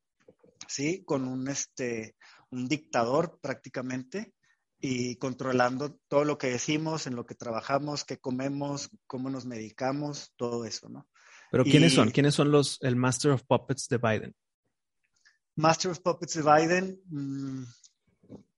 ¿sí? 0.67 1.04
Con 1.06 1.28
un, 1.28 1.48
este, 1.48 2.15
un 2.50 2.67
dictador 2.67 3.39
prácticamente 3.41 4.34
y 4.80 5.15
controlando 5.17 6.00
todo 6.08 6.26
lo 6.26 6.38
que 6.38 6.48
decimos, 6.48 7.08
en 7.08 7.15
lo 7.15 7.26
que 7.26 7.36
trabajamos, 7.36 8.04
qué 8.04 8.17
comemos, 8.17 8.89
cómo 9.08 9.30
nos 9.30 9.45
medicamos, 9.45 10.34
todo 10.36 10.65
eso, 10.65 10.89
¿no? 10.89 11.08
Pero 11.52 11.63
¿quiénes 11.63 11.93
son? 11.93 12.12
¿Quiénes 12.12 12.36
son 12.36 12.52
los, 12.52 12.80
el 12.82 12.95
Master 12.95 13.32
of 13.32 13.43
Puppets 13.43 13.88
de 13.88 13.98
Biden? 13.98 14.36
Master 15.56 15.91
of 15.91 16.00
Puppets 16.00 16.34
de 16.34 16.41
Biden, 16.41 17.02
mmm, 17.06 17.63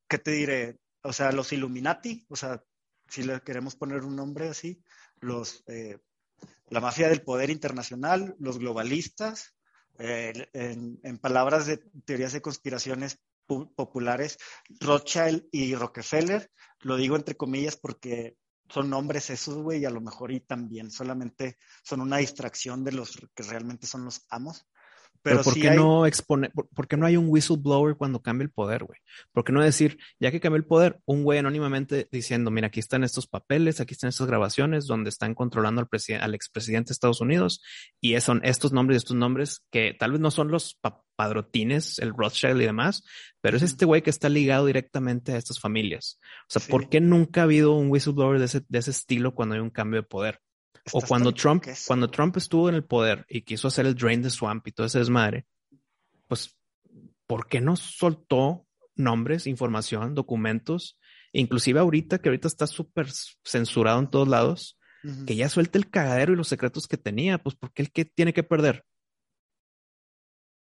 ¿qué 0.08 0.18
te 0.18 0.32
diré? 0.32 0.80
O 1.04 1.14
sea, 1.14 1.32
los 1.32 1.54
Illuminati, 1.54 2.26
o 2.30 2.36
sea, 2.36 2.64
si 3.08 3.24
le 3.24 3.42
queremos 3.42 3.76
poner 3.76 4.04
un 4.04 4.16
nombre 4.16 4.50
así, 4.50 4.82
los, 5.20 5.64
eh, 5.68 6.00
la 6.70 6.82
mafia 6.82 7.10
del 7.10 7.24
poder 7.24 7.50
internacional, 7.50 8.36
los 8.40 8.60
globalistas, 8.60 9.56
eh, 10.00 10.48
en, 10.54 11.18
palabras 11.18 11.66
de 11.66 11.78
teorías 12.06 12.34
de 12.34 12.42
conspiraciones 12.42 13.20
populares, 13.48 14.38
Rothschild 14.80 15.48
y 15.52 15.74
Rockefeller, 15.74 16.52
lo 16.82 16.98
digo 16.98 17.16
entre 17.16 17.36
comillas 17.36 17.78
porque 17.78 18.36
son 18.70 18.90
nombres 18.90 19.30
esos, 19.30 19.56
güey, 19.56 19.82
y 19.82 19.86
a 19.86 19.90
lo 19.90 20.02
mejor 20.02 20.32
y 20.32 20.42
también 20.42 20.92
solamente 20.92 21.58
son 21.84 22.02
una 22.02 22.18
distracción 22.18 22.84
de 22.84 22.92
los 22.92 23.18
que 23.34 23.44
realmente 23.44 23.88
son 23.88 24.04
los 24.04 24.26
amos. 24.30 24.68
Pero, 25.22 25.42
¿por 25.42 25.54
qué 25.54 25.72
no 25.72 26.06
expone, 26.06 26.50
por, 26.50 26.88
qué 26.88 26.98
no 26.98 27.06
hay 27.06 27.18
un 27.18 27.28
whistleblower 27.30 27.96
cuando 27.96 28.22
cambia 28.22 28.44
el 28.44 28.52
poder, 28.52 28.84
güey? 28.84 29.00
¿Por 29.32 29.44
qué 29.44 29.52
no 29.52 29.62
decir, 29.62 29.98
ya 30.20 30.32
que 30.32 30.40
cambia 30.40 30.58
el 30.58 30.66
poder, 30.66 31.00
un 31.06 31.24
güey 31.24 31.40
anónimamente 31.40 32.08
diciendo, 32.12 32.52
mira, 32.52 32.68
aquí 32.68 32.80
están 32.80 33.04
estos 33.04 33.28
papeles, 33.28 33.80
aquí 33.80 33.94
están 33.94 34.10
estas 34.10 34.28
grabaciones 34.28 34.88
donde 34.88 35.10
están 35.10 35.36
controlando 35.36 35.82
al, 35.82 36.22
al 36.22 36.36
expresidente 36.36 36.90
de 36.90 36.94
Estados 36.94 37.22
Unidos 37.22 37.62
y 38.00 38.20
son 38.22 38.42
estos 38.44 38.72
nombres 38.72 38.96
y 38.96 39.00
estos 39.00 39.16
nombres 39.16 39.64
que 39.72 39.96
tal 39.98 40.12
vez 40.12 40.22
no 40.22 40.32
son 40.32 40.50
los 40.50 40.80
padrotines, 41.16 42.00
el 42.00 42.14
Rothschild 42.16 42.62
y 42.62 42.66
demás, 42.66 43.04
pero 43.42 43.58
es 43.58 43.64
este 43.64 43.86
güey 43.86 44.02
que 44.02 44.10
está 44.10 44.30
ligado 44.30 44.66
directamente 44.66 45.34
a 45.34 45.38
estas 45.38 45.60
familias. 45.60 46.20
O 46.50 46.60
sea, 46.60 46.62
¿por 46.70 46.90
qué 46.90 47.02
nunca 47.02 47.42
ha 47.42 47.44
habido 47.44 47.74
un 47.74 47.90
whistleblower 47.90 48.40
de 48.40 48.46
ese, 48.46 48.62
de 48.68 48.80
ese 48.80 48.92
estilo 48.92 49.34
cuando 49.34 49.56
hay 49.56 49.62
un 49.62 49.70
cambio 49.70 50.02
de 50.02 50.08
poder? 50.08 50.40
O 50.92 51.02
cuando 51.02 51.34
Trump, 51.34 51.66
cuando 51.86 52.10
Trump 52.10 52.38
estuvo 52.38 52.70
en 52.70 52.76
el 52.76 52.84
poder 52.84 53.26
y 53.30 53.42
quiso 53.42 53.68
hacer 53.68 53.86
el 53.86 53.96
drain 53.96 54.22
the 54.22 54.30
swamp 54.30 54.68
y 54.68 54.72
todo 54.72 54.88
ese 54.88 55.00
desmadre, 55.00 55.46
pues, 56.28 56.58
¿por 57.26 57.48
qué 57.48 57.62
no 57.62 57.76
soltó 57.76 58.66
nombres, 58.96 59.48
información, 59.48 60.16
documentos? 60.16 61.00
Inclusive 61.34 61.80
ahorita, 61.80 62.20
que 62.20 62.30
ahorita 62.30 62.48
está 62.48 62.68
súper 62.68 63.08
censurado 63.44 64.00
en 64.00 64.10
todos 64.10 64.28
lados, 64.28 64.78
que 65.26 65.36
ya 65.38 65.48
suelte 65.48 65.78
el 65.78 65.90
cagadero 65.90 66.34
y 66.34 66.36
los 66.36 66.50
secretos 66.50 66.86
que 66.86 66.98
tenía, 66.98 67.38
pues 67.38 67.56
porque 67.56 67.82
él 67.82 67.92
que 67.92 68.04
tiene 68.04 68.34
que 68.34 68.44
perder. 68.44 68.84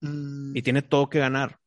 Mm. 0.00 0.56
Y 0.56 0.62
tiene 0.62 0.82
todo 0.82 1.08
que 1.08 1.18
ganar. 1.18 1.58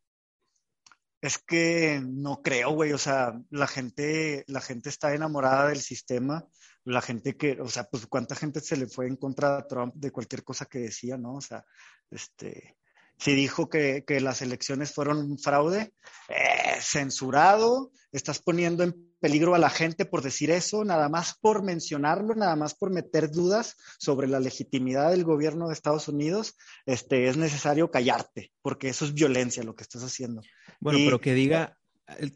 Es 1.22 1.38
que 1.38 2.02
no 2.04 2.42
creo, 2.42 2.72
güey. 2.72 2.94
O 2.94 2.98
sea, 2.98 3.40
la 3.50 3.68
gente, 3.68 4.44
la 4.48 4.62
gente 4.62 4.90
está 4.90 5.14
enamorada 5.14 5.68
del 5.68 5.82
sistema 5.82 6.48
la 6.86 7.02
gente 7.02 7.36
que, 7.36 7.60
o 7.62 7.70
sea, 7.70 7.84
pues 7.84 8.08
cuánta 8.08 8.36
gente 8.36 8.60
se 8.60 8.78
le 8.78 8.88
fue 8.88 9.08
en 9.08 9.16
contra 9.16 9.58
de 9.58 9.64
Trump 9.64 9.94
de 9.96 10.12
cualquier 10.12 10.44
cosa 10.44 10.66
que 10.66 10.80
decía, 10.80 11.18
¿no? 11.18 11.36
O 11.36 11.42
sea, 11.42 11.64
este, 12.10 12.76
si 13.22 13.36
dijo 13.36 13.70
que, 13.70 14.04
las 14.20 14.42
elecciones 14.42 14.94
fueron 14.94 15.18
un 15.18 15.38
fraude, 15.38 15.94
eh, 16.28 16.80
censurado, 16.82 17.92
estás 18.12 18.40
poniendo 18.40 18.84
en 18.84 18.96
peligro 19.20 19.54
a 19.54 19.60
la 19.60 19.70
gente 19.70 20.06
por 20.06 20.24
decir 20.24 20.50
eso, 20.50 20.84
nada 20.84 21.08
más 21.08 21.36
por 21.40 21.62
mencionarlo, 21.62 22.34
nada 22.34 22.56
más 22.56 22.74
por 22.74 22.90
meter 22.90 23.30
dudas 23.30 23.78
sobre 24.00 24.28
la 24.28 24.40
legitimidad 24.40 25.12
del 25.12 25.24
gobierno 25.24 25.68
de 25.68 25.74
Estados 25.74 26.08
Unidos, 26.08 26.56
este, 26.88 27.28
es 27.28 27.38
necesario 27.38 27.92
callarte, 27.92 28.52
porque 28.64 28.90
eso 28.90 29.06
es 29.06 29.14
violencia 29.14 29.64
lo 29.64 29.76
que 29.76 29.84
estás 29.84 30.04
haciendo. 30.04 30.42
Bueno, 30.80 30.98
pero 31.06 31.22
que 31.22 31.36
diga, 31.36 31.78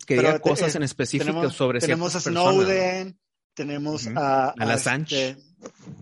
que 0.06 0.18
diga 0.18 0.38
cosas 0.38 0.76
en 0.76 0.84
específico 0.84 1.50
sobre 1.50 1.80
Tenemos 1.80 2.16
a 2.16 2.20
Snowden, 2.20 3.18
tenemos 3.56 4.08
a, 4.16 4.50
a, 4.50 4.54
Assange. 4.60 5.30
Este, 5.30 5.44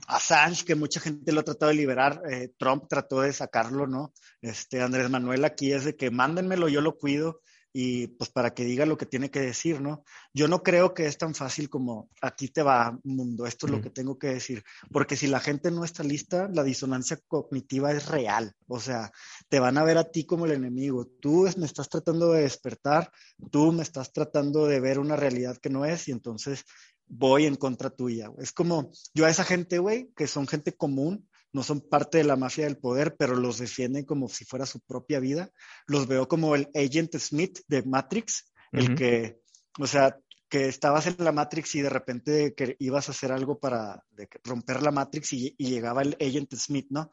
Assange, 0.08 0.66
que 0.66 0.76
mucha 0.76 1.00
gente 1.00 1.32
lo 1.32 1.42
ha 1.42 1.44
tratado 1.44 1.70
de 1.70 1.78
liberar. 1.78 2.22
Eh, 2.30 2.52
Trump 2.58 2.86
trató 2.89 3.22
de 3.22 3.32
sacarlo, 3.32 3.88
¿no? 3.88 4.13
Este, 4.42 4.82
Andrés 4.82 5.10
Manuel 5.10 5.46
aquí 5.46 5.72
es 5.72 5.86
de 5.86 5.96
que 5.96 6.12
mándenmelo, 6.12 6.68
yo 6.68 6.82
lo 6.82 6.98
cuido. 6.98 7.39
y 7.76 8.06
pues 8.06 8.30
para 8.30 8.54
que 8.54 8.63
diga 8.63 8.86
lo 8.86 9.00
que 9.00 9.08
tiene 9.08 9.32
que 9.32 9.39
decir, 9.39 9.82
¿no? 9.82 10.04
Yo 10.32 10.48
no 10.48 10.62
creo 10.62 10.94
que 10.94 11.08
es 11.08 11.18
tan 11.18 11.34
fácil 11.34 11.72
como 11.72 12.08
aquí 12.22 12.50
te 12.50 12.62
va 12.62 13.00
mundo, 13.04 13.48
esto 13.48 13.66
es 13.66 13.72
lo 13.72 13.82
que 13.82 13.89
tengo 13.89 14.20
que 14.20 14.28
decir, 14.28 14.63
porque 14.92 15.18
si 15.18 15.26
la 15.26 15.39
gente 15.39 15.72
no 15.72 15.84
está 15.84 16.04
lista, 16.04 16.48
la 16.54 16.63
disonancia 16.63 17.18
cognitiva 17.28 17.92
es 17.92 18.06
real, 18.06 18.54
o 18.68 18.80
sea, 18.80 19.12
te 19.50 19.60
van 19.60 19.80
a 19.80 19.84
ver 19.84 19.98
a 19.98 20.04
ti 20.12 20.24
como 20.24 20.46
el 20.46 20.52
enemigo, 20.52 21.08
tú 21.20 21.50
me 21.58 21.66
estás 21.66 21.89
tratando 21.89 22.32
de 22.34 22.44
despertar, 22.44 23.12
tú 23.50 23.72
me 23.72 23.82
estás 23.82 24.13
tratando 24.13 24.68
de 24.68 24.80
ver 24.80 25.00
una 25.00 25.16
realidad 25.16 25.58
que 25.58 25.72
no 25.72 25.84
es 25.84 26.08
y 26.08 26.12
entonces 26.12 26.66
voy 27.15 27.45
en 27.45 27.56
contra 27.56 27.89
tuya. 27.89 28.32
Es 28.39 28.52
como 28.52 28.91
yo 29.13 29.26
a 29.26 29.30
esa 29.30 29.43
gente, 29.43 29.80
güey, 29.80 30.12
que 30.15 30.28
son 30.28 30.47
gente 30.47 30.73
común, 30.73 31.28
no 31.52 31.62
son 31.62 31.82
parte 31.82 32.17
de 32.17 32.23
la 32.23 32.36
mafia 32.36 32.65
del 32.65 32.78
poder, 32.78 33.15
pero 33.17 33.36
los 33.36 33.60
defienden 33.60 34.06
como 34.06 34.28
si 34.28 34.43
fuera 34.43 34.65
su 34.65 34.80
propia 34.82 35.19
vida. 35.19 35.52
Los 35.86 36.08
veo 36.08 36.28
como 36.28 36.56
el 36.56 36.69
Agent 36.73 37.15
Smith 37.17 37.60
de 37.67 37.84
Matrix, 37.84 38.52
el 38.71 38.95
que, 38.95 39.39
o 39.80 39.86
sea, 39.86 40.17
que 40.49 40.67
estabas 40.67 41.08
en 41.08 41.15
la 41.19 41.32
Matrix 41.32 41.76
y 41.76 41.82
de 41.82 41.89
repente 41.89 42.54
que 42.56 42.76
ibas 42.80 43.08
a 43.08 43.12
hacer 43.12 43.32
algo 43.32 43.60
para 43.60 44.04
romper 44.43 44.82
la 44.82 44.91
Matrix 44.91 45.34
y, 45.34 45.56
y, 45.58 45.69
llegaba 45.69 46.02
el 46.02 46.15
Agent 46.19 46.54
Smith, 46.56 46.88
¿no? 46.89 47.12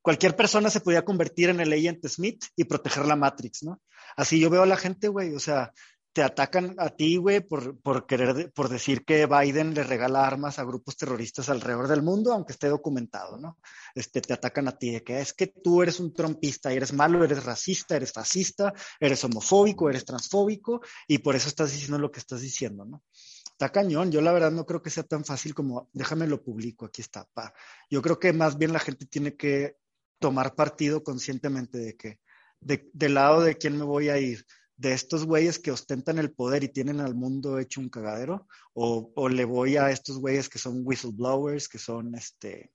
Cualquier 0.00 0.36
persona 0.36 0.70
se 0.70 0.80
podía 0.80 1.04
convertir 1.04 1.50
en 1.50 1.60
el 1.60 1.72
Agent 1.72 2.06
Smith 2.06 2.44
y 2.56 2.64
proteger 2.64 3.06
la 3.06 3.16
Matrix, 3.16 3.62
¿no? 3.62 3.80
Así 4.16 4.40
yo 4.40 4.50
veo 4.50 4.62
a 4.62 4.66
la 4.66 4.76
gente, 4.76 5.08
güey, 5.08 5.34
o 5.34 5.40
sea, 5.40 5.72
te 6.12 6.22
atacan 6.22 6.74
a 6.78 6.90
ti, 6.90 7.16
güey, 7.16 7.40
por, 7.40 7.80
por 7.80 8.06
querer, 8.06 8.52
por 8.52 8.68
decir 8.68 9.04
que 9.04 9.26
Biden 9.26 9.72
le 9.72 9.82
regala 9.82 10.26
armas 10.26 10.58
a 10.58 10.64
grupos 10.64 10.96
terroristas 10.96 11.48
alrededor 11.48 11.88
del 11.88 12.02
mundo, 12.02 12.32
aunque 12.32 12.52
esté 12.52 12.68
documentado, 12.68 13.38
¿no? 13.38 13.58
Este, 13.94 14.20
te 14.20 14.34
atacan 14.34 14.68
a 14.68 14.76
ti 14.76 14.90
de 14.90 15.02
que 15.02 15.20
es 15.20 15.32
que 15.32 15.46
tú 15.46 15.82
eres 15.82 16.00
un 16.00 16.12
trompista, 16.12 16.70
eres 16.70 16.92
malo, 16.92 17.24
eres 17.24 17.44
racista, 17.44 17.96
eres 17.96 18.12
fascista, 18.12 18.74
eres 19.00 19.24
homofóbico, 19.24 19.88
eres 19.88 20.04
transfóbico, 20.04 20.82
y 21.08 21.18
por 21.18 21.34
eso 21.34 21.48
estás 21.48 21.72
diciendo 21.72 21.98
lo 21.98 22.10
que 22.10 22.20
estás 22.20 22.42
diciendo, 22.42 22.84
¿no? 22.84 23.02
Está 23.46 23.70
cañón, 23.70 24.12
yo 24.12 24.20
la 24.20 24.32
verdad 24.32 24.50
no 24.50 24.66
creo 24.66 24.82
que 24.82 24.90
sea 24.90 25.04
tan 25.04 25.24
fácil 25.24 25.54
como, 25.54 25.88
déjame 25.94 26.26
lo 26.26 26.42
publico, 26.42 26.86
aquí 26.86 27.00
está, 27.00 27.26
pa. 27.32 27.54
Yo 27.88 28.02
creo 28.02 28.18
que 28.18 28.32
más 28.32 28.58
bien 28.58 28.72
la 28.72 28.80
gente 28.80 29.06
tiene 29.06 29.34
que 29.34 29.76
tomar 30.18 30.54
partido 30.54 31.02
conscientemente 31.02 31.78
de 31.78 31.96
que, 31.96 32.20
de, 32.60 32.90
del 32.92 33.14
lado 33.14 33.40
de 33.40 33.56
quién 33.56 33.78
me 33.78 33.84
voy 33.84 34.10
a 34.10 34.18
ir 34.18 34.44
de 34.82 34.92
estos 34.92 35.24
güeyes 35.24 35.60
que 35.60 35.70
ostentan 35.70 36.18
el 36.18 36.32
poder 36.32 36.64
y 36.64 36.68
tienen 36.68 37.00
al 37.00 37.14
mundo 37.14 37.60
hecho 37.60 37.80
un 37.80 37.88
cagadero, 37.88 38.48
o, 38.74 39.12
o 39.14 39.28
le 39.28 39.44
voy 39.44 39.76
a 39.76 39.90
estos 39.90 40.18
güeyes 40.18 40.48
que 40.48 40.58
son 40.58 40.82
whistleblowers, 40.84 41.68
que 41.68 41.78
son 41.78 42.16
este, 42.16 42.72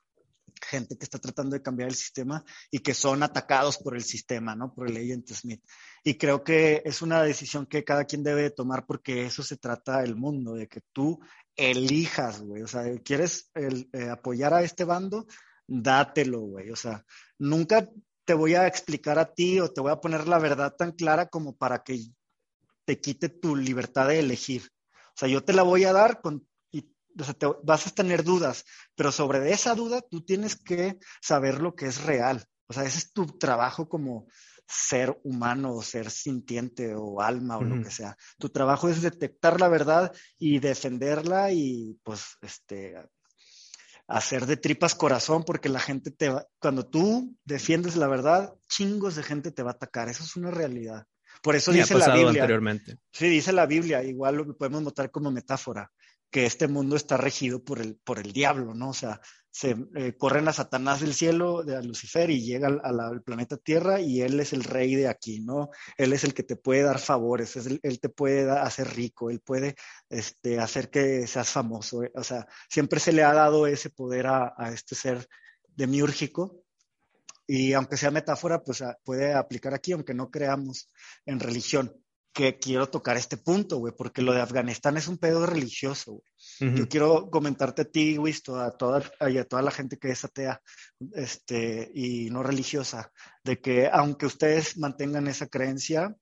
gente 0.62 0.98
que 0.98 1.04
está 1.04 1.20
tratando 1.20 1.56
de 1.56 1.62
cambiar 1.62 1.90
el 1.90 1.96
sistema 1.96 2.46
y 2.72 2.80
que 2.80 2.94
son 2.94 3.24
atacados 3.24 3.78
por 3.78 3.94
el 3.94 4.04
sistema, 4.04 4.56
¿no? 4.56 4.74
Por 4.74 4.90
el 4.90 4.96
agent 4.96 5.30
Smith. 5.34 5.62
Y 6.02 6.18
creo 6.18 6.46
que 6.46 6.82
es 6.86 7.02
una 7.02 7.22
decisión 7.24 7.66
que 7.66 7.84
cada 7.84 8.06
quien 8.06 8.24
debe 8.24 8.52
tomar 8.52 8.86
porque 8.86 9.26
eso 9.26 9.44
se 9.44 9.58
trata 9.58 10.02
el 10.02 10.16
mundo, 10.16 10.54
de 10.54 10.68
que 10.68 10.82
tú 10.94 11.20
elijas, 11.58 12.42
güey. 12.42 12.64
O 12.64 12.68
sea, 12.68 12.84
¿quieres 13.04 13.52
eh, 13.56 14.10
apoyar 14.10 14.54
a 14.54 14.64
este 14.64 14.86
bando? 14.86 15.28
Dátelo, 15.68 16.40
güey. 16.40 16.72
O 16.72 16.76
sea, 16.78 17.06
nunca 17.38 17.90
te 18.28 18.34
voy 18.34 18.56
a 18.56 18.68
explicar 18.68 19.18
a 19.20 19.34
ti 19.34 19.62
o 19.62 19.72
te 19.72 19.80
voy 19.80 19.90
a 19.90 20.02
poner 20.02 20.28
la 20.28 20.38
verdad 20.38 20.76
tan 20.76 20.92
clara 20.92 21.30
como 21.30 21.56
para 21.56 21.82
que 21.82 21.98
te 22.84 23.00
quite 23.00 23.30
tu 23.30 23.56
libertad 23.56 24.10
de 24.10 24.20
elegir. 24.20 24.70
O 24.92 25.16
sea, 25.16 25.30
yo 25.30 25.46
te 25.46 25.54
la 25.54 25.64
voy 25.64 25.86
a 25.86 25.94
dar 25.94 26.20
con, 26.20 26.46
y 26.70 26.94
o 27.18 27.24
sea, 27.24 27.34
te, 27.34 27.48
vas 27.64 27.88
a 27.88 27.92
tener 27.92 28.26
dudas, 28.26 28.66
pero 28.96 29.14
sobre 29.14 29.50
esa 29.54 29.76
duda 29.76 30.02
tú 30.02 30.26
tienes 30.26 30.58
que 30.58 31.00
saber 31.22 31.62
lo 31.62 31.74
que 31.74 31.86
es 31.86 32.04
real. 32.04 32.46
O 32.68 32.74
sea, 32.74 32.84
ese 32.84 32.98
es 32.98 33.14
tu 33.14 33.26
trabajo 33.28 33.88
como 33.88 34.28
ser 34.68 35.18
humano 35.24 35.74
o 35.74 35.82
ser 35.82 36.12
sintiente 36.12 36.96
o 36.96 37.22
alma 37.22 37.58
o 37.58 37.64
lo 37.64 37.82
que 37.82 37.90
sea. 37.90 38.18
Tu 38.38 38.50
trabajo 38.50 38.90
es 38.90 39.02
detectar 39.02 39.62
la 39.62 39.70
verdad 39.70 40.14
y 40.38 40.60
defenderla 40.60 41.54
y 41.54 41.98
pues 42.04 42.36
este 42.42 42.98
hacer 44.08 44.46
de 44.46 44.58
tripas 44.58 44.96
corazón 44.96 45.44
porque 45.44 45.70
la 45.70 45.80
gente 45.80 46.12
te 46.12 46.30
va, 46.30 46.48
cuando 46.60 46.86
tú 46.86 47.36
defiendes 47.44 47.96
la 47.96 48.08
verdad, 48.08 48.54
chingos 48.70 49.16
de 49.16 49.24
gente 49.24 49.52
te 49.52 49.64
va 49.64 49.72
a 49.72 49.74
atacar, 49.74 50.10
eso 50.10 50.24
es 50.24 50.36
una 50.36 50.52
realidad. 50.52 51.06
Por 51.44 51.56
eso 51.56 51.72
dice 51.72 51.96
la 51.96 52.14
Biblia. 52.14 52.42
Anteriormente. 52.42 52.98
Sí, 53.12 53.28
dice 53.28 53.52
la 53.52 53.66
Biblia, 53.66 54.04
igual 54.04 54.36
lo 54.36 54.58
podemos 54.58 54.82
notar 54.82 55.12
como 55.12 55.32
metáfora, 55.32 55.92
que 56.30 56.46
este 56.46 56.68
mundo 56.68 56.96
está 56.96 57.18
regido 57.18 57.64
por 57.64 57.80
el, 57.80 57.96
por 57.96 58.20
el 58.20 58.34
diablo, 58.34 58.74
¿no? 58.74 58.90
O 58.90 58.94
sea, 58.94 59.22
se 59.50 59.76
eh, 59.96 60.16
corren 60.18 60.48
a 60.48 60.54
Satanás 60.54 61.02
del 61.02 61.14
cielo, 61.14 61.64
de 61.64 61.76
a 61.76 61.82
Lucifer, 61.82 62.30
y 62.30 62.44
llega 62.44 62.68
al, 62.68 63.24
planeta 63.24 63.58
Tierra 63.58 64.00
y 64.00 64.22
él 64.22 64.40
es 64.40 64.54
el 64.54 64.64
rey 64.64 64.94
de 64.96 65.08
aquí, 65.08 65.40
¿no? 65.40 65.70
Él 65.98 66.14
es 66.14 66.24
el 66.24 66.34
que 66.34 66.44
te 66.44 66.56
puede 66.58 66.84
dar 66.84 67.00
favores, 67.00 67.56
él 67.56 68.00
te 68.00 68.10
puede 68.10 68.52
hacer 68.52 68.96
rico, 68.96 69.30
él 69.32 69.40
puede 69.40 69.76
este, 70.10 70.60
hacer 70.60 70.90
que 70.90 71.26
seas 71.26 71.50
famoso. 71.50 72.04
Eh, 72.04 72.12
o 72.14 72.24
sea, 72.24 72.46
siempre 72.70 73.00
se 73.00 73.14
le 73.14 73.24
ha 73.24 73.34
dado 73.34 73.66
ese 73.66 73.90
poder 73.90 74.28
a, 74.28 74.54
a 74.58 74.72
este 74.72 74.96
ser 74.96 75.28
demiúrgico. 75.76 76.64
Y 77.48 77.74
aunque 77.74 77.98
sea 77.98 78.12
metáfora, 78.12 78.62
pues 78.62 78.84
puede 79.06 79.34
aplicar 79.34 79.74
aquí, 79.74 79.94
aunque 79.94 80.14
no 80.14 80.30
creamos 80.30 80.92
en 81.26 81.40
religión 81.40 81.94
que 82.38 82.60
quiero 82.60 82.88
tocar 82.88 83.18
este 83.18 83.36
punto, 83.36 83.78
güey, 83.78 83.96
porque 83.98 84.22
lo 84.22 84.32
de 84.32 84.42
Afganistán 84.42 84.96
es 84.96 85.08
un 85.08 85.18
pedo 85.18 85.48
religioso, 85.48 86.22
güey. 86.60 86.76
Yo 86.76 86.88
quiero 86.88 87.32
comentarte 87.32 87.82
a 87.82 87.86
ti, 87.86 88.16
güey, 88.16 88.32
a 88.32 88.70
toda, 88.78 89.02
a 89.20 89.44
toda 89.46 89.62
la 89.64 89.72
gente 89.72 89.98
que 89.98 90.12
es 90.12 90.24
atea 90.24 90.62
este, 91.14 91.90
y 91.96 92.30
no 92.30 92.44
religiosa, 92.44 93.12
de 93.44 93.60
que 93.60 93.90
aunque 93.92 94.28
ustedes 94.28 94.78
mantengan 94.78 95.28
esa 95.28 95.48
creencia, 95.48 96.16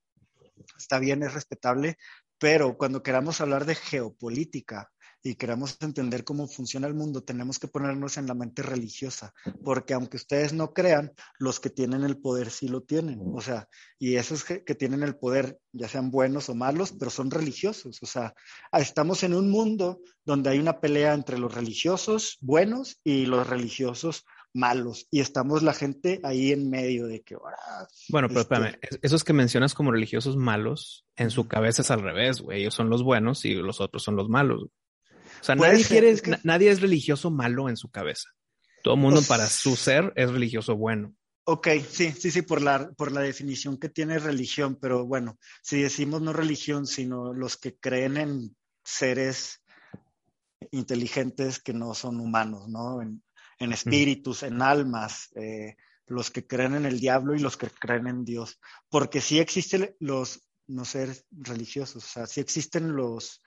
está 0.78 1.00
bien, 1.00 1.22
es 1.22 1.34
respetable, 1.34 1.98
pero 2.38 2.78
cuando 2.78 3.04
queramos 3.04 3.42
hablar 3.42 3.66
de 3.66 3.76
geopolítica, 3.76 4.94
y 5.26 5.34
queremos 5.34 5.76
entender 5.82 6.24
cómo 6.24 6.48
funciona 6.48 6.86
el 6.86 6.94
mundo, 6.94 7.24
tenemos 7.24 7.58
que 7.58 7.68
ponernos 7.68 8.18
en 8.18 8.28
la 8.28 8.36
mente 8.36 8.62
religiosa, 8.62 9.34
porque 9.64 9.96
aunque 9.96 10.18
ustedes 10.18 10.54
no 10.54 10.72
crean, 10.72 11.14
los 11.40 11.60
que 11.60 11.72
tienen 11.72 12.04
el 12.04 12.18
poder 12.18 12.52
sí 12.52 12.68
lo 12.68 12.84
tienen, 12.84 13.20
o 13.34 13.42
sea, 13.42 13.68
y 13.98 14.18
esos 14.18 14.44
que, 14.44 14.60
tienen 14.76 15.02
el 15.02 15.16
poder, 15.16 15.58
ya 15.74 15.88
sean 15.88 16.12
buenos 16.12 16.48
o 16.50 16.54
malos, 16.54 16.94
pero 17.00 17.10
son 17.10 17.32
religiosos, 17.32 18.04
o 18.04 18.06
sea, 18.06 18.36
estamos 18.72 19.24
en 19.24 19.34
un 19.34 19.50
mundo 19.50 20.00
donde 20.26 20.52
hay 20.52 20.60
una 20.60 20.80
pelea 20.80 21.16
entre 21.16 21.40
los 21.40 21.56
religiosos 21.56 22.38
buenos 22.42 23.00
y 23.04 23.26
los 23.26 23.48
religiosos 23.48 24.26
malos 24.54 25.08
y 25.10 25.22
estamos 25.22 25.64
la 25.64 25.74
gente 25.74 26.22
ahí 26.24 26.54
en 26.54 26.70
medio 26.70 27.08
de 27.08 27.24
que 27.24 27.36
bueno 28.08 28.30
pero 28.30 28.40
este 28.40 28.56
espérame 28.56 28.80
esos 29.02 29.26
que 29.26 29.34
mencionas 29.34 29.74
como 29.74 29.92
religiosos 29.92 30.38
malos 30.38 31.06
en 31.18 31.30
su 31.30 31.50
cabeza 31.50 31.82
es 31.82 31.92
al 31.92 32.02
revés 32.02 32.40
güey 32.40 32.62
ellos 32.62 32.74
son 32.74 32.90
los 32.90 33.04
buenos 33.04 33.44
y 33.44 33.54
los 33.54 33.82
otros 33.82 34.02
son 34.02 34.16
los 34.16 34.30
malos 34.30 34.70
o 35.42 35.44
sea, 35.44 35.56
nadie, 35.56 35.86
quiere, 35.86 36.16
nadie 36.44 36.70
es 36.70 36.82
religioso 36.82 37.32
malo 37.32 37.70
en 37.70 37.78
su 37.78 37.90
cabeza. 37.90 38.30
Todo 38.84 38.96
el 38.96 39.00
mundo 39.00 39.22
para 39.28 39.48
su 39.48 39.76
ser 39.76 40.14
es 40.16 40.30
religioso 40.32 40.76
bueno. 40.76 41.16
Ok, 41.48 41.68
sí, 41.90 42.12
sí, 42.12 42.32
sí, 42.32 42.42
por 42.42 42.62
la, 42.62 42.92
por 42.94 43.12
la 43.12 43.22
definición 43.22 43.78
que 43.78 43.90
tiene 43.90 44.18
religión, 44.18 44.80
pero 44.82 45.06
bueno, 45.06 45.38
si 45.62 45.80
decimos 45.80 46.22
no 46.22 46.34
religión, 46.34 46.88
sino 46.88 47.34
los 47.34 47.56
que 47.58 47.78
creen 47.78 48.18
en 48.18 48.56
seres 48.84 49.62
inteligentes 50.72 51.60
que 51.60 51.74
no 51.74 51.94
son 51.94 52.20
humanos, 52.20 52.68
¿no? 52.68 53.02
En, 53.02 53.22
espíritus, 53.72 54.44
en 54.44 54.62
almas, 54.62 55.30
eh, 55.36 55.76
los 56.08 56.32
que 56.32 56.46
creen 56.46 56.76
en 56.76 56.86
el 56.86 57.00
diablo 57.00 57.36
y 57.36 57.40
los 57.40 57.58
que 57.58 57.70
creen 57.70 58.08
en 58.08 58.26
Dios. 58.26 58.60
Porque 58.90 59.22
sí 59.22 59.40
existen 59.40 59.96
los 60.00 60.48
no 60.68 60.84
seres 60.84 61.26
religiosos, 61.32 62.04
o 62.04 62.08
sea, 62.08 62.28
sí 62.28 62.42
existen 62.42 62.96
los, 62.96 63.42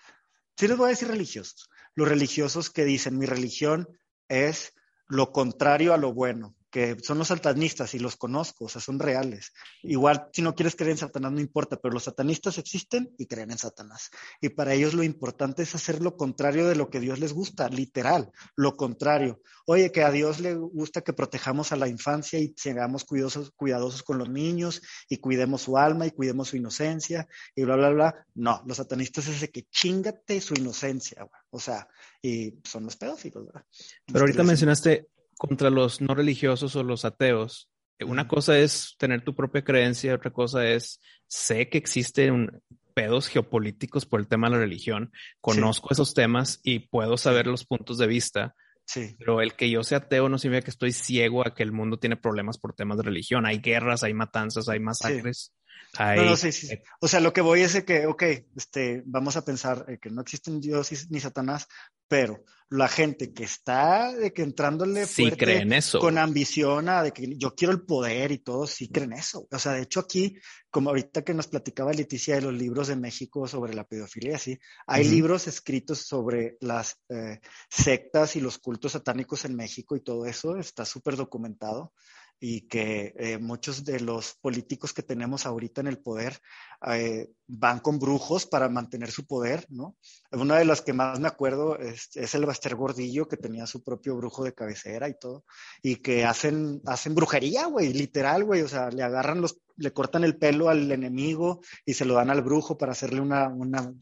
sí 0.56 0.68
les 0.68 0.76
voy 0.76 0.86
a 0.86 0.90
decir 0.90 1.08
religiosos, 1.08 1.68
los 1.98 2.06
religiosos 2.06 2.70
que 2.70 2.84
dicen 2.84 3.18
mi 3.18 3.26
religión 3.26 3.88
es 4.28 4.72
lo 5.08 5.32
contrario 5.32 5.92
a 5.92 5.96
lo 5.96 6.14
bueno, 6.14 6.54
que 6.70 6.96
son 7.02 7.18
los 7.18 7.28
satanistas 7.28 7.94
y 7.94 7.98
los 7.98 8.16
conozco, 8.16 8.66
o 8.66 8.68
sea, 8.68 8.80
son 8.80 8.98
reales. 8.98 9.52
Igual, 9.82 10.28
si 10.32 10.42
no 10.42 10.54
quieres 10.54 10.76
creer 10.76 10.92
en 10.92 10.98
Satanás, 10.98 11.32
no 11.32 11.40
importa, 11.40 11.76
pero 11.76 11.94
los 11.94 12.04
satanistas 12.04 12.58
existen 12.58 13.14
y 13.18 13.26
creen 13.26 13.50
en 13.50 13.58
Satanás. 13.58 14.10
Y 14.40 14.50
para 14.50 14.74
ellos 14.74 14.94
lo 14.94 15.02
importante 15.02 15.62
es 15.62 15.74
hacer 15.74 16.02
lo 16.02 16.16
contrario 16.16 16.66
de 16.68 16.76
lo 16.76 16.90
que 16.90 17.00
Dios 17.00 17.18
les 17.18 17.32
gusta, 17.32 17.68
literal, 17.68 18.30
lo 18.54 18.76
contrario. 18.76 19.40
Oye, 19.66 19.92
que 19.92 20.02
a 20.02 20.10
Dios 20.10 20.40
le 20.40 20.54
gusta 20.54 21.02
que 21.02 21.12
protejamos 21.12 21.72
a 21.72 21.76
la 21.76 21.88
infancia 21.88 22.38
y 22.38 22.54
seamos 22.56 23.04
cuidadosos, 23.04 23.50
cuidadosos 23.52 24.02
con 24.02 24.18
los 24.18 24.28
niños 24.28 24.82
y 25.08 25.18
cuidemos 25.18 25.62
su 25.62 25.76
alma 25.76 26.06
y 26.06 26.10
cuidemos 26.10 26.48
su 26.48 26.56
inocencia 26.56 27.28
y 27.54 27.64
bla, 27.64 27.76
bla, 27.76 27.90
bla. 27.90 28.26
No, 28.34 28.62
los 28.66 28.76
satanistas 28.76 29.28
es 29.28 29.40
de 29.40 29.50
que 29.50 29.64
chingate 29.70 30.40
su 30.40 30.54
inocencia, 30.54 31.22
güey. 31.22 31.40
O 31.50 31.60
sea, 31.60 31.88
y 32.20 32.54
son 32.64 32.84
los 32.84 32.96
pedófilos, 32.96 33.46
¿verdad? 33.46 33.64
Pero 34.06 34.20
ahorita 34.20 34.42
mencionaste 34.42 35.08
contra 35.38 35.70
los 35.70 36.00
no 36.00 36.14
religiosos 36.14 36.76
o 36.76 36.82
los 36.82 37.04
ateos. 37.04 37.70
Una 38.00 38.28
cosa 38.28 38.58
es 38.58 38.94
tener 38.98 39.22
tu 39.22 39.34
propia 39.34 39.64
creencia, 39.64 40.14
otra 40.14 40.32
cosa 40.32 40.68
es, 40.68 41.00
sé 41.26 41.68
que 41.68 41.78
existen 41.78 42.62
pedos 42.94 43.28
geopolíticos 43.28 44.06
por 44.06 44.20
el 44.20 44.28
tema 44.28 44.48
de 44.48 44.54
la 44.54 44.60
religión, 44.60 45.12
conozco 45.40 45.88
esos 45.90 46.14
temas 46.14 46.60
y 46.62 46.80
puedo 46.80 47.16
saber 47.16 47.46
los 47.46 47.64
puntos 47.64 47.98
de 47.98 48.08
vista, 48.08 48.54
sí. 48.84 49.16
pero 49.18 49.40
el 49.40 49.54
que 49.54 49.70
yo 49.70 49.82
sea 49.84 49.98
ateo 49.98 50.28
no 50.28 50.38
significa 50.38 50.64
que 50.64 50.70
estoy 50.70 50.92
ciego 50.92 51.46
a 51.46 51.54
que 51.54 51.62
el 51.62 51.72
mundo 51.72 51.98
tiene 51.98 52.16
problemas 52.16 52.58
por 52.58 52.74
temas 52.74 52.98
de 52.98 53.04
religión. 53.04 53.46
Hay 53.46 53.58
guerras, 53.58 54.02
hay 54.02 54.14
matanzas, 54.14 54.68
hay 54.68 54.80
masacres. 54.80 55.52
No, 55.98 56.36
sí, 56.36 56.52
sí. 56.52 56.78
O 57.00 57.08
sea, 57.08 57.20
lo 57.20 57.32
que 57.32 57.40
voy 57.40 57.62
es 57.62 57.82
que, 57.84 58.06
ok, 58.06 58.22
este, 58.56 59.02
vamos 59.06 59.36
a 59.36 59.44
pensar 59.44 59.84
eh, 59.88 59.98
que 60.00 60.10
no 60.10 60.22
existen 60.22 60.60
Dios 60.60 60.90
ni 61.10 61.20
Satanás, 61.20 61.66
pero 62.06 62.44
la 62.70 62.88
gente 62.88 63.32
que 63.32 63.44
está 63.44 64.12
de 64.12 64.32
que 64.32 64.42
entrándole 64.42 65.06
sí 65.06 65.30
creen 65.30 65.72
eso. 65.72 65.98
con 66.00 66.18
ambición 66.18 66.88
a 66.90 67.02
de 67.02 67.12
que 67.12 67.36
yo 67.36 67.54
quiero 67.54 67.72
el 67.72 67.82
poder 67.82 68.30
y 68.30 68.38
todo, 68.38 68.66
sí 68.66 68.88
creen 68.88 69.14
eso. 69.14 69.48
O 69.50 69.58
sea, 69.58 69.72
de 69.72 69.82
hecho 69.82 70.00
aquí, 70.00 70.36
como 70.70 70.90
ahorita 70.90 71.22
que 71.22 71.32
nos 71.32 71.46
platicaba 71.46 71.92
Leticia 71.92 72.34
de 72.34 72.42
los 72.42 72.52
libros 72.52 72.88
de 72.88 72.96
México 72.96 73.48
sobre 73.48 73.74
la 73.74 73.84
pedofilia, 73.84 74.38
sí, 74.38 74.58
hay 74.86 75.04
libros 75.04 75.46
escritos 75.46 76.00
sobre 76.00 76.58
las 76.60 77.00
eh, 77.08 77.40
sectas 77.70 78.36
y 78.36 78.40
los 78.40 78.58
cultos 78.58 78.92
satánicos 78.92 79.46
en 79.46 79.56
México 79.56 79.96
y 79.96 80.00
todo 80.00 80.26
eso, 80.26 80.56
está 80.56 80.84
súper 80.84 81.16
documentado 81.16 81.92
y 82.40 82.62
que 82.62 83.14
eh, 83.18 83.38
muchos 83.38 83.84
de 83.84 84.00
los 84.00 84.34
políticos 84.40 84.92
que 84.92 85.02
tenemos 85.02 85.44
ahorita 85.44 85.80
en 85.80 85.88
el 85.88 85.98
poder 85.98 86.38
eh, 86.86 87.30
van 87.48 87.80
con 87.80 87.98
brujos 87.98 88.46
para 88.46 88.68
mantener 88.68 89.10
su 89.10 89.26
poder, 89.26 89.66
¿no? 89.68 89.96
Una 90.30 90.56
de 90.56 90.64
las 90.64 90.82
que 90.82 90.92
más 90.92 91.18
me 91.18 91.26
acuerdo 91.26 91.76
es, 91.78 92.10
el 92.14 92.46
Baster 92.46 92.76
Gordillo, 92.76 93.26
que 93.26 93.36
tenía 93.36 93.66
su 93.66 93.82
propio 93.82 94.16
brujo 94.16 94.44
de 94.44 94.54
cabecera 94.54 95.08
y 95.08 95.18
todo, 95.18 95.44
y 95.82 95.96
que 95.96 96.24
hacen, 96.24 96.80
hacen 96.86 97.14
brujería, 97.14 97.66
güey, 97.66 97.92
literal, 97.92 98.44
güey, 98.44 98.62
o 98.62 98.68
sea, 98.68 98.90
le 98.90 99.02
agarran 99.02 99.40
los, 99.40 99.60
le 99.76 99.92
cortan 99.92 100.22
el 100.22 100.36
pelo 100.36 100.68
al 100.68 100.92
enemigo 100.92 101.60
y 101.84 101.94
se 101.94 102.04
lo 102.04 102.14
dan 102.14 102.30
al 102.30 102.42
brujo 102.42 102.78
para 102.78 102.92
hacerle 102.92 103.20
una, 103.20 103.48
una, 103.48 103.92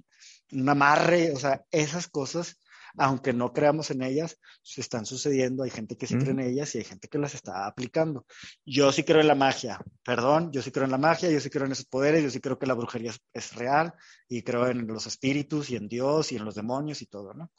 un 0.52 0.68
amarre, 0.68 1.32
o 1.32 1.38
sea, 1.38 1.64
esas 1.70 2.08
cosas 2.08 2.58
aunque 2.98 3.32
no 3.32 3.52
creamos 3.52 3.90
en 3.90 4.02
ellas, 4.02 4.38
se 4.62 4.80
están 4.80 5.06
sucediendo. 5.06 5.62
Hay 5.62 5.70
gente 5.70 5.96
que 5.96 6.06
sí 6.06 6.16
cree 6.16 6.30
en 6.30 6.40
ellas 6.40 6.74
y 6.74 6.78
hay 6.78 6.84
gente 6.84 7.08
que 7.08 7.18
las 7.18 7.34
está 7.34 7.66
aplicando. 7.66 8.26
Yo 8.64 8.92
sí 8.92 9.04
creo 9.04 9.20
en 9.20 9.28
la 9.28 9.34
magia, 9.34 9.80
perdón, 10.04 10.50
yo 10.52 10.62
sí 10.62 10.70
creo 10.70 10.84
en 10.84 10.90
la 10.90 10.98
magia, 10.98 11.30
yo 11.30 11.40
sí 11.40 11.50
creo 11.50 11.66
en 11.66 11.72
esos 11.72 11.86
poderes, 11.86 12.22
yo 12.22 12.30
sí 12.30 12.40
creo 12.40 12.58
que 12.58 12.66
la 12.66 12.74
brujería 12.74 13.12
es, 13.32 13.54
real 13.54 13.94
y 14.28 14.42
creo 14.42 14.66
en 14.66 14.86
los 14.86 15.06
espíritus 15.06 15.70
y 15.70 15.76
en 15.76 15.88
Dios 15.88 16.32
y 16.32 16.36
en 16.36 16.44
los 16.44 16.54
demonios 16.54 17.02
y 17.02 17.06
todo, 17.06 17.34
¿no? 17.34 17.50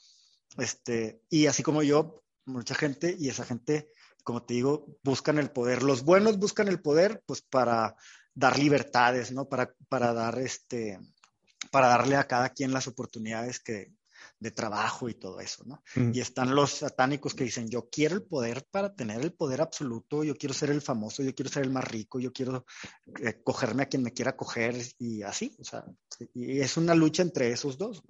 Este, 0.58 1.22
y 1.30 1.46
así 1.46 1.64
como 1.64 1.84
yo, 1.84 2.24
mucha 2.46 2.76
gente 2.76 3.16
y 3.18 3.30
esa 3.30 3.46
gente, 3.46 3.90
como 4.24 4.44
te 4.44 4.56
digo, 4.56 4.98
buscan 5.04 5.38
el 5.38 5.52
poder. 5.52 5.84
Los 5.84 6.04
buenos 6.04 6.38
buscan 6.38 6.68
el 6.68 6.82
poder, 6.82 7.22
pues 7.26 7.42
para 7.42 7.96
dar 8.34 8.58
libertades, 8.58 9.32
¿no? 9.32 9.48
Para, 9.48 9.74
para 9.90 10.14
dar 10.14 10.40
este, 10.40 11.00
para 11.72 11.88
darle 11.88 12.16
a 12.16 12.28
cada 12.28 12.50
quien 12.50 12.72
las 12.72 12.88
oportunidades 12.88 13.60
que, 13.60 13.92
de 14.40 14.52
trabajo 14.52 15.10
y 15.10 15.16
todo 15.16 15.40
eso, 15.40 15.64
¿no? 15.66 15.84
Mm. 15.96 16.12
Y 16.14 16.20
están 16.20 16.54
los 16.54 16.72
satánicos 16.72 17.34
que 17.34 17.44
dicen, 17.44 17.70
yo 17.70 17.90
quiero 17.90 18.16
el 18.16 18.24
poder 18.24 18.68
para 18.70 18.94
tener 18.94 19.22
el 19.22 19.34
poder 19.34 19.62
absoluto, 19.62 20.24
yo 20.24 20.36
quiero 20.36 20.54
ser 20.54 20.70
el 20.70 20.82
famoso, 20.82 21.24
yo 21.24 21.34
quiero 21.34 21.50
ser 21.50 21.64
el 21.64 21.72
más 21.72 21.86
rico, 21.86 22.20
yo 22.20 22.32
quiero 22.32 22.66
eh, 23.20 23.42
cogerme 23.44 23.84
a 23.84 23.86
quien 23.88 24.04
me 24.04 24.14
quiera 24.14 24.36
coger 24.36 24.76
y 25.00 25.24
así, 25.24 25.56
o 25.60 25.64
sea, 25.64 25.86
y 26.34 26.60
es 26.60 26.78
una 26.78 26.96
lucha 26.96 27.24
entre 27.24 27.52
esos 27.52 27.78
dos. 27.78 28.04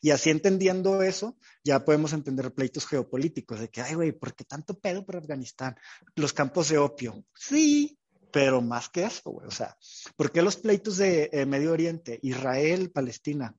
Y 0.00 0.10
así 0.10 0.30
entendiendo 0.30 1.02
eso, 1.02 1.36
ya 1.62 1.84
podemos 1.84 2.12
entender 2.12 2.52
pleitos 2.52 2.86
geopolíticos 2.86 3.60
de 3.60 3.68
que, 3.68 3.80
ay, 3.80 3.94
güey, 3.94 4.12
¿por 4.12 4.34
qué 4.34 4.44
tanto 4.44 4.78
pedo 4.78 5.04
por 5.04 5.16
Afganistán? 5.16 5.76
Los 6.16 6.32
campos 6.32 6.68
de 6.68 6.78
opio. 6.78 7.24
Sí, 7.34 7.98
pero 8.32 8.60
más 8.60 8.88
que 8.88 9.04
eso, 9.04 9.30
güey, 9.30 9.46
o 9.46 9.50
sea, 9.50 9.76
¿por 10.16 10.32
qué 10.32 10.42
los 10.42 10.56
pleitos 10.56 10.96
de 10.96 11.30
eh, 11.32 11.46
Medio 11.46 11.72
Oriente, 11.72 12.18
Israel, 12.22 12.90
Palestina? 12.90 13.54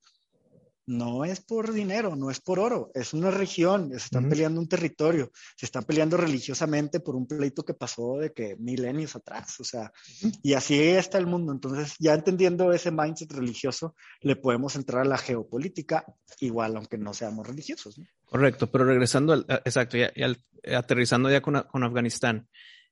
No 0.88 1.26
es 1.26 1.42
por 1.42 1.74
dinero, 1.74 2.16
no 2.16 2.30
es 2.30 2.40
por 2.40 2.60
oro, 2.60 2.92
es 2.94 3.14
una 3.14 3.32
región, 3.32 3.90
se 3.90 3.98
están 3.98 4.30
peleando 4.30 4.60
un 4.60 4.68
territorio, 4.68 5.32
se 5.56 5.66
están 5.66 5.84
peleando 5.84 6.18
religiosamente 6.18 7.00
por 7.00 7.16
un 7.16 7.28
pleito 7.28 7.64
que 7.66 7.74
pasó 7.74 8.18
de 8.18 8.34
que 8.34 8.56
milenios 8.58 9.16
atrás, 9.16 9.60
o 9.60 9.64
sea, 9.64 9.92
y 10.44 10.54
así 10.54 10.80
está 10.80 11.18
el 11.18 11.26
mundo. 11.26 11.52
Entonces, 11.52 11.96
ya 12.00 12.14
entendiendo 12.14 12.72
ese 12.72 12.92
mindset 12.92 13.32
religioso, 13.34 13.96
le 14.22 14.36
podemos 14.36 14.76
entrar 14.76 15.02
a 15.02 15.10
la 15.10 15.18
geopolítica 15.18 16.06
igual, 16.40 16.76
aunque 16.76 16.98
no 16.98 17.14
seamos 17.14 17.48
religiosos. 17.48 18.00
Correcto, 18.26 18.70
pero 18.70 18.86
regresando 18.86 19.34
al, 19.34 19.46
exacto, 19.66 19.98
ya, 19.98 20.12
aterrizando 20.76 21.32
ya 21.32 21.42
con, 21.42 21.56
Afganistán, 21.56 22.48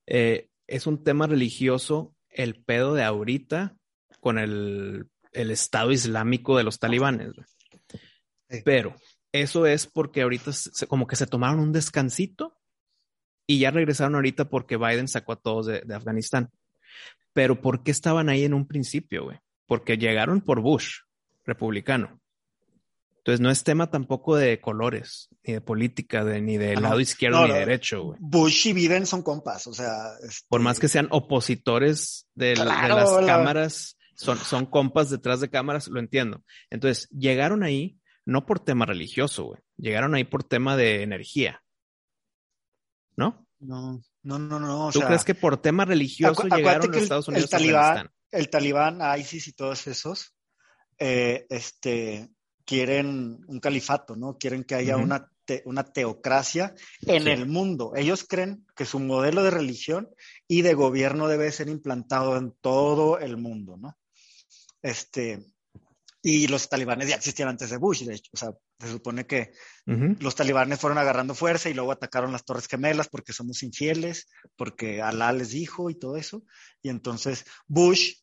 eh, 0.08 0.49
es 0.65 0.88
un 0.88 1.03
tema 1.03 1.27
religioso 1.27 2.15
el 2.29 2.63
pedo 2.63 2.95
de 2.95 3.03
ahorita 3.03 3.75
con 4.19 4.39
el, 4.39 5.08
el 5.32 5.51
Estado 5.51 5.91
Islámico 5.91 6.58
de 6.58 6.63
los 6.63 6.79
talibanes. 6.79 7.34
Pero 8.63 8.95
eso 9.31 9.65
es 9.65 9.87
porque 9.87 10.21
ahorita 10.21 10.51
como 10.87 11.07
que 11.07 11.15
se 11.15 11.27
tomaron 11.27 11.59
un 11.59 11.71
descansito 11.71 12.55
y 13.47 13.59
ya 13.59 13.71
regresaron 13.71 14.15
ahorita 14.15 14.45
porque 14.45 14.77
Biden 14.77 15.07
sacó 15.07 15.33
a 15.33 15.41
todos 15.41 15.65
de, 15.65 15.83
Afganistán. 15.93 16.51
Pero 17.33 17.59
¿por 17.59 17.83
qué 17.83 17.91
estaban 17.91 18.29
ahí 18.29 18.43
en 18.43 18.53
un 18.53 18.67
principio, 18.67 19.25
güey? 19.25 19.39
Porque 19.65 19.97
llegaron 19.97 20.41
por 20.41 20.61
Bush, 20.61 20.99
republicano. 21.45 22.21
Entonces 23.17 23.39
no 23.39 23.49
es 23.49 23.63
tema 23.63 23.89
tampoco 23.89 24.35
de 24.35 24.59
colores, 24.59 25.29
ni 25.43 25.53
de 25.53 25.61
política, 25.61 26.23
ni 26.23 26.57
del 26.57 26.79
ah, 26.79 26.81
lado 26.89 26.99
izquierdo 26.99 27.47
ni 27.47 27.53
derecho, 27.53 28.03
güey. 28.03 28.19
Bush 28.21 28.67
y 28.67 28.73
Biden 28.73 29.05
son 29.05 29.23
compas, 29.23 29.65
o 29.65 29.73
sea. 29.73 30.09
Por 30.49 30.61
más 30.61 30.79
que 30.79 30.89
sean 30.89 31.07
opositores 31.09 32.27
de, 32.35 32.55
las 32.57 33.25
cámaras, 33.25 33.97
son, 34.15 34.37
son 34.37 34.65
compas 34.65 35.09
detrás 35.09 35.39
de 35.39 35.49
cámaras, 35.49 35.87
lo 35.87 36.01
entiendo. 36.01 36.43
Entonces 36.69 37.07
llegaron 37.09 37.63
ahí 37.63 37.97
no 38.25 38.45
por 38.45 38.59
tema 38.59 38.86
religioso, 38.86 39.45
güey. 39.45 39.62
Llegaron 39.77 40.15
ahí 40.15 40.23
por 40.23 40.43
tema 40.43 40.77
de 40.77 41.03
energía. 41.03 41.63
¿No? 43.15 43.47
No, 43.59 44.01
no, 44.23 44.39
no, 44.39 44.59
no. 44.59 44.91
¿Tú 44.91 45.01
crees 45.01 45.23
que 45.23 45.36
por 45.36 45.57
tema 45.57 45.86
religioso 45.86 46.43
llegaron 46.47 46.93
a 46.93 46.97
Estados 46.97 47.27
Unidos? 47.27 47.45
El 47.45 47.49
talibán, 47.49 48.09
el 48.31 48.49
talibán, 48.49 49.19
ISIS 49.19 49.47
y 49.47 49.53
todos 49.53 49.88
esos, 49.88 50.36
eh, 50.97 51.45
este, 51.49 52.29
quieren 52.65 53.39
un 53.47 53.59
califato, 53.59 54.15
¿no? 54.15 54.38
Quieren 54.38 54.63
que 54.63 54.75
haya 54.75 54.97
una, 54.97 55.29
una 55.65 55.83
teocracia 55.83 56.73
en 57.01 57.27
el 57.27 57.47
mundo. 57.47 57.93
Ellos 57.95 58.25
creen 58.27 58.65
que 58.75 58.86
su 58.86 58.99
modelo 58.99 59.43
de 59.43 59.51
religión 59.51 60.09
y 60.47 60.62
de 60.62 60.73
gobierno 60.73 61.27
debe 61.27 61.51
ser 61.51 61.69
implantado 61.69 62.38
en 62.38 62.53
todo 62.59 63.19
el 63.19 63.38
mundo, 63.38 63.77
¿no? 63.77 63.97
Este, 64.81 65.52
y 66.25 66.47
los 66.47 66.69
talibanes 66.69 67.09
ya 67.09 67.15
existían 67.15 67.49
antes 67.49 67.69
de 67.69 67.75
Bush, 67.75 68.03
de 68.05 68.15
hecho. 68.15 68.31
O 68.33 68.38
sea, 68.38 68.53
se 68.79 68.88
supone 68.89 69.27
que 69.27 69.51
los 69.86 70.33
talibanes 70.36 70.79
fueron 70.79 70.97
agarrando 70.97 71.36
fuerza 71.36 71.69
y 71.69 71.73
luego 71.73 71.91
atacaron 71.91 72.31
las 72.31 72.45
Torres 72.45 72.67
Gemelas 72.67 73.09
porque 73.09 73.33
somos 73.33 73.62
infieles, 73.62 74.29
porque 74.55 75.01
Alá 75.01 75.33
les 75.33 75.49
dijo 75.49 75.89
y 75.89 75.95
todo 75.95 76.15
eso. 76.15 76.45
Y 76.81 76.88
entonces 76.88 77.43
Bush, 77.67 78.21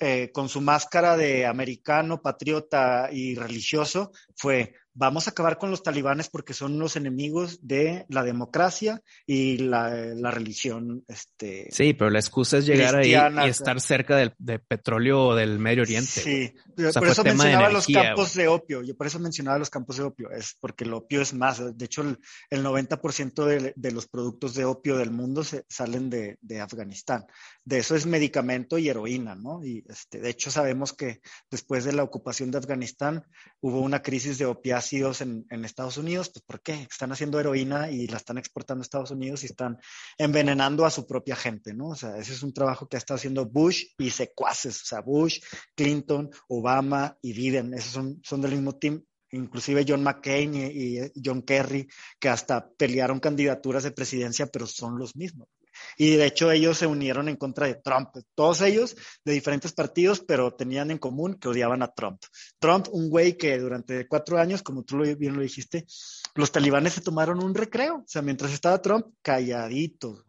eh, 0.00 0.32
con 0.32 0.48
su 0.48 0.60
máscara 0.60 1.16
de 1.16 1.46
americano, 1.46 2.20
patriota 2.20 3.10
y 3.12 3.36
religioso, 3.36 4.10
fue, 4.34 4.74
vamos 4.94 5.26
a 5.26 5.30
acabar 5.30 5.58
con 5.58 5.70
los 5.70 5.82
talibanes 5.82 6.28
porque 6.28 6.54
son 6.54 6.78
los 6.78 6.96
enemigos 6.96 7.58
de 7.62 8.06
la 8.08 8.22
democracia 8.24 9.02
y 9.26 9.58
la, 9.58 9.90
religión. 10.30 11.04
Este, 11.06 11.68
sí, 11.70 11.94
pero 11.94 12.10
la 12.10 12.18
excusa 12.18 12.58
es 12.58 12.66
llegar 12.66 12.96
ahí 12.96 13.12
y 13.12 13.48
estar 13.48 13.80
cerca 13.80 14.16
del, 14.16 14.32
petróleo 14.66 15.28
o 15.28 15.34
del 15.34 15.58
Medio 15.58 15.82
Oriente. 15.82 16.06
Sí, 16.06 16.52
por 16.76 17.08
eso 17.08 17.24
mencionaba 17.24 17.70
los 17.70 17.86
campos 17.86 18.34
de 18.34 18.48
opio. 18.48 18.82
Yo 18.82 18.96
por 18.96 19.06
eso 19.06 19.18
mencionaba 19.18 19.58
los 19.58 19.70
campos 19.70 19.96
de 19.96 20.04
opio, 20.04 20.30
es 20.30 20.56
porque 20.60 20.84
el 20.84 20.92
opio 20.92 21.20
es 21.20 21.34
más. 21.34 21.76
De 21.76 21.84
hecho, 21.84 22.02
el, 22.02 22.64
90% 22.64 23.44
de, 23.44 23.72
de, 23.76 23.92
los 23.92 24.08
productos 24.08 24.54
de 24.54 24.64
opio 24.64 24.96
del 24.96 25.10
mundo 25.10 25.44
se, 25.44 25.64
salen 25.68 26.10
de, 26.10 26.38
de, 26.40 26.60
Afganistán. 26.60 27.26
De 27.64 27.78
eso 27.78 27.94
es 27.94 28.06
medicamento 28.06 28.78
y 28.78 28.88
heroína, 28.88 29.34
¿no? 29.34 29.64
Y 29.64 29.84
este, 29.88 30.20
de 30.20 30.30
hecho, 30.30 30.50
sabemos 30.50 30.92
que 30.92 31.20
después 31.50 31.84
de 31.84 31.92
la 31.92 32.02
ocupación 32.02 32.50
de 32.50 32.58
Afganistán 32.58 33.24
hubo 33.60 33.80
una 33.80 34.02
crisis 34.02 34.38
de 34.38 34.46
opiáceos 34.46 34.79
en, 35.20 35.46
en, 35.50 35.64
Estados 35.64 35.96
Unidos, 35.96 36.30
pues 36.30 36.44
¿por 36.44 36.62
qué? 36.62 36.86
Están 36.90 37.12
haciendo 37.12 37.38
heroína 37.38 37.90
y 37.90 38.06
la 38.06 38.16
están 38.16 38.38
exportando 38.38 38.82
a 38.82 38.84
Estados 38.84 39.10
Unidos 39.10 39.42
y 39.42 39.46
están 39.46 39.78
envenenando 40.18 40.84
a 40.84 40.90
su 40.90 41.06
propia 41.06 41.36
gente, 41.36 41.74
¿no? 41.74 41.88
O 41.88 41.94
sea, 41.94 42.16
ese 42.16 42.32
es 42.32 42.42
un 42.42 42.52
trabajo 42.52 42.88
que 42.88 42.96
ha 42.96 42.98
estado 42.98 43.16
haciendo 43.16 43.46
Bush 43.46 43.84
y 43.98 44.10
secuaces, 44.10 44.82
o 44.82 44.84
sea, 44.84 45.00
Bush, 45.00 45.40
Clinton, 45.74 46.30
Obama 46.48 47.16
y 47.22 47.32
Biden, 47.32 47.74
esos 47.74 47.92
son, 47.92 48.20
son 48.24 48.40
del 48.40 48.52
mismo 48.52 48.76
team, 48.76 49.02
inclusive 49.32 49.84
John 49.86 50.02
McCain 50.02 50.54
y, 50.54 50.98
John 51.22 51.42
Kerry, 51.42 51.88
que 52.18 52.28
hasta 52.28 52.68
pelearon 52.70 53.20
candidaturas 53.20 53.84
de 53.84 53.92
presidencia, 53.92 54.46
pero 54.46 54.66
son 54.66 54.98
los 54.98 55.16
mismos. 55.16 55.48
Y 55.96 56.16
de 56.16 56.26
hecho 56.26 56.50
ellos 56.50 56.78
se 56.78 56.86
unieron 56.86 57.28
en 57.28 57.36
contra 57.36 57.66
de 57.66 57.74
Trump, 57.74 58.10
todos 58.34 58.60
ellos 58.62 58.96
de 59.24 59.32
diferentes 59.32 59.72
partidos, 59.72 60.20
pero 60.20 60.54
tenían 60.54 60.90
en 60.90 60.98
común 60.98 61.34
que 61.34 61.48
odiaban 61.48 61.82
a 61.82 61.92
Trump. 61.92 62.22
Trump, 62.58 62.88
un 62.90 63.10
güey 63.10 63.36
que 63.36 63.58
durante 63.58 64.06
cuatro 64.08 64.38
años, 64.38 64.62
como 64.62 64.82
tú 64.82 64.98
bien 65.16 65.34
lo 65.34 65.42
dijiste, 65.42 65.86
los 66.34 66.52
talibanes 66.52 66.94
se 66.94 67.00
tomaron 67.00 67.42
un 67.42 67.54
recreo. 67.54 67.96
O 67.96 68.04
sea, 68.06 68.22
mientras 68.22 68.52
estaba 68.52 68.80
Trump, 68.80 69.06
calladitos. 69.22 70.24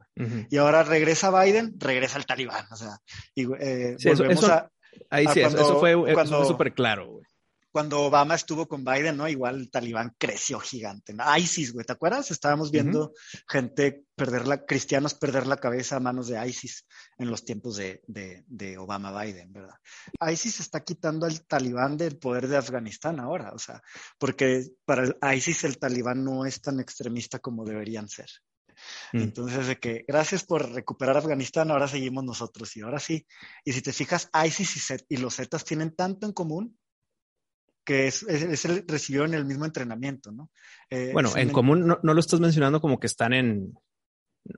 Y 0.49 0.57
ahora 0.57 0.83
regresa 0.83 1.31
Biden, 1.31 1.73
regresa 1.79 2.17
el 2.19 2.25
talibán. 2.25 2.65
O 2.71 2.75
sea, 2.75 2.99
y, 3.33 3.43
eh, 3.59 3.95
volvemos 4.03 4.43
a... 4.49 4.69
Ahí 5.09 5.25
sí, 5.33 5.39
eso 5.39 5.79
fue 5.79 5.95
súper 6.45 6.73
claro, 6.73 7.07
güey. 7.07 7.25
Cuando 7.71 8.01
Obama 8.01 8.35
estuvo 8.35 8.67
con 8.67 8.83
Biden, 8.83 9.17
¿no? 9.17 9.27
Igual 9.27 9.55
el 9.55 9.71
talibán 9.71 10.13
creció 10.17 10.59
gigante. 10.59 11.13
¿no? 11.13 11.23
ISIS, 11.37 11.73
güey, 11.73 11.85
¿te 11.85 11.93
acuerdas? 11.93 12.29
Estábamos 12.31 12.69
viendo 12.69 13.13
gente 13.47 14.03
perder 14.15 14.47
la, 14.47 14.65
cristianos 14.65 15.13
perder 15.13 15.47
la 15.47 15.57
cabeza 15.57 15.95
a 15.95 15.99
manos 15.99 16.27
de 16.27 16.45
ISIS 16.45 16.85
en 17.17 17.31
los 17.31 17.45
tiempos 17.45 17.77
de, 17.77 18.01
de, 18.05 18.77
Obama-Biden, 18.77 19.53
¿verdad? 19.53 19.75
ISIS 20.31 20.59
está 20.59 20.83
quitando 20.83 21.25
al 21.25 21.45
talibán 21.45 21.97
del 21.97 22.17
poder 22.17 22.47
de 22.47 22.57
Afganistán 22.57 23.19
ahora, 23.19 23.51
o 23.53 23.59
sea, 23.59 23.81
porque 24.19 24.67
para 24.85 25.03
el 25.03 25.17
ISIS 25.35 25.63
el 25.63 25.79
talibán 25.79 26.23
no 26.23 26.45
es 26.45 26.61
tan 26.61 26.79
extremista 26.79 27.39
como 27.39 27.65
deberían 27.65 28.09
ser. 28.09 28.29
Mm. 29.13 29.21
Entonces, 29.21 29.67
de 29.67 29.79
que 29.79 30.05
gracias 30.07 30.43
por 30.43 30.71
recuperar 30.71 31.17
Afganistán, 31.17 31.71
ahora 31.71 31.87
seguimos 31.87 32.23
nosotros 32.23 32.75
y 32.75 32.81
ahora 32.81 32.99
sí. 32.99 33.25
Y 33.63 33.73
si 33.73 33.81
te 33.81 33.93
fijas, 33.93 34.29
ISIS 34.45 34.91
y, 35.09 35.15
y 35.15 35.17
los 35.17 35.35
Zetas 35.35 35.63
tienen 35.63 35.95
tanto 35.95 36.25
en 36.25 36.33
común 36.33 36.77
que 37.83 38.07
es, 38.07 38.23
es, 38.23 38.87
recibieron 38.87 39.33
el 39.33 39.45
mismo 39.45 39.65
entrenamiento, 39.65 40.31
¿no? 40.31 40.49
Eh, 40.89 41.11
bueno, 41.13 41.35
en 41.35 41.49
común 41.49 41.87
no, 41.87 41.99
lo 42.01 42.19
estás 42.19 42.39
mencionando 42.39 42.81
como 42.81 42.99
que 42.99 43.07
están 43.07 43.33
en, 43.33 43.73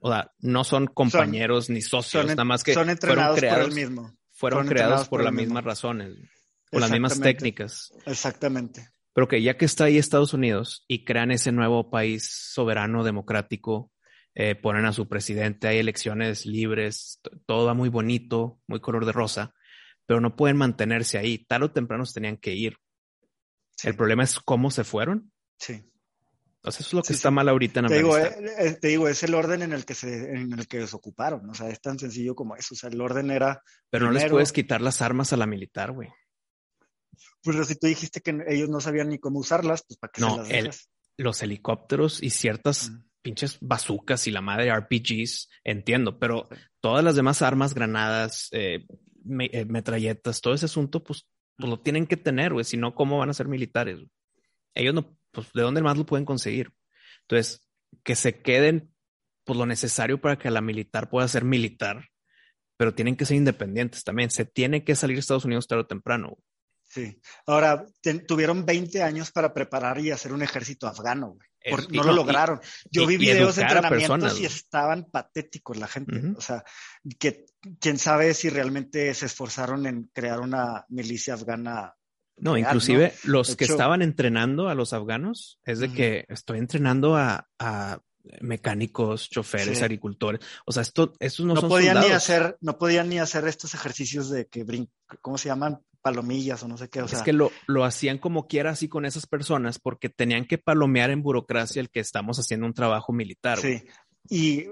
o 0.02 0.12
sea, 0.12 0.32
no 0.40 0.64
son 0.64 0.88
compañeros 0.88 1.70
ni 1.70 1.82
socios, 1.82 2.26
nada 2.26 2.44
más 2.44 2.64
que 2.64 2.74
son 2.74 2.90
entrenados 2.90 3.40
fueron 3.40 3.50
creados, 3.50 3.60
por 3.60 3.70
el 3.70 3.76
mismo. 3.76 4.18
Fueron 4.32 4.68
creados 4.68 5.08
por, 5.08 5.24
las 5.24 5.34
mismas 5.34 5.64
razones, 5.64 6.16
por 6.70 6.82
las 6.82 6.92
mismas 6.92 7.20
técnicas. 7.20 7.94
Exactamente. 8.06 8.90
Pero 9.14 9.28
que 9.28 9.42
ya 9.42 9.58
que 9.58 9.66
está 9.66 9.86
ahí 9.86 9.98
Estados 9.98 10.34
Unidos 10.34 10.86
y 10.88 11.06
crean 11.06 11.32
ese 11.32 11.52
nuevo 11.52 11.92
país 11.92 12.28
soberano, 12.30 13.04
democrático, 13.04 13.92
eh, 14.36 14.56
ponen 14.56 14.86
a 14.86 14.94
su 14.94 15.08
presidente, 15.08 15.68
hay 15.68 15.78
elecciones 15.78 16.48
libres, 16.48 17.22
todo 17.46 17.68
va 17.68 17.76
muy 17.76 17.90
bonito, 17.90 18.60
muy 18.68 18.80
color 18.80 19.06
de 19.06 19.12
rosa, 19.12 19.54
pero 20.08 20.20
no 20.20 20.36
pueden 20.36 20.58
mantenerse 20.58 21.20
ahí. 21.20 21.46
Tal 21.46 21.64
o 21.64 21.72
temprano 21.72 22.06
se 22.06 22.16
tenían 22.16 22.38
que 22.38 22.54
ir. 22.56 22.78
El 23.84 23.96
problema 23.96 24.24
es 24.24 24.40
cómo 24.40 24.72
se 24.72 24.84
fueron. 24.84 25.32
Sí. 25.58 25.84
Entonces 26.56 26.82
eso 26.82 26.90
es 26.90 26.94
lo 26.94 27.04
que 27.04 27.14
está 27.14 27.30
mal 27.30 27.50
ahorita 27.50 27.82
en 27.82 27.88
te 27.88 27.96
digo, 27.96 28.18
eh, 28.18 28.34
eh, 28.58 28.72
te 28.80 28.88
digo, 28.88 29.10
es 29.10 29.22
el 29.24 29.34
orden 29.34 29.64
en 29.64 29.74
el 29.74 29.84
que 29.84 29.96
se, 29.96 30.32
en 30.32 30.54
el 30.54 30.68
que 30.68 30.80
desocuparon. 30.80 31.50
O 31.50 31.54
sea, 31.54 31.68
es 31.70 31.82
tan 31.82 32.00
sencillo 32.00 32.36
como 32.36 32.56
eso. 32.56 32.74
O 32.74 32.78
sea, 32.78 32.90
el 32.90 33.02
orden 33.02 33.32
era. 33.32 33.62
Pero 33.90 34.06
no 34.06 34.14
les 34.14 34.30
puedes 34.30 34.54
quitar 34.54 34.80
las 34.82 35.02
armas 35.02 35.34
a 35.34 35.38
la 35.38 35.46
militar, 35.46 35.92
güey. 35.92 36.10
Pues 37.44 37.68
si 37.68 37.76
tú 37.76 37.88
dijiste 37.88 38.22
que 38.22 38.38
ellos 38.48 38.70
no 38.70 38.80
sabían 38.80 39.10
ni 39.10 39.20
cómo 39.20 39.40
usarlas, 39.40 39.84
pues 39.86 39.98
para 39.98 40.12
qué 40.12 40.22
no, 40.22 40.46
se 40.46 40.62
las 40.62 40.90
los 41.18 41.42
helicópteros 41.42 42.22
y 42.24 42.30
ciertas 42.30 42.92
pinches 43.22 43.58
bazucas 43.62 44.28
y 44.28 44.32
la 44.32 44.42
madre 44.42 44.74
RPGs, 44.74 45.50
entiendo, 45.64 46.20
pero 46.20 46.48
todas 46.82 47.04
las 47.04 47.16
demás 47.16 47.42
armas, 47.42 47.74
granadas, 47.74 48.50
eh, 48.52 48.86
metralletas, 49.24 50.42
todo 50.42 50.54
ese 50.54 50.66
asunto, 50.66 51.04
pues 51.04 51.28
pues 51.58 51.70
lo 51.70 51.80
tienen 51.80 52.08
que 52.08 52.18
tener, 52.18 52.54
güey. 52.54 52.66
Si 52.66 52.78
no, 52.78 52.96
¿cómo 52.96 53.20
van 53.20 53.30
a 53.30 53.34
ser 53.34 53.48
militares? 53.48 54.00
Ellos 54.74 54.94
no, 54.94 55.18
pues, 55.32 55.52
¿de 55.54 55.62
dónde 55.62 55.82
más 55.82 55.98
lo 55.98 56.06
pueden 56.06 56.26
conseguir? 56.26 56.74
Entonces, 57.22 57.68
que 58.04 58.16
se 58.16 58.42
queden, 58.42 58.94
pues, 59.44 59.58
lo 59.58 59.66
necesario 59.66 60.20
para 60.20 60.38
que 60.38 60.50
la 60.52 60.62
militar 60.62 61.10
pueda 61.10 61.28
ser 61.28 61.44
militar, 61.44 62.10
pero 62.78 62.94
tienen 62.94 63.16
que 63.16 63.26
ser 63.26 63.38
independientes 63.38 64.04
también. 64.04 64.32
Se 64.32 64.46
tiene 64.46 64.84
que 64.84 64.96
salir 64.96 65.18
Estados 65.18 65.46
Unidos 65.46 65.68
tarde 65.68 65.82
o 65.82 65.88
temprano. 65.88 66.38
Sí. 66.86 67.20
Ahora, 67.48 67.86
tuvieron 68.28 68.66
20 68.66 69.02
años 69.02 69.32
para 69.32 69.54
preparar 69.54 70.00
y 70.00 70.12
hacer 70.12 70.32
un 70.32 70.44
ejército 70.44 70.88
afgano, 70.88 71.32
güey 71.32 71.48
no, 71.90 72.04
lo 72.04 72.14
lograron. 72.14 72.60
Yo 72.92 73.06
vi 73.06 73.18
videos 73.18 73.56
de 73.56 73.64
entrenamientos 73.64 74.40
y 74.40 74.46
estaban 74.46 75.06
patéticos 75.06 75.78
la 75.78 75.88
gente. 75.88 76.34
O 76.36 76.42
sea, 76.42 76.64
que 77.20 77.46
quién 77.80 77.98
sabe 77.98 78.34
si 78.34 78.50
realmente 78.50 79.14
se 79.14 79.26
esforzaron 79.26 79.86
en 79.86 80.10
crear 80.14 80.40
una 80.40 80.86
milicia 80.90 81.34
afgana. 81.34 81.96
No, 82.38 82.58
inclusive 82.58 83.14
los 83.24 83.56
que 83.56 83.66
estaban 83.66 84.02
entrenando 84.02 84.68
a 84.68 84.76
los 84.76 84.94
afganos 84.94 85.60
es 85.66 85.80
de 85.80 85.92
que 85.92 86.26
estoy 86.30 86.60
entrenando 86.60 87.16
a, 87.16 87.48
mecánicos, 88.42 89.30
choferes, 89.30 89.82
agricultores. 89.82 90.42
O 90.66 90.72
sea, 90.72 90.82
esto, 90.82 91.14
estos 91.20 91.46
no, 91.46 91.56
son 91.58 91.70
podían 91.70 92.00
ni 92.00 92.08
hacer, 92.08 92.58
no 92.62 92.78
podían 92.78 93.10
ni 93.10 93.20
hacer 93.20 93.46
estos 93.48 93.74
ejercicios 93.74 94.30
de 94.30 94.48
que 94.48 94.64
brin 94.64 94.90
¿cómo 95.22 95.38
se 95.38 95.50
llaman? 95.50 95.80
palomillas 96.02 96.62
o 96.64 96.68
no 96.68 96.78
sé 96.78 96.90
qué. 96.90 97.02
O 97.02 97.06
es 97.06 97.22
que 97.22 97.34
lo, 97.34 97.52
lo, 97.66 97.86
hacían 97.86 98.18
como 98.18 98.48
quiera 98.48 98.72
así 98.72 98.90
con 98.90 99.06
esas 99.06 99.26
personas 99.26 99.80
porque 99.80 100.10
tenían 100.10 100.46
que 100.46 100.58
palomear 100.58 101.10
en 101.12 101.24
burocracia 101.24 101.80
el 101.80 101.90
que 101.90 102.02
estamos 102.02 102.38
haciendo 102.40 102.66
un 102.66 102.74
trabajo 102.74 103.14
militar. 103.14 103.58
Sí, 103.58 103.84
y 104.30 104.68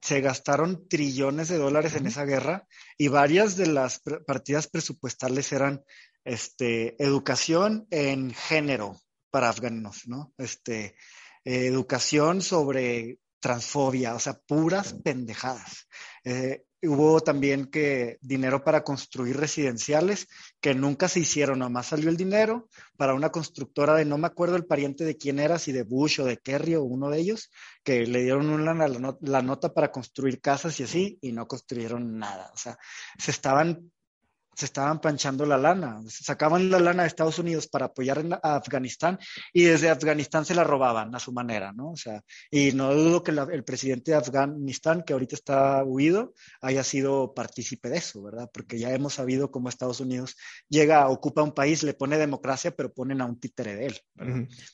se 0.00 0.20
gastaron 0.20 0.88
trillones 0.88 1.48
de 1.48 1.58
dólares 1.58 1.94
en 1.94 2.06
esa 2.06 2.24
guerra 2.24 2.66
y 2.96 3.08
varias 3.08 3.56
de 3.56 3.66
las 3.66 4.00
partidas 4.26 4.66
presupuestales 4.66 5.52
eran 5.52 5.82
este, 6.24 7.02
educación 7.02 7.86
en 7.90 8.32
género 8.32 8.98
para 9.30 9.48
afganos, 9.48 10.06
¿no? 10.06 10.32
Este, 10.38 10.96
educación 11.44 12.42
sobre 12.42 13.18
transfobia, 13.40 14.14
o 14.14 14.18
sea, 14.18 14.34
puras 14.34 14.94
pendejadas. 15.02 15.88
Eh, 16.24 16.64
hubo 16.82 17.20
también 17.20 17.66
que 17.66 18.18
dinero 18.20 18.64
para 18.64 18.82
construir 18.82 19.36
residenciales 19.36 20.28
que 20.60 20.74
nunca 20.74 21.08
se 21.08 21.20
hicieron, 21.20 21.58
nomás 21.58 21.88
salió 21.88 22.08
el 22.08 22.16
dinero 22.16 22.68
para 22.96 23.14
una 23.14 23.30
constructora 23.30 23.94
de 23.94 24.04
no 24.04 24.16
me 24.16 24.26
acuerdo 24.26 24.56
el 24.56 24.66
pariente 24.66 25.04
de 25.04 25.16
quién 25.16 25.38
era, 25.38 25.58
si 25.58 25.72
de 25.72 25.82
Bush 25.82 26.20
o 26.20 26.24
de 26.24 26.38
Kerry 26.38 26.76
o 26.76 26.84
uno 26.84 27.10
de 27.10 27.18
ellos, 27.18 27.50
que 27.84 28.06
le 28.06 28.22
dieron 28.22 28.48
una, 28.48 28.74
la, 28.74 29.16
la 29.20 29.42
nota 29.42 29.74
para 29.74 29.92
construir 29.92 30.40
casas 30.40 30.80
y 30.80 30.84
así, 30.84 31.18
y 31.20 31.32
no 31.32 31.46
construyeron 31.46 32.18
nada. 32.18 32.50
O 32.54 32.56
sea, 32.56 32.78
se 33.18 33.30
estaban 33.30 33.90
se 34.54 34.66
estaban 34.66 35.00
panchando 35.00 35.46
la 35.46 35.56
lana, 35.56 36.00
sacaban 36.06 36.70
la 36.70 36.78
lana 36.78 37.02
de 37.02 37.08
Estados 37.08 37.38
Unidos 37.38 37.68
para 37.68 37.86
apoyar 37.86 38.24
a 38.42 38.56
Afganistán 38.56 39.18
y 39.52 39.64
desde 39.64 39.88
Afganistán 39.88 40.44
se 40.44 40.54
la 40.54 40.64
robaban 40.64 41.14
a 41.14 41.18
su 41.18 41.32
manera, 41.32 41.72
¿no? 41.72 41.90
O 41.90 41.96
sea, 41.96 42.22
y 42.50 42.72
no 42.72 42.94
dudo 42.94 43.22
que 43.22 43.30
el 43.30 43.64
presidente 43.64 44.10
de 44.10 44.18
Afganistán, 44.18 45.02
que 45.02 45.12
ahorita 45.12 45.34
está 45.34 45.84
huido, 45.84 46.34
haya 46.60 46.84
sido 46.84 47.32
partícipe 47.32 47.88
de 47.88 47.98
eso, 47.98 48.22
¿verdad? 48.22 48.50
Porque 48.52 48.78
ya 48.78 48.92
hemos 48.92 49.14
sabido 49.14 49.50
cómo 49.50 49.68
Estados 49.68 50.00
Unidos 50.00 50.36
llega, 50.68 51.08
ocupa 51.08 51.42
un 51.42 51.52
país, 51.52 51.82
le 51.82 51.94
pone 51.94 52.18
democracia, 52.18 52.72
pero 52.72 52.92
ponen 52.92 53.20
a 53.20 53.26
un 53.26 53.38
títere 53.38 53.76
de 53.76 53.86
él. 53.86 54.00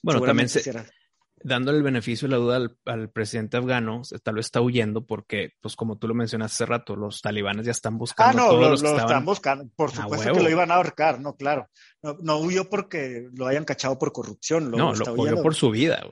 Bueno, 0.03 0.21
también 0.23 0.49
se, 0.49 0.63
dándole 1.47 1.79
el 1.79 1.85
beneficio 1.85 2.27
de 2.27 2.33
la 2.33 2.39
duda 2.39 2.71
al, 2.87 3.11
presidente 3.11 3.57
afgano, 3.57 4.03
tal 4.23 4.35
vez 4.35 4.47
está 4.47 4.61
huyendo 4.61 5.07
porque, 5.07 5.53
pues 5.61 5.77
como 5.77 5.97
tú 5.97 6.09
lo 6.09 6.15
mencionaste 6.15 6.65
hace 6.65 6.67
rato, 6.67 6.97
los 6.97 7.23
talibanes 7.23 7.67
ya 7.67 7.73
están 7.73 7.99
buscando. 7.99 8.43
Ah, 8.43 8.47
no, 8.53 8.57
lo, 8.57 8.75
están 8.75 9.25
buscando. 9.25 9.69
Por 9.75 9.93
supuesto 9.93 10.33
que 10.33 10.43
lo 10.43 10.51
iban 10.51 10.71
a 10.71 10.75
ahorcar, 10.75 11.21
no, 11.21 11.37
claro. 11.37 11.69
No, 12.03 12.39
huyó 12.39 12.69
porque 12.69 13.29
lo 13.33 13.47
hayan 13.47 13.65
cachado 13.65 13.99
por 13.99 14.13
corrupción. 14.13 14.71
no, 14.71 14.93
lo 14.93 15.15
huyó 15.15 15.43
por 15.43 15.55
su 15.55 15.71
vida, 15.71 16.03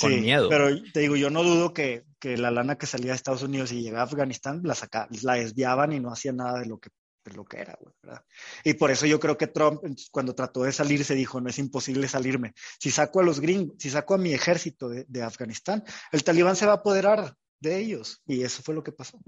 con 0.00 0.20
miedo. 0.20 0.48
Pero 0.48 0.82
te 0.92 1.00
digo, 1.00 1.16
yo 1.16 1.28
no 1.28 1.42
dudo 1.42 1.72
que, 1.74 2.04
que, 2.18 2.36
la 2.36 2.50
lana 2.50 2.76
que 2.76 2.86
salía 2.86 3.12
de 3.12 3.16
Estados 3.16 3.42
Unidos 3.42 3.72
y 3.72 3.82
llegaba 3.82 4.02
a 4.02 4.06
Afganistán 4.06 4.62
la, 4.64 4.74
saca, 4.74 5.08
la 5.22 5.34
desviaban 5.34 5.92
y 5.92 6.00
no 6.00 6.10
hacían 6.10 6.36
nada 6.36 6.60
de 6.60 6.66
lo 6.66 6.78
que 6.78 6.90
lo 7.24 7.44
que 7.44 7.58
era, 7.58 7.78
¿verdad? 8.02 8.24
Y 8.64 8.74
por 8.74 8.90
eso 8.90 9.06
yo 9.06 9.20
creo 9.20 9.36
que 9.36 9.46
Trump, 9.46 9.82
cuando 10.10 10.34
trató 10.34 10.62
de 10.62 10.72
salir, 10.72 11.04
se 11.04 11.14
dijo, 11.14 11.40
no 11.40 11.48
es 11.48 11.58
imposible 11.58 12.08
salirme. 12.08 12.54
Si 12.78 12.90
saco 12.90 13.20
a 13.20 13.24
los 13.24 13.40
gringos, 13.40 13.76
si 13.78 13.90
saco 13.90 14.14
a 14.14 14.18
mi 14.18 14.32
ejército 14.32 14.88
de, 14.88 15.22
Afganistán, 15.22 15.84
el 16.12 16.24
talibán 16.24 16.56
se 16.56 16.66
va 16.66 16.72
a 16.72 16.76
apoderar 16.76 17.34
de 17.60 17.78
ellos. 17.78 18.22
Y 18.26 18.42
eso 18.42 18.62
fue 18.62 18.74
lo 18.74 18.82
que 18.82 18.92
pasó. 18.92 19.20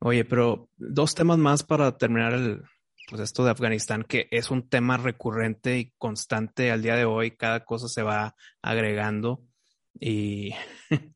Oye, 0.00 0.24
pero 0.24 0.68
dos 0.76 1.14
temas 1.14 1.38
más 1.38 1.62
para 1.62 1.96
terminar 1.96 2.32
el, 2.32 2.62
pues 3.08 3.20
esto 3.20 3.44
de 3.44 3.50
Afganistán, 3.50 4.04
que 4.04 4.28
es 4.30 4.50
un 4.50 4.68
tema 4.68 4.96
recurrente 4.96 5.78
y 5.78 5.92
constante 5.98 6.70
al 6.70 6.82
día 6.82 6.96
de 6.96 7.04
hoy, 7.04 7.36
cada 7.36 7.64
cosa 7.64 7.88
se 7.88 8.02
va 8.02 8.34
agregando 8.62 9.42
y, 9.98 10.54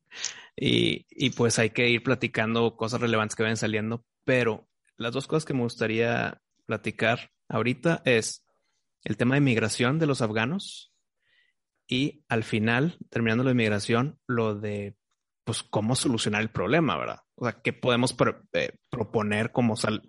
y, 0.57 1.07
y 1.09 1.31
pues 1.31 1.59
hay 1.59 1.71
que 1.71 1.89
ir 1.89 2.03
platicando 2.03 2.77
cosas 2.77 3.01
relevantes 3.01 3.37
que 3.37 3.45
vayan 3.45 3.57
saliendo, 3.57 4.05
pero 4.25 4.69
las 4.97 5.13
dos 5.13 5.27
cosas 5.27 5.45
que 5.45 5.55
me 5.55 5.63
gustaría 5.63 6.41
platicar 6.67 7.31
ahorita 7.49 8.03
es 8.05 8.45
el 9.03 9.17
tema 9.17 9.35
de 9.35 9.41
migración 9.41 9.99
de 9.99 10.07
los 10.07 10.23
afganos 10.23 10.93
y 11.87 12.25
al 12.29 12.45
final, 12.45 12.99
terminando 13.11 13.45
la 13.45 13.51
inmigración, 13.51 14.19
lo 14.27 14.55
de 14.55 14.97
pues 15.45 15.63
cómo 15.63 15.95
solucionar 15.95 16.41
el 16.41 16.51
problema, 16.51 16.97
¿verdad? 16.97 17.21
O 17.35 17.45
sea, 17.45 17.61
qué 17.61 17.75
podemos 17.75 18.15
eh, 18.55 18.73
proponer 18.91 19.53
como, 19.53 19.77
sal 19.77 20.09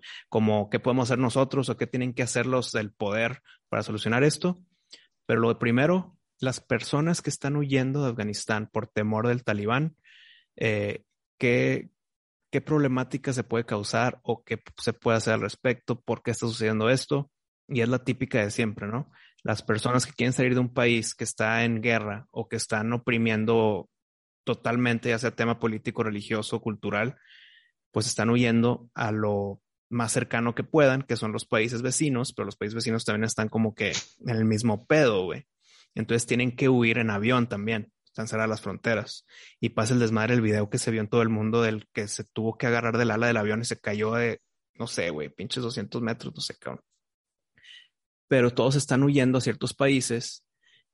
qué 0.70 0.80
podemos 0.80 1.08
hacer 1.08 1.18
nosotros 1.18 1.68
o 1.68 1.76
qué 1.76 1.86
tienen 1.86 2.14
que 2.14 2.22
hacer 2.22 2.46
los 2.46 2.72
del 2.72 2.92
poder 2.92 3.42
para 3.68 3.82
solucionar 3.82 4.24
esto. 4.24 4.58
Pero 5.26 5.40
lo 5.40 5.58
primero, 5.58 6.16
las 6.40 6.60
personas 6.60 7.20
que 7.20 7.28
están 7.28 7.56
huyendo 7.56 8.02
de 8.02 8.10
Afganistán 8.10 8.70
por 8.72 8.86
temor 8.86 9.28
del 9.28 9.44
talibán, 9.44 9.96
eh, 10.56 11.04
¿qué, 11.38 11.90
qué 12.56 12.62
problemática 12.62 13.34
se 13.34 13.44
puede 13.44 13.66
causar 13.66 14.18
o 14.22 14.42
qué 14.42 14.62
se 14.78 14.94
puede 14.94 15.18
hacer 15.18 15.34
al 15.34 15.42
respecto, 15.42 16.00
por 16.00 16.22
qué 16.22 16.30
está 16.30 16.46
sucediendo 16.46 16.88
esto. 16.88 17.30
Y 17.68 17.82
es 17.82 17.88
la 17.90 18.02
típica 18.02 18.42
de 18.42 18.50
siempre, 18.50 18.86
¿no? 18.86 19.10
Las 19.42 19.60
personas 19.62 20.06
que 20.06 20.14
quieren 20.14 20.32
salir 20.32 20.54
de 20.54 20.60
un 20.60 20.72
país 20.72 21.14
que 21.14 21.24
está 21.24 21.64
en 21.64 21.82
guerra 21.82 22.26
o 22.30 22.48
que 22.48 22.56
están 22.56 22.94
oprimiendo 22.94 23.90
totalmente, 24.44 25.10
ya 25.10 25.18
sea 25.18 25.36
tema 25.36 25.58
político, 25.58 26.02
religioso, 26.02 26.62
cultural, 26.62 27.18
pues 27.90 28.06
están 28.06 28.30
huyendo 28.30 28.88
a 28.94 29.12
lo 29.12 29.60
más 29.90 30.12
cercano 30.12 30.54
que 30.54 30.64
puedan, 30.64 31.02
que 31.02 31.16
son 31.16 31.32
los 31.32 31.44
países 31.44 31.82
vecinos, 31.82 32.32
pero 32.32 32.46
los 32.46 32.56
países 32.56 32.74
vecinos 32.74 33.04
también 33.04 33.24
están 33.24 33.50
como 33.50 33.74
que 33.74 33.92
en 34.20 34.34
el 34.34 34.46
mismo 34.46 34.86
pedo, 34.86 35.24
güey. 35.24 35.44
Entonces 35.94 36.26
tienen 36.26 36.56
que 36.56 36.70
huir 36.70 36.96
en 36.96 37.10
avión 37.10 37.48
también, 37.50 37.92
están 38.16 38.28
cerradas 38.28 38.48
las 38.48 38.60
fronteras. 38.62 39.26
Y 39.60 39.70
pasa 39.70 39.92
el 39.92 40.00
desmadre 40.00 40.32
el 40.32 40.40
video 40.40 40.70
que 40.70 40.78
se 40.78 40.90
vio 40.90 41.02
en 41.02 41.08
todo 41.08 41.20
el 41.20 41.28
mundo 41.28 41.60
del 41.60 41.86
que 41.92 42.08
se 42.08 42.24
tuvo 42.24 42.56
que 42.56 42.66
agarrar 42.66 42.96
del 42.96 43.10
ala 43.10 43.26
del 43.26 43.36
avión 43.36 43.60
y 43.60 43.66
se 43.66 43.78
cayó 43.78 44.14
de, 44.14 44.40
no 44.74 44.86
sé, 44.86 45.10
güey, 45.10 45.28
pinches 45.28 45.62
200 45.62 46.00
metros, 46.00 46.34
no 46.34 46.40
sé, 46.40 46.56
cabrón. 46.58 46.82
Pero 48.26 48.54
todos 48.54 48.74
están 48.74 49.02
huyendo 49.02 49.36
a 49.36 49.42
ciertos 49.42 49.74
países, 49.74 50.46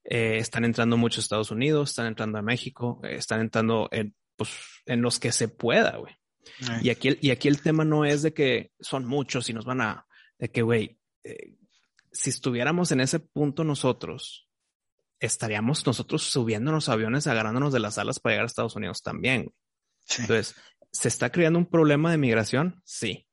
eh, 0.03 0.39
están 0.39 0.65
entrando 0.65 0.97
mucho 0.97 1.21
a 1.21 1.23
Estados 1.23 1.53
Unidos, 1.53 1.91
están 1.91 2.07
entrando 2.07 2.39
a 2.39 2.43
México, 2.43 3.01
eh, 3.05 3.15
están 3.15 3.41
entrando 3.41 3.89
en, 3.93 4.17
pues, 4.37 4.51
en 4.87 5.01
los 5.01 5.21
que 5.21 5.31
se 5.31 5.47
pueda, 5.47 5.97
güey. 5.99 6.15
Y 6.83 6.91
aquí, 6.91 7.17
y 7.21 7.31
aquí 7.31 7.47
el 7.47 7.63
tema 7.63 7.85
no 7.85 8.05
es 8.05 8.23
de 8.23 8.35
que 8.35 8.73
son 8.81 9.07
muchos 9.07 9.49
y 9.49 9.53
nos 9.53 9.65
van 9.65 9.81
a, 9.81 10.07
de 10.39 10.51
que, 10.51 10.63
güey, 10.63 10.99
eh, 11.23 11.55
si 12.11 12.31
estuviéramos 12.31 12.91
en 12.91 13.01
ese 13.01 13.21
punto 13.21 13.63
nosotros, 13.63 14.49
estaríamos 15.23 15.87
nosotros 15.87 16.25
subiéndonos 16.25 16.89
aviones, 16.89 17.27
agarrándonos 17.27 17.73
de 17.73 17.79
las 17.79 17.97
alas 17.97 18.19
para 18.19 18.35
llegar 18.35 18.45
a 18.45 18.47
Estados 18.47 18.77
Unidos 18.77 19.03
también. 19.03 19.53
Entonces, 20.19 20.57
¿se 20.91 21.09
está 21.09 21.31
creando 21.31 21.61
un 21.61 21.67
problema 21.67 22.11
de 22.11 22.19
migración? 22.19 22.83
Sí. 22.85 23.27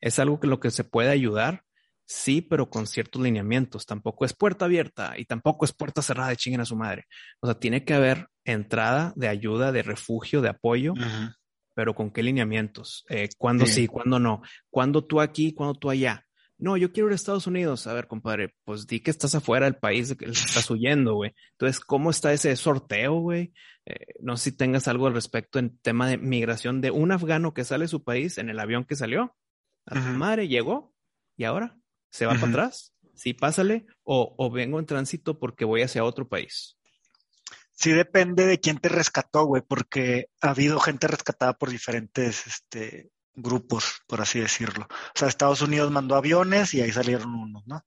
¿Es 0.00 0.18
algo 0.18 0.38
que 0.38 0.46
lo 0.46 0.60
que 0.60 0.70
se 0.70 0.84
puede 0.84 1.10
ayudar? 1.10 1.64
Sí, 2.04 2.42
pero 2.42 2.68
con 2.68 2.86
ciertos 2.86 3.22
lineamientos. 3.22 3.86
Tampoco 3.86 4.26
es 4.26 4.34
puerta 4.34 4.66
abierta 4.66 5.14
y 5.16 5.24
tampoco 5.24 5.64
es 5.64 5.72
puerta 5.72 6.02
cerrada 6.02 6.28
de 6.28 6.36
chinguen 6.36 6.60
a 6.60 6.66
su 6.66 6.76
madre. 6.76 7.06
O 7.40 7.46
sea, 7.46 7.58
tiene 7.58 7.84
que 7.84 7.94
haber 7.94 8.28
entrada 8.44 9.14
de 9.16 9.28
ayuda, 9.28 9.72
de 9.72 9.82
refugio, 9.82 10.42
de 10.42 10.50
apoyo, 10.50 10.92
pero 11.74 11.94
con 11.94 12.10
qué 12.10 12.22
lineamientos, 12.22 13.06
eh, 13.08 13.30
cuándo 13.38 13.64
sí. 13.64 13.86
cuándo 13.86 14.18
no, 14.18 14.42
cuándo 14.68 15.02
tú 15.04 15.20
aquí, 15.20 15.54
cuándo 15.54 15.74
tú 15.74 15.88
allá. 15.88 16.26
No, 16.62 16.76
yo 16.76 16.92
quiero 16.92 17.08
ir 17.08 17.12
a 17.12 17.16
Estados 17.16 17.48
Unidos. 17.48 17.88
A 17.88 17.92
ver, 17.92 18.06
compadre, 18.06 18.54
pues 18.62 18.86
di 18.86 19.00
que 19.00 19.10
estás 19.10 19.34
afuera 19.34 19.66
del 19.66 19.74
país 19.74 20.14
que 20.16 20.26
estás 20.26 20.70
huyendo, 20.70 21.14
güey. 21.14 21.34
Entonces, 21.50 21.80
¿cómo 21.80 22.08
está 22.08 22.32
ese 22.32 22.54
sorteo, 22.54 23.14
güey? 23.14 23.52
Eh, 23.84 24.14
no 24.20 24.36
sé 24.36 24.50
si 24.50 24.56
tengas 24.56 24.86
algo 24.86 25.08
al 25.08 25.14
respecto 25.14 25.58
en 25.58 25.76
tema 25.78 26.08
de 26.08 26.18
migración 26.18 26.80
de 26.80 26.92
un 26.92 27.10
afgano 27.10 27.52
que 27.52 27.64
sale 27.64 27.86
de 27.86 27.88
su 27.88 28.04
país 28.04 28.38
en 28.38 28.48
el 28.48 28.60
avión 28.60 28.84
que 28.84 28.94
salió. 28.94 29.36
A 29.86 29.94
tu 29.94 30.16
madre 30.16 30.46
llegó 30.46 30.94
y 31.36 31.42
ahora 31.42 31.76
se 32.10 32.26
va 32.26 32.34
para 32.34 32.46
atrás. 32.46 32.94
Sí, 33.16 33.34
pásale. 33.34 33.86
O, 34.04 34.36
o 34.38 34.48
vengo 34.48 34.78
en 34.78 34.86
tránsito 34.86 35.40
porque 35.40 35.64
voy 35.64 35.82
hacia 35.82 36.04
otro 36.04 36.28
país 36.28 36.76
sí 37.74 37.90
depende 37.90 38.46
de 38.46 38.60
quién 38.60 38.78
te 38.78 38.88
rescató, 38.88 39.44
güey, 39.44 39.62
porque 39.66 40.28
ha 40.40 40.50
habido 40.50 40.78
gente 40.78 41.08
rescatada 41.08 41.54
por 41.54 41.70
diferentes 41.70 42.46
este, 42.46 43.10
grupos, 43.34 44.02
por 44.06 44.20
así 44.20 44.40
decirlo. 44.40 44.86
O 44.90 45.18
sea, 45.18 45.28
Estados 45.28 45.62
Unidos 45.62 45.90
mandó 45.90 46.16
aviones 46.16 46.74
y 46.74 46.82
ahí 46.82 46.92
salieron 46.92 47.34
unos, 47.34 47.66
¿no? 47.66 47.84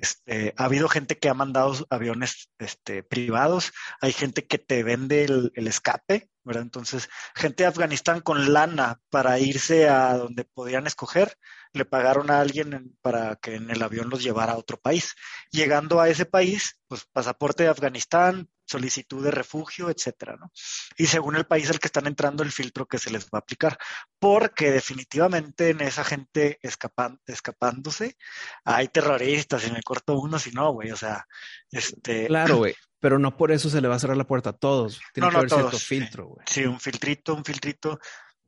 este, 0.00 0.54
ha 0.56 0.64
habido 0.64 0.88
gente 0.88 1.18
que 1.18 1.28
ha 1.28 1.34
mandado 1.34 1.86
aviones 1.90 2.50
este, 2.58 3.02
privados, 3.02 3.72
hay 4.00 4.12
gente 4.12 4.46
que 4.46 4.58
te 4.58 4.82
vende 4.82 5.24
el, 5.24 5.52
el 5.54 5.68
escape, 5.68 6.28
Entonces, 6.54 7.08
gente 7.34 7.64
de 7.64 7.68
Afganistán 7.68 8.20
con 8.20 8.52
lana 8.52 9.00
para 9.10 9.38
irse 9.38 9.88
a 9.88 10.16
donde 10.16 10.44
podían 10.44 10.86
escoger, 10.86 11.36
le 11.72 11.84
pagaron 11.84 12.30
a 12.30 12.40
alguien 12.40 12.96
para 13.02 13.36
que 13.36 13.56
en 13.56 13.70
el 13.70 13.82
avión 13.82 14.08
los 14.08 14.22
llevara 14.22 14.52
a 14.52 14.58
otro 14.58 14.78
país. 14.78 15.14
Llegando 15.50 16.00
a 16.00 16.08
ese 16.08 16.24
país, 16.24 16.78
pues 16.88 17.04
pasaporte 17.12 17.64
de 17.64 17.68
Afganistán, 17.68 18.48
solicitud 18.64 19.22
de 19.22 19.30
refugio, 19.30 19.90
etcétera, 19.90 20.36
¿no? 20.40 20.50
Y 20.96 21.06
según 21.06 21.36
el 21.36 21.46
país 21.46 21.70
al 21.70 21.78
que 21.78 21.86
están 21.86 22.06
entrando, 22.06 22.42
el 22.42 22.50
filtro 22.50 22.86
que 22.86 22.98
se 22.98 23.10
les 23.10 23.26
va 23.26 23.30
a 23.34 23.38
aplicar. 23.38 23.78
Porque 24.18 24.72
definitivamente 24.72 25.70
en 25.70 25.80
esa 25.82 26.04
gente 26.04 26.58
escapándose 26.62 28.16
hay 28.64 28.88
terroristas, 28.88 29.66
y 29.66 29.70
me 29.70 29.82
corto 29.82 30.18
uno, 30.18 30.38
si 30.38 30.50
no, 30.52 30.72
güey, 30.72 30.90
o 30.90 30.96
sea, 30.96 31.26
este... 31.70 32.26
Claro, 32.26 32.56
güey, 32.58 32.74
pero 33.00 33.18
no 33.18 33.36
por 33.36 33.52
eso 33.52 33.68
se 33.70 33.80
le 33.80 33.88
va 33.88 33.96
a 33.96 33.98
cerrar 33.98 34.16
la 34.16 34.26
puerta 34.26 34.50
a 34.50 34.56
todos. 34.56 35.00
Tiene 35.12 35.30
que 35.30 35.36
haber 35.36 35.50
cierto 35.50 35.78
filtro, 35.78 36.28
güey. 36.28 36.46
Sí, 36.48 36.64
un 36.64 36.80
filtrito, 36.80 37.34
un 37.34 37.44
filtrito. 37.44 37.98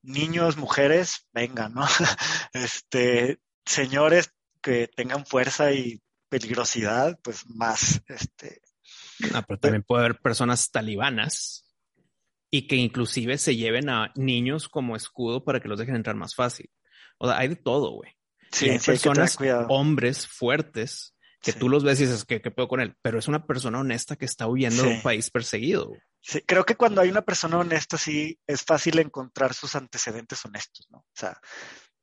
Niños, 0.03 0.57
mujeres, 0.57 1.27
venga, 1.33 1.69
¿no? 1.69 1.85
este, 2.53 3.41
señores 3.65 4.33
que 4.63 4.89
tengan 4.89 5.27
fuerza 5.27 5.73
y 5.73 6.01
peligrosidad, 6.29 7.19
pues 7.23 7.49
más, 7.49 8.03
este, 8.09 8.61
Ah, 9.35 9.43
pero 9.47 9.59
también 9.59 9.83
puede 9.83 10.05
haber 10.05 10.21
personas 10.21 10.71
talibanas 10.71 11.67
y 12.51 12.67
que 12.67 12.77
inclusive 12.77 13.37
se 13.39 13.57
lleven 13.57 13.89
a 13.91 14.13
niños 14.15 14.69
como 14.69 14.97
escudo 14.97 15.45
para 15.45 15.61
que 15.61 15.69
los 15.69 15.79
dejen 15.79 15.97
entrar 15.97 16.17
más 16.17 16.35
fácil. 16.35 16.71
O 17.19 17.27
sea, 17.27 17.39
hay 17.39 17.49
de 17.49 17.57
todo, 17.57 17.93
güey. 17.93 18.13
Sí, 18.51 18.71
hay 18.71 18.79
personas, 18.79 19.37
hombres 19.69 20.27
fuertes, 20.27 21.15
que 21.53 21.59
tú 21.59 21.69
los 21.69 21.83
ves 21.85 22.01
y 22.01 22.07
dices, 22.07 22.25
¿qué, 22.25 22.41
¿qué 22.43 22.51
puedo 22.51 22.69
con 22.69 22.81
él? 22.81 22.95
Pero 23.01 23.19
es 23.19 23.29
una 23.29 23.47
persona 23.47 23.81
honesta 23.81 24.17
que 24.17 24.27
está 24.27 24.47
huyendo 24.47 24.83
de 24.83 24.89
un 24.89 25.03
país 25.03 25.31
perseguido. 25.31 25.93
Sí, 26.21 26.43
creo 26.43 26.65
que 26.65 26.77
cuando 26.77 27.01
hay 27.01 27.09
una 27.09 27.23
persona 27.23 27.59
honesta, 27.59 27.97
sí, 27.97 28.39
es 28.47 28.63
fácil 28.63 28.99
encontrar 28.99 29.55
sus 29.55 29.75
antecedentes 29.75 30.45
honestos, 30.45 30.87
¿no? 30.91 30.99
O 30.99 31.15
sea, 31.15 31.41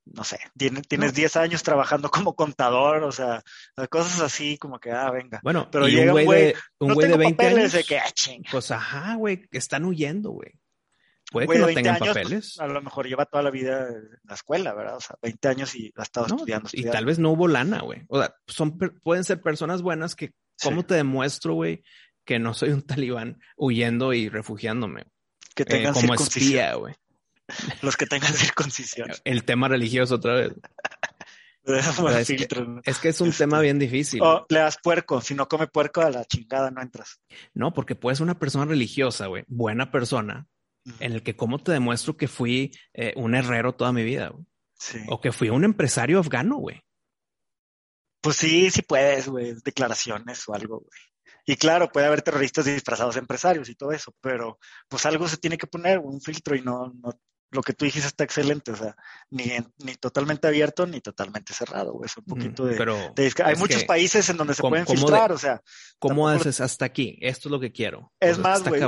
no 0.06 0.24
sé, 0.24 0.40
tienes, 0.58 0.88
tienes 0.88 1.14
10 1.14 1.36
años 1.38 1.64
trabajando 1.64 2.10
como 2.10 2.36
contador, 2.36 3.04
o 3.04 3.12
sea, 3.12 3.44
cosas 3.90 4.22
así 4.22 4.58
como 4.58 4.80
que, 4.80 4.92
ah, 4.92 5.12
venga. 5.12 5.40
Bueno, 5.44 5.70
pero 5.72 5.88
llega 5.88 6.14
un 6.14 6.26
güey 6.26 6.42
de, 6.42 6.56
un 6.80 6.94
güey 6.94 7.08
de 7.08 7.18
20 7.18 7.46
años. 7.46 7.72
De 7.72 7.84
que, 7.84 8.00
ah, 8.00 8.12
pues 8.52 8.72
ajá, 8.72 9.16
güey, 9.16 9.48
que 9.48 9.58
están 9.58 9.86
huyendo, 9.86 10.32
güey. 10.32 10.60
Puede 11.32 11.48
que 11.48 11.60
no 11.60 11.68
tengan 11.68 11.98
pues, 11.98 12.10
papeles. 12.10 12.60
a 12.60 12.68
lo 12.68 12.82
mejor 12.82 13.08
lleva 13.08 13.26
toda 13.26 13.44
la 13.44 13.50
vida 13.50 13.88
en 13.88 14.10
la 14.24 14.36
escuela, 14.36 14.74
¿verdad? 14.74 14.98
O 14.98 15.02
sea, 15.02 15.18
20 15.22 15.48
años 15.48 15.76
y 15.76 15.92
ha 15.96 16.04
estado 16.04 16.28
estudiando, 16.28 16.70
Y 16.72 16.84
tal 16.84 17.06
vez 17.06 17.20
no 17.20 17.32
hubo 17.32 17.48
lana, 17.48 17.82
güey. 17.82 18.04
O 18.08 18.20
sea, 18.20 18.36
son, 18.48 18.78
pueden 18.78 19.24
ser 19.24 19.42
personas 19.42 19.82
buenas 19.82 20.16
que, 20.16 20.34
¿cómo 20.62 20.86
te 20.86 20.96
demuestro, 20.96 21.56
güey, 21.56 21.84
que 22.24 22.40
no 22.40 22.54
soy 22.54 22.70
un 22.70 22.84
talibán 22.84 23.40
huyendo 23.58 24.14
y 24.14 24.30
refugiándome? 24.30 25.06
Que 25.56 25.64
eh, 25.64 25.66
tengan 25.66 25.94
como 25.94 26.14
espía, 26.14 26.76
güey. 26.76 26.94
Los 27.82 27.98
que 27.98 28.06
tengan 28.06 28.34
circuncisión. 28.34 29.10
El 29.24 29.44
tema 29.44 29.68
religioso 29.68 30.16
otra 30.16 30.36
vez. 30.36 30.54
es, 31.66 33.00
que, 33.00 33.10
es, 33.10 33.22
un 33.22 33.32
tema 33.32 33.60
bien 33.60 33.80
difícil. 33.80 34.22
O 34.22 34.46
le 34.50 34.60
das 34.60 34.78
puerco, 34.82 35.22
si 35.22 35.34
no 35.34 35.48
come 35.48 35.68
puerco 35.68 36.02
a 36.02 36.12
la 36.12 36.26
chingada 36.26 36.70
no 36.70 36.82
entras. 36.82 37.20
No, 37.54 37.74
porque 37.74 37.96
puedes 37.96 38.20
ser 38.20 38.26
una 38.26 38.38
persona 38.38 38.66
religiosa, 38.66 39.28
güey, 39.28 39.44
buena 39.48 39.92
persona, 39.92 40.48
en 41.00 41.12
el 41.12 41.24
que 41.24 41.36
cómo 41.36 41.60
te 41.60 41.72
demuestro 41.72 42.18
que 42.18 42.28
fui 42.28 42.72
eh, 42.94 43.14
un 43.16 43.36
herrero 43.36 43.74
toda 43.74 43.92
mi 43.92 44.04
vida, 44.04 44.30
güey. 44.30 44.46
Sí. 44.78 45.00
O 45.08 45.22
que 45.22 45.32
fui 45.32 45.50
un 45.50 45.64
empresario 45.64 46.20
afgano, 46.20 46.58
güey. 46.58 46.82
Pues 48.22 48.36
sí, 48.38 48.70
sí 48.72 48.82
puedes, 48.82 49.28
güey, 49.28 49.54
declaraciones 49.64 50.48
o 50.50 50.54
algo, 50.54 50.80
güey. 50.80 51.00
Y 51.46 51.56
claro, 51.58 51.90
puede 51.90 52.08
haber 52.08 52.24
terroristas 52.24 52.66
disfrazados 52.66 53.16
de 53.16 53.22
empresarios 53.22 53.70
y 53.70 53.76
todo 53.76 53.92
eso, 53.92 54.14
pero 54.20 54.58
pues 54.88 55.06
algo 55.06 55.28
se 55.28 55.38
tiene 55.38 55.58
que 55.58 55.68
poner, 55.68 56.00
un 56.00 56.20
filtro 56.20 56.56
y 56.56 56.62
no, 56.62 56.92
no 57.02 57.20
lo 57.52 57.62
que 57.62 57.74
tú 57.74 57.86
dijiste 57.86 58.08
está 58.08 58.24
excelente, 58.24 58.72
o 58.72 58.76
sea, 58.76 58.96
ni, 59.30 59.52
ni 59.78 59.96
totalmente 59.96 60.48
abierto 60.48 60.86
ni 60.86 61.02
totalmente 61.02 61.54
cerrado, 61.54 62.02
es 62.04 62.18
un 62.18 62.26
poquito 62.26 62.66
de... 62.66 62.76
Pero 62.76 63.14
hay 63.44 63.56
muchos 63.56 63.84
países 63.84 64.30
en 64.30 64.38
donde 64.38 64.54
se 64.54 64.62
pueden 64.62 64.86
filtrar, 64.86 65.32
o 65.32 65.38
sea... 65.38 65.62
¿Cómo 66.00 66.28
haces 66.28 66.62
hasta 66.62 66.86
aquí? 66.86 67.18
Esto 67.22 67.48
es 67.48 67.52
lo 67.52 67.60
que 67.60 67.72
quiero. 67.72 68.14
Es 68.20 68.38
más, 68.38 68.68
güey, 68.68 68.82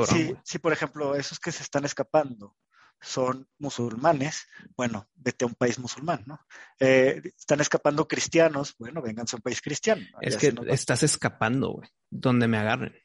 si, 0.44 0.60
por 0.60 0.74
ejemplo, 0.74 1.16
esos 1.16 1.40
que 1.40 1.52
se 1.52 1.64
están 1.64 1.86
escapando 1.86 2.56
son 3.00 3.48
musulmanes, 3.60 4.48
bueno, 4.76 5.08
vete 5.16 5.46
a 5.46 5.48
un 5.48 5.54
país 5.54 5.78
musulmán, 5.78 6.24
¿no? 6.26 6.40
Eh, 6.80 7.22
están 7.38 7.62
escapando 7.62 8.08
cristianos, 8.08 8.74
bueno, 8.80 9.02
vengan 9.04 9.28
a 9.32 9.36
un 9.36 9.42
país 9.42 9.62
cristiano. 9.62 10.04
Es 10.20 10.38
que 10.38 10.54
estás 10.68 11.04
escapando, 11.04 11.74
güey, 11.74 11.90
donde 12.10 12.48
me 12.48 12.58
agarren. 12.58 12.96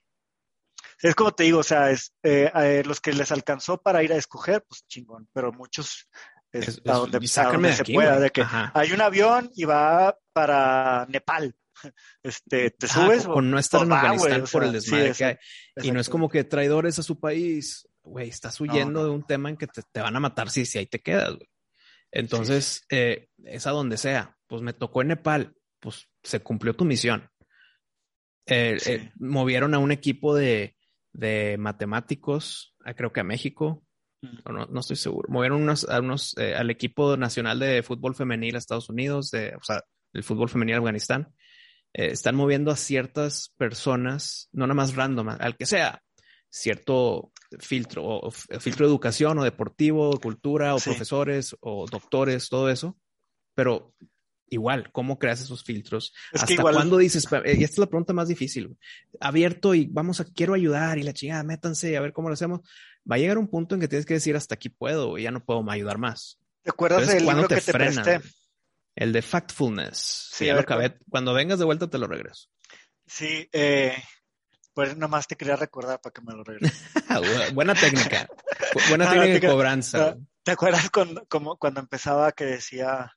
Es 1.02 1.16
como 1.16 1.32
te 1.32 1.42
digo, 1.42 1.58
o 1.58 1.64
sea, 1.64 1.90
es, 1.90 2.14
eh, 2.22 2.50
eh, 2.54 2.82
los 2.86 3.00
que 3.00 3.12
les 3.12 3.32
alcanzó 3.32 3.82
para 3.82 4.04
ir 4.04 4.12
a 4.12 4.16
escoger, 4.16 4.64
pues 4.68 4.86
chingón, 4.86 5.28
pero 5.32 5.52
muchos 5.52 6.08
es, 6.52 6.80
a 6.86 6.92
donde, 6.92 7.26
se 7.26 7.84
pueda, 7.92 8.20
de 8.20 8.30
que 8.30 8.44
hay 8.46 8.92
un 8.92 9.00
avión 9.00 9.50
y 9.54 9.64
va 9.64 10.16
para 10.32 11.06
Nepal. 11.08 11.54
Este, 12.22 12.70
te 12.70 12.86
subes 12.86 13.26
o, 13.26 13.42
no 13.42 13.58
estar 13.58 13.82
en 13.82 13.92
Afganistán 13.92 14.44
por 14.52 14.62
el 14.62 14.72
desmadre 14.72 15.12
que 15.14 15.24
hay. 15.24 15.36
Y 15.82 15.90
no 15.90 15.98
es 15.98 16.08
como 16.08 16.28
que 16.28 16.44
traidores 16.44 17.00
a 17.00 17.02
su 17.02 17.18
país, 17.18 17.88
güey, 18.04 18.28
estás 18.28 18.60
huyendo 18.60 19.02
de 19.02 19.10
un 19.10 19.26
tema 19.26 19.48
en 19.48 19.56
que 19.56 19.66
te, 19.66 20.00
van 20.00 20.14
a 20.14 20.20
matar 20.20 20.48
si, 20.48 20.64
si 20.64 20.78
ahí 20.78 20.86
te 20.86 21.00
quedas, 21.00 21.34
güey. 21.34 21.48
Entonces, 22.12 22.84
eh, 22.88 23.30
es 23.42 23.66
a 23.66 23.70
donde 23.70 23.96
sea. 23.96 24.36
Pues 24.46 24.62
me 24.62 24.74
tocó 24.74 25.02
en 25.02 25.08
Nepal, 25.08 25.56
pues 25.80 26.08
se 26.22 26.38
cumplió 26.38 26.74
tu 26.74 26.84
misión. 26.84 27.28
movieron 29.16 29.74
a 29.74 29.78
un 29.78 29.90
equipo 29.90 30.36
de, 30.36 30.76
de 31.12 31.56
matemáticos, 31.58 32.74
creo 32.96 33.12
que 33.12 33.20
a 33.20 33.24
México, 33.24 33.84
mm. 34.22 34.52
no, 34.52 34.66
no, 34.66 34.80
estoy 34.80 34.96
seguro. 34.96 35.28
Movieron 35.30 35.62
unos, 35.62 35.88
a 35.88 36.00
unos, 36.00 36.36
eh, 36.38 36.54
al 36.54 36.70
equipo 36.70 37.16
nacional 37.16 37.58
de 37.58 37.82
fútbol 37.82 38.14
femenil 38.14 38.54
a 38.54 38.58
Estados 38.58 38.88
Unidos, 38.88 39.30
de, 39.30 39.54
o 39.56 39.62
sea, 39.62 39.82
el 40.12 40.22
fútbol 40.22 40.48
femenil 40.48 40.76
a 40.76 40.78
Afganistán. 40.78 41.32
Eh, 41.94 42.06
están 42.12 42.36
moviendo 42.36 42.70
a 42.70 42.76
ciertas 42.76 43.52
personas, 43.56 44.48
no 44.52 44.66
nada 44.66 44.74
más 44.74 44.94
random, 44.94 45.28
al 45.38 45.56
que 45.56 45.66
sea, 45.66 46.02
cierto 46.48 47.32
filtro, 47.58 48.04
o, 48.04 48.30
filtro 48.30 48.86
de 48.86 48.90
educación 48.90 49.38
o 49.38 49.44
deportivo, 49.44 50.10
o 50.10 50.20
cultura, 50.20 50.74
o 50.74 50.78
profesores, 50.78 51.56
o 51.60 51.86
doctores, 51.86 52.48
todo 52.48 52.68
eso. 52.70 52.96
Pero 53.54 53.94
igual, 54.52 54.92
¿cómo 54.92 55.18
creas 55.18 55.40
esos 55.40 55.64
filtros? 55.64 56.12
¿Hasta 56.32 56.56
cuándo 56.56 56.98
dices? 56.98 57.26
Eh, 57.44 57.56
y 57.58 57.64
esta 57.64 57.74
es 57.74 57.78
la 57.78 57.86
pregunta 57.86 58.12
más 58.12 58.28
difícil. 58.28 58.76
Abierto 59.20 59.74
y 59.74 59.86
vamos 59.86 60.20
a, 60.20 60.24
quiero 60.24 60.54
ayudar 60.54 60.98
y 60.98 61.02
la 61.02 61.12
chingada, 61.12 61.42
métanse 61.42 61.96
a 61.96 62.00
ver 62.00 62.12
cómo 62.12 62.28
lo 62.28 62.34
hacemos. 62.34 62.60
Va 63.10 63.16
a 63.16 63.18
llegar 63.18 63.38
un 63.38 63.48
punto 63.48 63.74
en 63.74 63.80
que 63.80 63.88
tienes 63.88 64.06
que 64.06 64.14
decir, 64.14 64.36
hasta 64.36 64.54
aquí 64.54 64.68
puedo, 64.68 65.18
ya 65.18 65.30
no 65.30 65.44
puedo 65.44 65.68
ayudar 65.70 65.98
más. 65.98 66.38
¿Te 66.62 66.70
acuerdas 66.70 67.08
del 67.08 67.26
libro 67.26 67.48
que 67.48 67.60
te 67.60 67.72
presté? 67.72 68.20
El 68.94 69.12
de 69.12 69.22
Factfulness. 69.22 70.30
Sí, 70.32 70.48
a 70.48 70.54
ver, 70.54 70.98
Cuando 71.08 71.32
vengas 71.32 71.58
de 71.58 71.64
vuelta 71.64 71.88
te 71.88 71.98
lo 71.98 72.06
regreso. 72.06 72.48
Sí, 73.06 73.48
eh, 73.52 73.94
pues 74.74 74.96
nomás 74.96 75.26
te 75.26 75.36
quería 75.36 75.56
recordar 75.56 76.00
para 76.00 76.12
que 76.12 76.22
me 76.22 76.34
lo 76.34 76.44
regreses. 76.44 76.82
Buena 77.54 77.74
técnica. 77.74 78.28
Buena 78.88 79.10
técnica 79.10 79.46
de 79.46 79.52
cobranza. 79.52 80.16
¿Te 80.42 80.52
acuerdas 80.52 80.90
cuando, 80.90 81.24
como, 81.26 81.56
cuando 81.56 81.80
empezaba 81.80 82.32
que 82.32 82.44
decía 82.44 83.16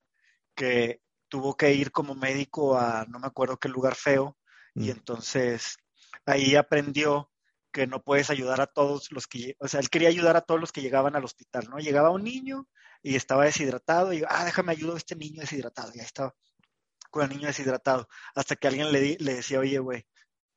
que 0.56 1.02
tuvo 1.28 1.56
que 1.56 1.74
ir 1.74 1.92
como 1.92 2.16
médico 2.16 2.78
a 2.78 3.06
no 3.10 3.20
me 3.20 3.28
acuerdo 3.28 3.58
qué 3.58 3.70
lugar 3.70 3.96
feo 3.96 4.38
y 4.74 4.88
mm. 4.88 4.92
entonces 4.92 5.78
ahí 6.26 6.56
aprendió 6.56 7.32
que 7.72 7.88
no 7.88 8.02
puedes 8.02 8.30
ayudar 8.30 8.62
a 8.62 8.68
todos 8.68 9.12
los 9.12 9.28
que, 9.28 9.58
o 9.60 9.68
sea, 9.68 9.82
él 9.82 9.90
quería 9.90 10.08
ayudar 10.08 10.38
a 10.38 10.42
todos 10.42 10.62
los 10.62 10.72
que 10.72 10.82
llegaban 10.82 11.16
al 11.16 11.26
hospital, 11.26 11.68
¿no? 11.70 11.78
Llegaba 11.78 12.10
un 12.10 12.24
niño 12.24 12.70
y 13.04 13.16
estaba 13.16 13.44
deshidratado 13.44 14.14
y, 14.14 14.24
ah, 14.30 14.46
déjame 14.46 14.72
ayudar 14.72 14.96
a 14.96 15.00
este 15.00 15.18
niño 15.18 15.42
deshidratado, 15.42 15.92
y 15.94 16.00
ahí 16.00 16.06
estaba 16.06 16.34
con 17.12 17.24
el 17.24 17.30
niño 17.30 17.48
deshidratado, 17.48 18.08
hasta 18.34 18.56
que 18.56 18.70
alguien 18.70 18.94
le, 18.94 19.18
le 19.20 19.34
decía, 19.36 19.60
oye, 19.60 19.78
güey, 19.80 20.06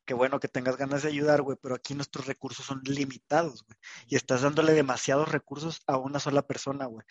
qué 0.06 0.14
bueno 0.14 0.38
que 0.38 0.46
tengas 0.46 0.76
ganas 0.76 1.02
de 1.02 1.08
ayudar, 1.08 1.42
güey, 1.42 1.58
pero 1.60 1.74
aquí 1.74 1.92
nuestros 1.94 2.26
recursos 2.26 2.64
son 2.64 2.82
limitados, 2.84 3.64
güey, 3.64 3.76
y 4.06 4.14
estás 4.14 4.42
dándole 4.42 4.72
demasiados 4.72 5.28
recursos 5.28 5.82
a 5.88 5.96
una 5.96 6.20
sola 6.20 6.42
persona, 6.42 6.86
güey. 6.86 7.04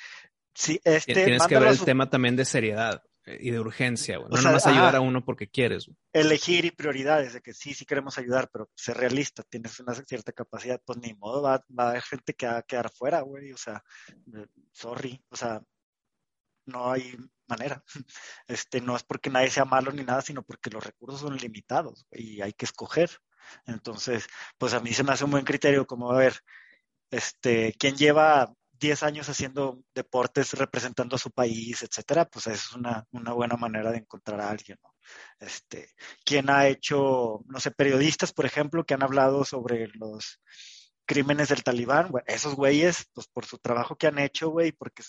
Sí, 0.55 0.79
este, 0.85 1.13
Tienes 1.13 1.45
que 1.45 1.59
ver 1.59 1.67
el 1.67 1.81
tema 1.81 2.09
también 2.09 2.37
de 2.37 2.45
seriedad 2.45 3.03
y 3.39 3.51
de 3.51 3.59
urgencia, 3.59 4.17
güey. 4.17 4.29
No 4.31 4.41
nomás 4.41 4.65
ayudar 4.67 4.95
a 4.95 5.01
uno 5.01 5.23
porque 5.23 5.49
quieres. 5.49 5.87
Güey. 5.87 5.97
Elegir 6.13 6.65
y 6.65 6.71
prioridades, 6.71 7.33
de 7.33 7.41
que 7.41 7.53
sí, 7.53 7.73
sí 7.73 7.85
queremos 7.85 8.17
ayudar, 8.17 8.49
pero 8.51 8.69
ser 8.75 8.97
realista, 8.97 9.43
tienes 9.43 9.79
una 9.79 9.93
cierta 9.93 10.31
capacidad, 10.31 10.81
pues 10.85 10.99
ni 10.99 11.13
modo, 11.13 11.41
va, 11.41 11.63
va 11.77 11.85
a 11.85 11.89
haber 11.91 12.03
gente 12.03 12.33
que 12.33 12.47
va 12.47 12.57
a 12.57 12.63
quedar 12.63 12.91
fuera, 12.91 13.21
güey, 13.21 13.51
o 13.51 13.57
sea, 13.57 13.83
eh, 14.35 14.45
sorry, 14.71 15.21
o 15.29 15.35
sea, 15.35 15.61
no 16.65 16.91
hay 16.91 17.17
manera. 17.47 17.83
Este, 18.47 18.81
no 18.81 18.95
es 18.95 19.03
porque 19.03 19.29
nadie 19.29 19.49
sea 19.49 19.65
malo 19.65 19.91
ni 19.91 20.03
nada, 20.03 20.21
sino 20.21 20.43
porque 20.43 20.69
los 20.69 20.83
recursos 20.83 21.21
son 21.21 21.35
limitados 21.37 22.05
y 22.11 22.41
hay 22.41 22.53
que 22.53 22.65
escoger. 22.65 23.09
Entonces, 23.65 24.27
pues 24.57 24.73
a 24.73 24.79
mí 24.79 24.93
se 24.93 25.03
me 25.03 25.13
hace 25.13 25.25
un 25.25 25.31
buen 25.31 25.45
criterio 25.45 25.85
como, 25.85 26.11
a 26.11 26.17
ver, 26.17 26.39
este, 27.11 27.73
¿quién 27.79 27.95
lleva 27.95 28.53
10 28.79 29.03
años 29.03 29.29
haciendo 29.29 29.81
deportes 29.93 30.53
representando 30.53 31.15
a 31.15 31.19
su 31.19 31.31
país, 31.31 31.83
etcétera? 31.83 32.25
Pues 32.25 32.47
es 32.47 32.73
una, 32.73 33.05
una 33.11 33.33
buena 33.33 33.55
manera 33.55 33.91
de 33.91 33.99
encontrar 33.99 34.41
a 34.41 34.49
alguien, 34.49 34.77
¿no? 34.83 34.93
Este, 35.39 35.89
¿quién 36.25 36.49
ha 36.49 36.67
hecho, 36.67 37.41
no 37.45 37.59
sé, 37.59 37.71
periodistas, 37.71 38.33
por 38.33 38.45
ejemplo, 38.45 38.85
que 38.85 38.93
han 38.93 39.03
hablado 39.03 39.45
sobre 39.45 39.87
los 39.93 40.41
crímenes 41.05 41.49
del 41.49 41.63
talibán? 41.63 42.09
Bueno, 42.11 42.25
esos 42.27 42.55
güeyes, 42.55 43.05
pues 43.13 43.27
por 43.27 43.45
su 43.45 43.57
trabajo 43.57 43.95
que 43.95 44.07
han 44.07 44.19
hecho, 44.19 44.49
güey, 44.49 44.71
porque 44.71 45.03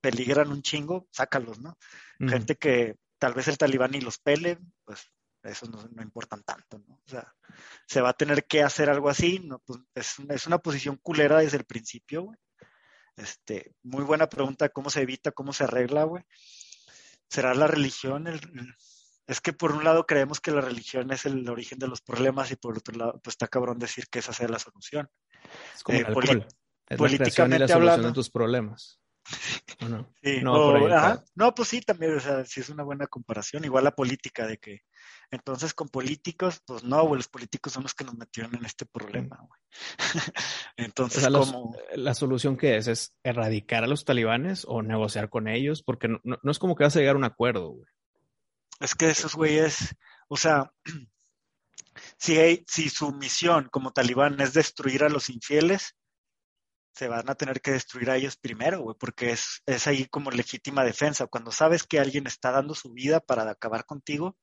peligran 0.00 0.50
un 0.50 0.62
chingo, 0.62 1.08
sácalos, 1.10 1.58
¿no? 1.60 1.76
Gente 2.18 2.56
que 2.56 2.96
tal 3.18 3.34
vez 3.34 3.48
el 3.48 3.58
talibán 3.58 3.92
ni 3.92 4.00
los 4.00 4.18
pele, 4.18 4.58
pues 4.84 5.10
esos 5.42 5.70
no, 5.70 5.82
no, 5.92 6.02
importan 6.02 6.42
tanto, 6.42 6.78
¿no? 6.86 6.94
O 6.94 7.08
sea, 7.08 7.34
se 7.86 8.00
va 8.00 8.10
a 8.10 8.16
tener 8.16 8.46
que 8.46 8.62
hacer 8.62 8.90
algo 8.90 9.08
así, 9.08 9.40
¿no? 9.40 9.58
Pues 9.60 9.80
es, 9.94 10.16
es 10.28 10.46
una 10.46 10.58
posición 10.58 10.96
culera 10.96 11.38
desde 11.38 11.56
el 11.58 11.64
principio, 11.64 12.24
güey. 12.24 12.38
Este, 13.20 13.74
muy 13.82 14.02
buena 14.02 14.28
pregunta, 14.28 14.70
¿cómo 14.70 14.88
se 14.88 15.02
evita, 15.02 15.30
cómo 15.32 15.52
se 15.52 15.64
arregla, 15.64 16.04
güey? 16.04 16.24
¿Será 17.28 17.54
la 17.54 17.66
religión? 17.66 18.26
es 19.26 19.40
que 19.40 19.52
por 19.52 19.72
un 19.72 19.84
lado 19.84 20.06
creemos 20.06 20.40
que 20.40 20.50
la 20.50 20.60
religión 20.60 21.12
es 21.12 21.26
el 21.26 21.48
origen 21.48 21.78
de 21.78 21.86
los 21.86 22.00
problemas 22.00 22.50
y 22.50 22.56
por 22.56 22.78
otro 22.78 22.96
lado, 22.96 23.20
pues 23.22 23.34
está 23.34 23.46
cabrón 23.46 23.78
decir 23.78 24.06
que 24.10 24.18
esa 24.18 24.32
sea 24.32 24.48
la 24.48 24.58
solución. 24.58 25.08
Es 25.74 25.84
como 25.84 25.98
eh, 25.98 26.06
políticamente 26.96 27.68
la 27.68 27.74
hablando, 27.74 28.08
de 28.08 28.14
tus 28.14 28.30
problemas. 28.30 29.00
no, 31.36 31.54
pues 31.54 31.68
sí, 31.68 31.80
también, 31.82 32.16
o 32.16 32.20
sea, 32.20 32.44
sí 32.44 32.60
es 32.60 32.70
una 32.70 32.82
buena 32.82 33.06
comparación. 33.06 33.64
Igual 33.64 33.84
la 33.84 33.94
política 33.94 34.46
de 34.46 34.58
que, 34.58 34.80
entonces 35.30 35.74
con 35.74 35.88
políticos, 35.88 36.60
pues 36.64 36.84
no, 36.84 37.02
güey, 37.04 37.18
los 37.18 37.28
políticos 37.28 37.72
son 37.72 37.84
los 37.84 37.94
que 37.94 38.04
nos 38.04 38.16
metieron 38.16 38.54
en 38.54 38.64
este 38.64 38.86
problema, 38.86 39.38
güey. 39.46 39.60
entonces, 40.76 41.26
La 41.94 42.14
solución 42.14 42.56
que 42.56 42.76
es, 42.76 42.88
es 42.88 43.14
erradicar 43.22 43.84
a 43.84 43.86
los 43.86 44.04
talibanes 44.04 44.64
o 44.66 44.82
negociar 44.82 45.28
con 45.28 45.48
ellos, 45.48 45.82
porque 45.82 46.08
no, 46.08 46.20
no 46.22 46.50
es 46.50 46.58
como 46.58 46.74
que 46.74 46.84
vas 46.84 46.96
a 46.96 47.00
llegar 47.00 47.14
a 47.14 47.18
un 47.18 47.24
acuerdo, 47.24 47.70
güey. 47.70 47.86
Es 48.80 48.94
que 48.94 49.10
esos 49.10 49.34
güeyes, 49.34 49.94
o 50.28 50.36
sea, 50.36 50.72
si, 52.18 52.64
si 52.66 52.88
su 52.88 53.12
misión 53.12 53.68
como 53.70 53.92
talibán 53.92 54.40
es 54.40 54.54
destruir 54.54 55.04
a 55.04 55.10
los 55.10 55.28
infieles, 55.28 55.96
se 56.94 57.08
van 57.08 57.28
a 57.30 57.34
tener 57.34 57.60
que 57.60 57.72
destruir 57.72 58.10
a 58.10 58.16
ellos 58.16 58.36
primero, 58.36 58.80
güey, 58.80 58.96
porque 58.98 59.30
es, 59.30 59.62
es 59.66 59.86
ahí 59.86 60.06
como 60.06 60.30
legítima 60.30 60.84
defensa. 60.84 61.26
Cuando 61.26 61.52
sabes 61.52 61.84
que 61.84 62.00
alguien 62.00 62.26
está 62.26 62.50
dando 62.50 62.74
su 62.74 62.92
vida 62.92 63.20
para 63.20 63.48
acabar 63.50 63.84
contigo, 63.84 64.36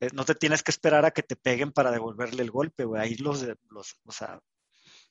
eh, 0.00 0.10
no 0.12 0.24
te 0.24 0.34
tienes 0.34 0.62
que 0.62 0.70
esperar 0.70 1.04
a 1.04 1.10
que 1.10 1.22
te 1.22 1.36
peguen 1.36 1.72
para 1.72 1.90
devolverle 1.90 2.42
el 2.42 2.50
golpe, 2.50 2.84
güey. 2.84 3.02
Ahí 3.02 3.16
los, 3.16 3.46
los, 3.70 3.96
o 4.04 4.12
sea, 4.12 4.40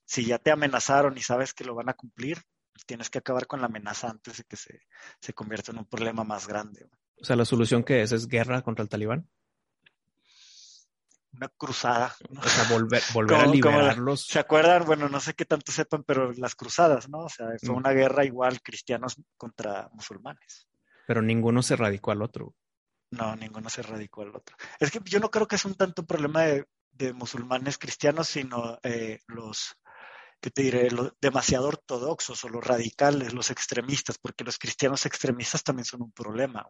si 0.05 0.25
ya 0.25 0.39
te 0.39 0.51
amenazaron 0.51 1.17
y 1.17 1.21
sabes 1.21 1.53
que 1.53 1.63
lo 1.63 1.75
van 1.75 1.89
a 1.89 1.93
cumplir, 1.93 2.41
tienes 2.85 3.09
que 3.09 3.19
acabar 3.19 3.47
con 3.47 3.59
la 3.61 3.67
amenaza 3.67 4.09
antes 4.09 4.37
de 4.37 4.43
que 4.43 4.55
se, 4.55 4.81
se 5.19 5.33
convierta 5.33 5.71
en 5.71 5.79
un 5.79 5.85
problema 5.85 6.23
más 6.23 6.47
grande. 6.47 6.81
Güey. 6.81 6.99
O 7.21 7.25
sea, 7.25 7.35
la 7.35 7.45
solución 7.45 7.83
que 7.83 8.01
es 8.01 8.11
es 8.11 8.27
guerra 8.27 8.61
contra 8.61 8.83
el 8.83 8.89
talibán 8.89 9.27
una 11.37 11.49
cruzada. 11.49 12.15
O 12.37 12.49
sea, 12.49 12.63
volver, 12.69 13.01
volver 13.13 13.37
a 13.37 13.47
liberarlos. 13.47 14.25
¿Se 14.25 14.39
acuerdan? 14.39 14.85
Bueno, 14.85 15.07
no 15.07 15.19
sé 15.19 15.33
qué 15.33 15.45
tanto 15.45 15.71
sepan, 15.71 16.03
pero 16.03 16.31
las 16.33 16.55
cruzadas, 16.55 17.09
¿no? 17.09 17.19
O 17.19 17.29
sea, 17.29 17.47
fue 17.61 17.75
mm. 17.75 17.77
una 17.77 17.91
guerra 17.91 18.25
igual 18.25 18.61
cristianos 18.61 19.15
contra 19.37 19.89
musulmanes. 19.93 20.67
Pero 21.05 21.21
ninguno 21.21 21.61
se 21.61 21.75
radicó 21.75 22.11
al 22.11 22.21
otro. 22.21 22.53
No, 23.11 23.35
ninguno 23.35 23.69
se 23.69 23.81
radicó 23.81 24.21
al 24.21 24.35
otro. 24.35 24.55
Es 24.79 24.91
que 24.91 24.99
yo 25.05 25.19
no 25.19 25.31
creo 25.31 25.47
que 25.47 25.55
es 25.55 25.65
un 25.65 25.75
tanto 25.75 26.05
problema 26.05 26.43
de, 26.43 26.65
musulmanes 27.13 27.77
cristianos, 27.77 28.27
sino 28.27 28.79
eh, 28.81 29.19
los 29.27 29.77
que 30.39 30.51
te 30.51 30.63
diré, 30.63 30.91
los 30.91 31.13
demasiado 31.19 31.67
ortodoxos 31.67 32.43
o 32.43 32.49
los 32.49 32.63
radicales, 32.63 33.33
los 33.33 33.49
extremistas, 33.49 34.17
porque 34.17 34.43
los 34.43 34.57
cristianos 34.57 35.05
extremistas 35.05 35.63
también 35.63 35.85
son 35.85 36.01
un 36.03 36.11
problema, 36.11 36.67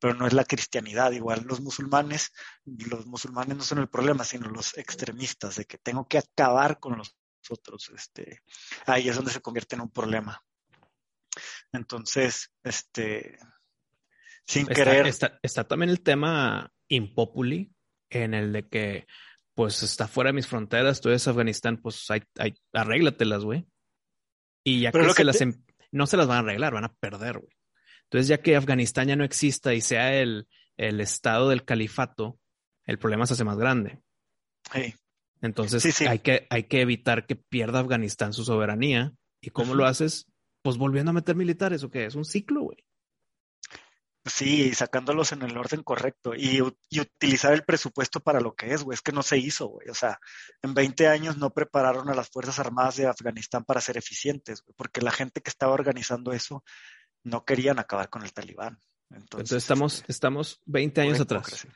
pero 0.00 0.14
no 0.14 0.26
es 0.26 0.32
la 0.32 0.44
cristianidad, 0.44 1.12
igual 1.12 1.42
los 1.46 1.60
musulmanes, 1.60 2.32
los 2.64 3.06
musulmanes 3.06 3.56
no 3.56 3.64
son 3.64 3.78
el 3.78 3.88
problema, 3.88 4.24
sino 4.24 4.48
los 4.48 4.76
extremistas, 4.78 5.56
de 5.56 5.64
que 5.66 5.78
tengo 5.78 6.06
que 6.06 6.18
acabar 6.18 6.78
con 6.78 6.96
los 6.96 7.14
otros, 7.50 7.90
este, 7.94 8.42
ahí 8.86 9.08
es 9.08 9.16
donde 9.16 9.32
se 9.32 9.42
convierte 9.42 9.74
en 9.74 9.82
un 9.82 9.90
problema. 9.90 10.42
Entonces, 11.72 12.50
este, 12.62 13.38
sin 14.46 14.66
querer. 14.66 15.06
Está, 15.06 15.38
está 15.42 15.64
también 15.64 15.90
el 15.90 16.00
tema 16.00 16.72
impopuli, 16.88 17.72
en 18.10 18.34
el 18.34 18.52
de 18.52 18.68
que 18.68 19.06
pues 19.54 19.82
está 19.82 20.08
fuera 20.08 20.28
de 20.28 20.34
mis 20.34 20.46
fronteras, 20.46 21.00
tú 21.00 21.10
eres 21.10 21.28
Afganistán, 21.28 21.76
pues 21.76 22.10
hay, 22.10 22.22
hay, 22.38 22.54
arréglatelas, 22.72 23.44
güey. 23.44 23.66
Y 24.64 24.80
ya 24.80 24.92
que, 24.92 25.12
se 25.12 25.24
las 25.24 25.40
em, 25.40 25.62
no 25.90 26.06
se 26.06 26.16
las 26.16 26.26
van 26.26 26.38
a 26.38 26.40
arreglar, 26.40 26.72
van 26.72 26.84
a 26.84 26.94
perder, 26.94 27.38
güey. 27.38 27.52
Entonces, 28.04 28.28
ya 28.28 28.38
que 28.38 28.56
Afganistán 28.56 29.08
ya 29.08 29.16
no 29.16 29.24
exista 29.24 29.74
y 29.74 29.80
sea 29.80 30.14
el, 30.14 30.46
el 30.76 31.00
estado 31.00 31.48
del 31.48 31.64
califato, 31.64 32.38
el 32.84 32.98
problema 32.98 33.26
se 33.26 33.34
hace 33.34 33.44
más 33.44 33.58
grande. 33.58 34.00
Sí. 34.72 34.94
Entonces, 35.40 36.00
Hay, 36.02 36.20
que, 36.20 36.46
hay 36.50 36.64
que 36.64 36.80
evitar 36.80 37.26
que 37.26 37.36
pierda 37.36 37.80
Afganistán 37.80 38.32
su 38.32 38.44
soberanía. 38.44 39.12
¿Y 39.40 39.50
cómo 39.50 39.74
lo 39.74 39.86
haces? 39.86 40.28
Pues 40.62 40.76
volviendo 40.76 41.10
a 41.10 41.14
meter 41.14 41.34
militares, 41.34 41.82
¿o 41.82 41.90
qué? 41.90 42.06
Es 42.06 42.14
un 42.14 42.24
ciclo, 42.24 42.62
güey. 42.62 42.78
Sí, 44.24 44.72
sacándolos 44.72 45.32
en 45.32 45.42
el 45.42 45.56
orden 45.56 45.82
correcto 45.82 46.32
y, 46.36 46.60
utilizar 46.60 47.52
el 47.52 47.64
presupuesto 47.64 48.20
para 48.20 48.40
lo 48.40 48.54
que 48.54 48.72
es, 48.72 48.84
güey. 48.84 48.94
Es 48.94 49.02
que 49.02 49.10
no 49.10 49.22
se 49.22 49.36
hizo, 49.36 49.66
güey. 49.66 49.88
O 49.88 49.94
sea, 49.94 50.20
en 50.62 50.74
20 50.74 51.08
años 51.08 51.38
no 51.38 51.50
prepararon 51.50 52.08
a 52.08 52.14
las 52.14 52.30
Fuerzas 52.30 52.60
Armadas 52.60 52.96
de 52.96 53.08
Afganistán 53.08 53.64
para 53.64 53.80
ser 53.80 53.96
eficientes, 53.96 54.62
güey, 54.62 54.74
porque 54.76 55.00
la 55.00 55.10
gente 55.10 55.40
que 55.40 55.50
estaba 55.50 55.72
organizando 55.72 56.32
eso 56.32 56.62
no 57.24 57.44
querían 57.44 57.80
acabar 57.80 58.10
con 58.10 58.22
el 58.22 58.32
talibán. 58.32 58.78
Entonces, 59.10 59.58
estamos, 59.58 59.96
este, 59.96 60.12
estamos 60.12 60.60
20 60.66 61.00
años 61.00 61.20
atrás. 61.20 61.66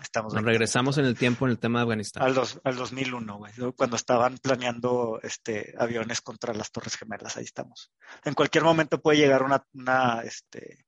Estamos 0.00 0.34
Nos 0.34 0.42
regresamos 0.42 0.98
en 0.98 1.04
el 1.04 1.16
tiempo 1.16 1.46
en 1.46 1.52
el 1.52 1.58
tema 1.58 1.78
de 1.78 1.82
Afganistán. 1.84 2.24
Al, 2.24 2.34
dos, 2.34 2.60
al 2.64 2.74
2001, 2.74 3.36
güey, 3.36 3.52
cuando 3.76 3.94
estaban 3.94 4.38
planeando 4.38 5.20
este, 5.22 5.74
aviones 5.78 6.20
contra 6.22 6.52
las 6.54 6.72
Torres 6.72 6.96
Gemelas. 6.96 7.36
Ahí 7.36 7.44
estamos. 7.44 7.92
En 8.24 8.34
cualquier 8.34 8.64
momento 8.64 9.00
puede 9.00 9.18
llegar 9.18 9.44
una, 9.44 9.64
una 9.74 10.22
este, 10.22 10.86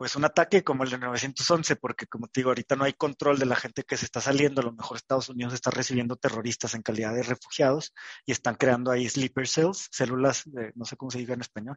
pues 0.00 0.16
un 0.16 0.24
ataque 0.24 0.64
como 0.64 0.84
el 0.84 0.88
de 0.88 0.96
911, 0.96 1.76
porque 1.76 2.06
como 2.06 2.26
te 2.26 2.40
digo, 2.40 2.48
ahorita 2.48 2.74
no 2.74 2.84
hay 2.84 2.94
control 2.94 3.38
de 3.38 3.44
la 3.44 3.54
gente 3.54 3.82
que 3.82 3.98
se 3.98 4.06
está 4.06 4.18
saliendo, 4.22 4.62
a 4.62 4.64
lo 4.64 4.72
mejor 4.72 4.96
Estados 4.96 5.28
Unidos 5.28 5.52
está 5.52 5.70
recibiendo 5.70 6.16
terroristas 6.16 6.72
en 6.72 6.80
calidad 6.80 7.14
de 7.14 7.22
refugiados 7.22 7.92
y 8.24 8.32
están 8.32 8.54
creando 8.54 8.90
ahí 8.90 9.06
sleeper 9.06 9.46
cells, 9.46 9.88
células, 9.90 10.44
no 10.74 10.86
sé 10.86 10.96
cómo 10.96 11.10
se 11.10 11.18
diga 11.18 11.34
en 11.34 11.42
español, 11.42 11.76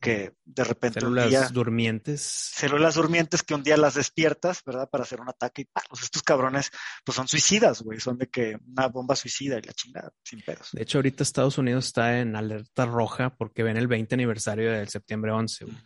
que 0.00 0.34
de 0.44 0.62
repente... 0.62 1.00
Células 1.00 1.52
durmientes. 1.52 2.20
Células 2.20 2.94
durmientes 2.94 3.42
que 3.42 3.54
un 3.54 3.64
día 3.64 3.76
las 3.76 3.94
despiertas, 3.94 4.62
¿verdad? 4.64 4.88
Para 4.88 5.02
hacer 5.02 5.20
un 5.20 5.28
ataque 5.28 5.62
y 5.62 5.64
palos. 5.64 6.04
Estos 6.04 6.22
cabrones, 6.22 6.70
pues 7.04 7.16
son 7.16 7.26
suicidas, 7.26 7.82
güey, 7.82 7.98
son 7.98 8.16
de 8.16 8.28
que 8.28 8.56
una 8.64 8.86
bomba 8.86 9.16
suicida 9.16 9.58
y 9.58 9.62
la 9.62 9.72
chingada, 9.72 10.12
sin 10.22 10.40
pedos. 10.40 10.68
De 10.70 10.82
hecho, 10.82 10.98
ahorita 10.98 11.24
Estados 11.24 11.58
Unidos 11.58 11.86
está 11.86 12.20
en 12.20 12.36
alerta 12.36 12.86
roja 12.86 13.30
porque 13.30 13.64
ven 13.64 13.76
el 13.76 13.88
20 13.88 14.14
aniversario 14.14 14.70
del 14.70 14.88
septiembre 14.88 15.32
11, 15.32 15.64
güey. 15.64 15.76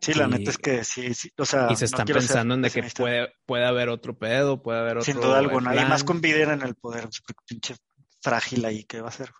Sí, 0.00 0.14
la 0.14 0.28
neta 0.28 0.50
es 0.50 0.58
que 0.58 0.84
sí, 0.84 1.14
sí, 1.14 1.30
o 1.36 1.44
sea. 1.44 1.68
Y 1.70 1.76
se 1.76 1.86
están 1.86 2.06
pensando 2.06 2.54
en 2.54 2.62
de 2.62 2.70
que 2.70 2.82
puede, 2.96 3.32
puede 3.46 3.66
haber 3.66 3.88
otro 3.88 4.16
pedo, 4.16 4.62
puede 4.62 4.78
haber 4.78 4.98
otro. 4.98 5.12
Sin 5.12 5.20
duda 5.20 5.38
alguna, 5.38 5.74
y 5.74 5.84
más 5.88 6.04
con 6.04 6.20
Biden 6.20 6.50
en 6.50 6.62
el 6.62 6.74
poder, 6.74 7.08
pinche 7.46 7.74
frágil 8.20 8.64
ahí, 8.64 8.84
¿qué 8.84 9.00
va 9.00 9.08
a 9.08 9.12
ser? 9.12 9.30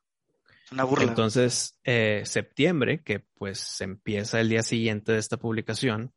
Una 0.72 0.84
burla. 0.84 1.04
Entonces, 1.04 1.78
eh, 1.84 2.22
septiembre, 2.24 3.02
que 3.02 3.20
pues 3.20 3.80
empieza 3.80 4.40
el 4.40 4.48
día 4.48 4.62
siguiente 4.62 5.12
de 5.12 5.18
esta 5.18 5.36
publicación, 5.36 6.12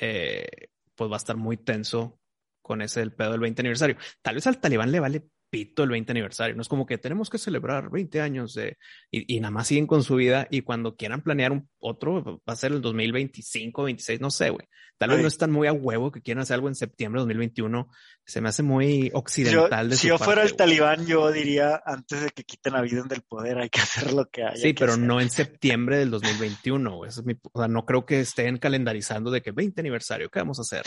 eh, 0.00 0.68
pues 0.94 1.10
va 1.10 1.16
a 1.16 1.18
estar 1.18 1.36
muy 1.36 1.56
tenso 1.56 2.20
con 2.60 2.82
ese 2.82 3.00
del 3.00 3.12
pedo 3.12 3.30
del 3.30 3.40
20 3.40 3.62
aniversario. 3.62 3.96
Tal 4.22 4.34
vez 4.34 4.46
al 4.46 4.60
talibán 4.60 4.90
le 4.90 5.00
vale 5.00 5.28
el 5.76 5.88
20 5.88 6.12
aniversario. 6.12 6.54
No 6.54 6.62
es 6.62 6.68
como 6.68 6.86
que 6.86 6.98
tenemos 6.98 7.30
que 7.30 7.38
celebrar 7.38 7.90
20 7.90 8.20
años 8.20 8.54
de, 8.54 8.78
y, 9.10 9.40
nada 9.40 9.50
más 9.50 9.68
siguen 9.68 9.86
con 9.86 10.02
su 10.02 10.16
vida 10.16 10.46
y 10.50 10.62
cuando 10.62 10.96
quieran 10.96 11.22
planear 11.22 11.52
un 11.52 11.68
otro 11.78 12.42
va 12.48 12.52
a 12.52 12.56
ser 12.56 12.72
el 12.72 12.80
2025, 12.80 13.84
26, 13.84 14.20
no 14.20 14.30
sé, 14.30 14.50
güey. 14.50 14.68
Tal 14.98 15.10
vez 15.10 15.20
no 15.20 15.28
están 15.28 15.52
muy 15.52 15.68
a 15.68 15.74
huevo 15.74 16.10
que 16.10 16.22
quieran 16.22 16.40
hacer 16.40 16.54
algo 16.54 16.68
en 16.68 16.74
septiembre 16.74 17.20
de 17.20 17.26
2021. 17.26 17.90
Se 18.24 18.40
me 18.40 18.48
hace 18.48 18.62
muy 18.62 19.10
occidental. 19.12 19.90
de 19.90 19.96
si 19.96 20.08
yo 20.08 20.16
fuera 20.16 20.42
el 20.42 20.56
talibán, 20.56 21.04
yo 21.04 21.30
diría 21.30 21.82
antes 21.84 22.22
de 22.22 22.30
que 22.30 22.44
quiten 22.44 22.74
a 22.76 22.80
Biden 22.80 23.06
del 23.06 23.20
poder, 23.20 23.58
hay 23.58 23.68
que 23.68 23.80
hacer 23.80 24.14
lo 24.14 24.30
que 24.30 24.44
haya. 24.44 24.56
Sí, 24.56 24.72
pero 24.72 24.96
no 24.96 25.20
en 25.20 25.28
septiembre 25.28 25.98
del 25.98 26.10
2021. 26.10 27.04
Eso 27.04 27.20
es 27.20 27.26
mi, 27.26 27.34
o 27.52 27.58
sea, 27.58 27.68
no 27.68 27.84
creo 27.84 28.06
que 28.06 28.20
estén 28.20 28.56
calendarizando 28.56 29.30
de 29.30 29.42
que 29.42 29.52
20 29.52 29.78
aniversario, 29.82 30.30
¿qué 30.30 30.38
vamos 30.38 30.58
a 30.60 30.62
hacer? 30.62 30.84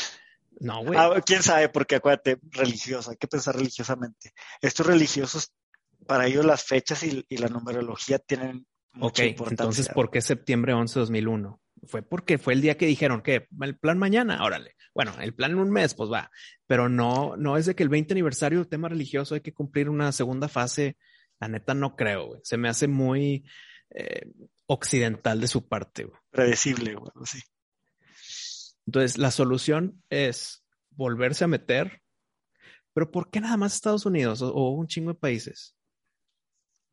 No, 0.60 0.84
güey. 0.84 1.00
Ah, 1.00 1.22
quién 1.26 1.42
sabe, 1.42 1.70
porque 1.70 1.96
acuérdate, 1.96 2.40
religioso, 2.52 3.12
hay 3.12 3.18
que 3.18 3.28
pensar 3.28 3.56
religiosamente. 3.56 4.34
Estos 4.62 4.86
religiosos, 4.86 5.54
para 6.06 6.28
ellos 6.28 6.46
las 6.46 6.64
fechas 6.64 7.04
y, 7.04 7.26
la 7.38 7.48
numerología 7.48 8.20
tienen 8.20 8.66
mucha 8.94 9.24
okay, 9.24 9.36
Entonces, 9.50 9.90
¿por 9.90 10.12
qué 10.12 10.22
septiembre 10.22 10.74
11 10.74 11.00
2001? 11.00 11.62
Fue 11.86 12.02
porque 12.02 12.38
fue 12.38 12.54
el 12.54 12.62
día 12.62 12.78
que 12.78 12.86
dijeron 12.86 13.22
que 13.22 13.48
el 13.62 13.78
plan 13.78 13.98
mañana, 13.98 14.44
órale. 14.44 14.76
Bueno, 14.94 15.14
el 15.22 15.34
plan 15.34 15.52
en 15.52 15.60
un 15.60 15.72
mes, 15.72 15.94
pues 15.94 16.12
va. 16.12 16.30
Pero 16.68 16.90
no, 16.90 17.38
no 17.38 17.56
es 17.56 17.66
de 17.66 17.76
que 17.76 17.84
el 17.84 17.90
20 17.90 18.14
aniversario, 18.14 18.68
tema 18.68 18.90
religioso, 18.90 19.36
hay 19.36 19.42
que 19.42 19.54
cumplir 19.54 19.90
una 19.90 20.12
segunda 20.12 20.50
fase. 20.50 20.98
La 21.40 21.48
neta 21.48 21.74
no 21.74 21.96
creo, 21.96 22.28
güey. 22.28 22.42
Se 22.44 22.58
me 22.58 22.68
hace 22.68 22.90
muy 22.90 23.46
eh, 23.92 24.30
occidental 24.66 25.40
de 25.40 25.48
su 25.48 25.70
parte, 25.70 26.04
güey. 26.04 26.20
Predecible, 26.32 26.96
güey, 26.96 27.12
sí. 27.24 27.40
Entonces, 28.90 29.20
la 29.20 29.30
solución 29.30 30.04
es 30.10 30.66
volverse 30.90 31.44
a 31.44 31.48
meter, 31.48 32.02
pero 32.92 33.12
¿por 33.12 33.30
qué 33.30 33.40
nada 33.40 33.56
más 33.56 33.76
Estados 33.76 34.08
Unidos 34.08 34.42
o, 34.42 34.70
un 34.72 34.88
chingo 34.88 35.14
de 35.14 35.20
países? 35.20 35.76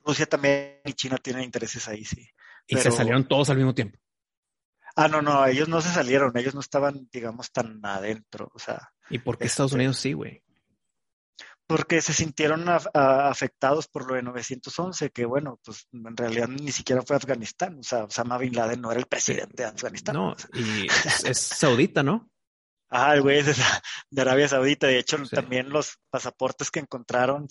Rusia 0.05 0.27
también 0.27 0.83
y 0.85 0.93
China 0.93 1.17
tienen 1.17 1.45
intereses 1.45 1.89
ahí, 1.89 2.05
sí. 2.05 2.29
Y 2.67 2.77
se 2.77 2.91
salieron 2.91 3.27
todos 3.27 3.49
al 3.49 3.57
mismo 3.57 3.75
tiempo. 3.75 3.99
Ah, 4.95 5.09
no, 5.09 5.23
no, 5.23 5.47
ellos 5.47 5.71
no 5.71 5.81
se 5.81 5.89
salieron, 5.89 6.37
ellos 6.37 6.55
no 6.55 6.61
estaban, 6.61 7.09
digamos, 7.11 7.51
tan 7.51 7.81
adentro, 7.83 8.51
o 8.53 8.59
sea. 8.59 8.93
¿Y 9.09 9.19
por 9.21 9.39
qué 9.39 9.47
Estados 9.47 9.73
este 9.73 9.77
Unidos 9.77 9.97
sí, 9.97 10.13
güey? 10.13 10.43
Porque 11.67 12.01
se 12.01 12.13
sintieron 12.13 12.67
afectados 12.69 13.89
por 13.89 14.09
lo 14.09 14.15
de 14.15 14.23
911, 14.23 15.11
que 15.11 15.25
bueno, 15.25 15.61
pues 15.65 15.89
en 15.93 16.17
realidad 16.17 16.49
ni 16.49 16.71
siquiera 16.73 17.03
fue 17.03 17.17
Afganistán, 17.17 17.79
o 17.81 17.83
sea, 17.83 18.05
Osama 18.05 18.39
Bin 18.39 18.55
Laden 18.55 18.81
no 18.81 18.91
era 18.91 19.01
el 19.01 19.07
presidente 19.07 19.63
de 19.63 19.69
Afganistán. 19.69 20.15
No, 20.15 20.37
y 20.55 20.87
es 21.25 21.39
saudita, 21.39 22.03
¿no? 22.03 22.31
Ah, 22.89 23.15
el 23.15 23.23
güey 23.23 23.39
es 23.39 23.47
de, 24.11 24.23
Arabia 24.23 24.49
Saudita. 24.49 24.87
De 24.87 24.99
hecho, 24.99 25.19
también 25.31 25.71
los 25.71 25.99
pasaportes 26.09 26.71
que 26.71 26.79
encontraron, 26.79 27.49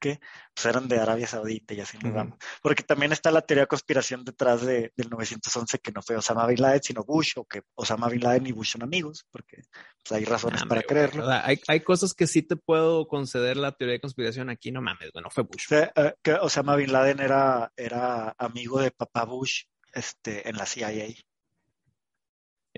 que 0.00 0.18
pues 0.54 0.66
eran 0.66 0.88
de 0.88 0.98
Arabia 0.98 1.26
Saudita 1.26 1.74
y 1.74 1.80
así 1.80 1.98
nos 1.98 2.14
vamos. 2.14 2.38
Porque 2.62 2.82
también 2.82 3.12
está 3.12 3.30
la 3.30 3.42
teoría 3.42 3.64
de 3.64 3.68
conspiración 3.68 4.24
detrás 4.24 4.62
de, 4.62 4.92
del 4.96 5.10
911 5.10 5.78
que 5.78 5.92
no 5.92 6.02
fue 6.02 6.16
Osama 6.16 6.46
Bin 6.46 6.62
Laden, 6.62 6.82
sino 6.82 7.04
Bush, 7.04 7.32
o 7.36 7.44
que 7.44 7.62
Osama 7.74 8.08
Bin 8.08 8.22
Laden 8.22 8.46
y 8.46 8.52
Bush 8.52 8.72
son 8.72 8.82
amigos, 8.82 9.26
porque 9.30 9.62
pues, 10.02 10.18
hay 10.18 10.24
razones 10.24 10.64
para 10.64 10.82
creerlo. 10.82 11.28
hay, 11.28 11.60
hay, 11.66 11.80
cosas 11.80 12.14
que 12.14 12.26
sí 12.26 12.42
te 12.42 12.56
puedo 12.56 13.06
conceder 13.08 13.56
la 13.56 13.72
teoría 13.72 13.94
de 13.94 14.00
conspiración. 14.00 14.48
Aquí 14.48 14.72
no 14.72 14.80
mames, 14.80 15.10
bueno, 15.12 15.28
fue 15.30 15.44
Bush. 15.44 15.66
Eh, 15.70 16.14
que 16.22 16.32
Osama 16.32 16.76
Bin 16.76 16.92
Laden 16.92 17.20
era, 17.20 17.72
era 17.76 18.34
amigo 18.38 18.80
de 18.80 18.90
papá 18.90 19.24
Bush 19.24 19.64
este, 19.92 20.48
en 20.48 20.56
la 20.56 20.66
CIA. 20.66 21.08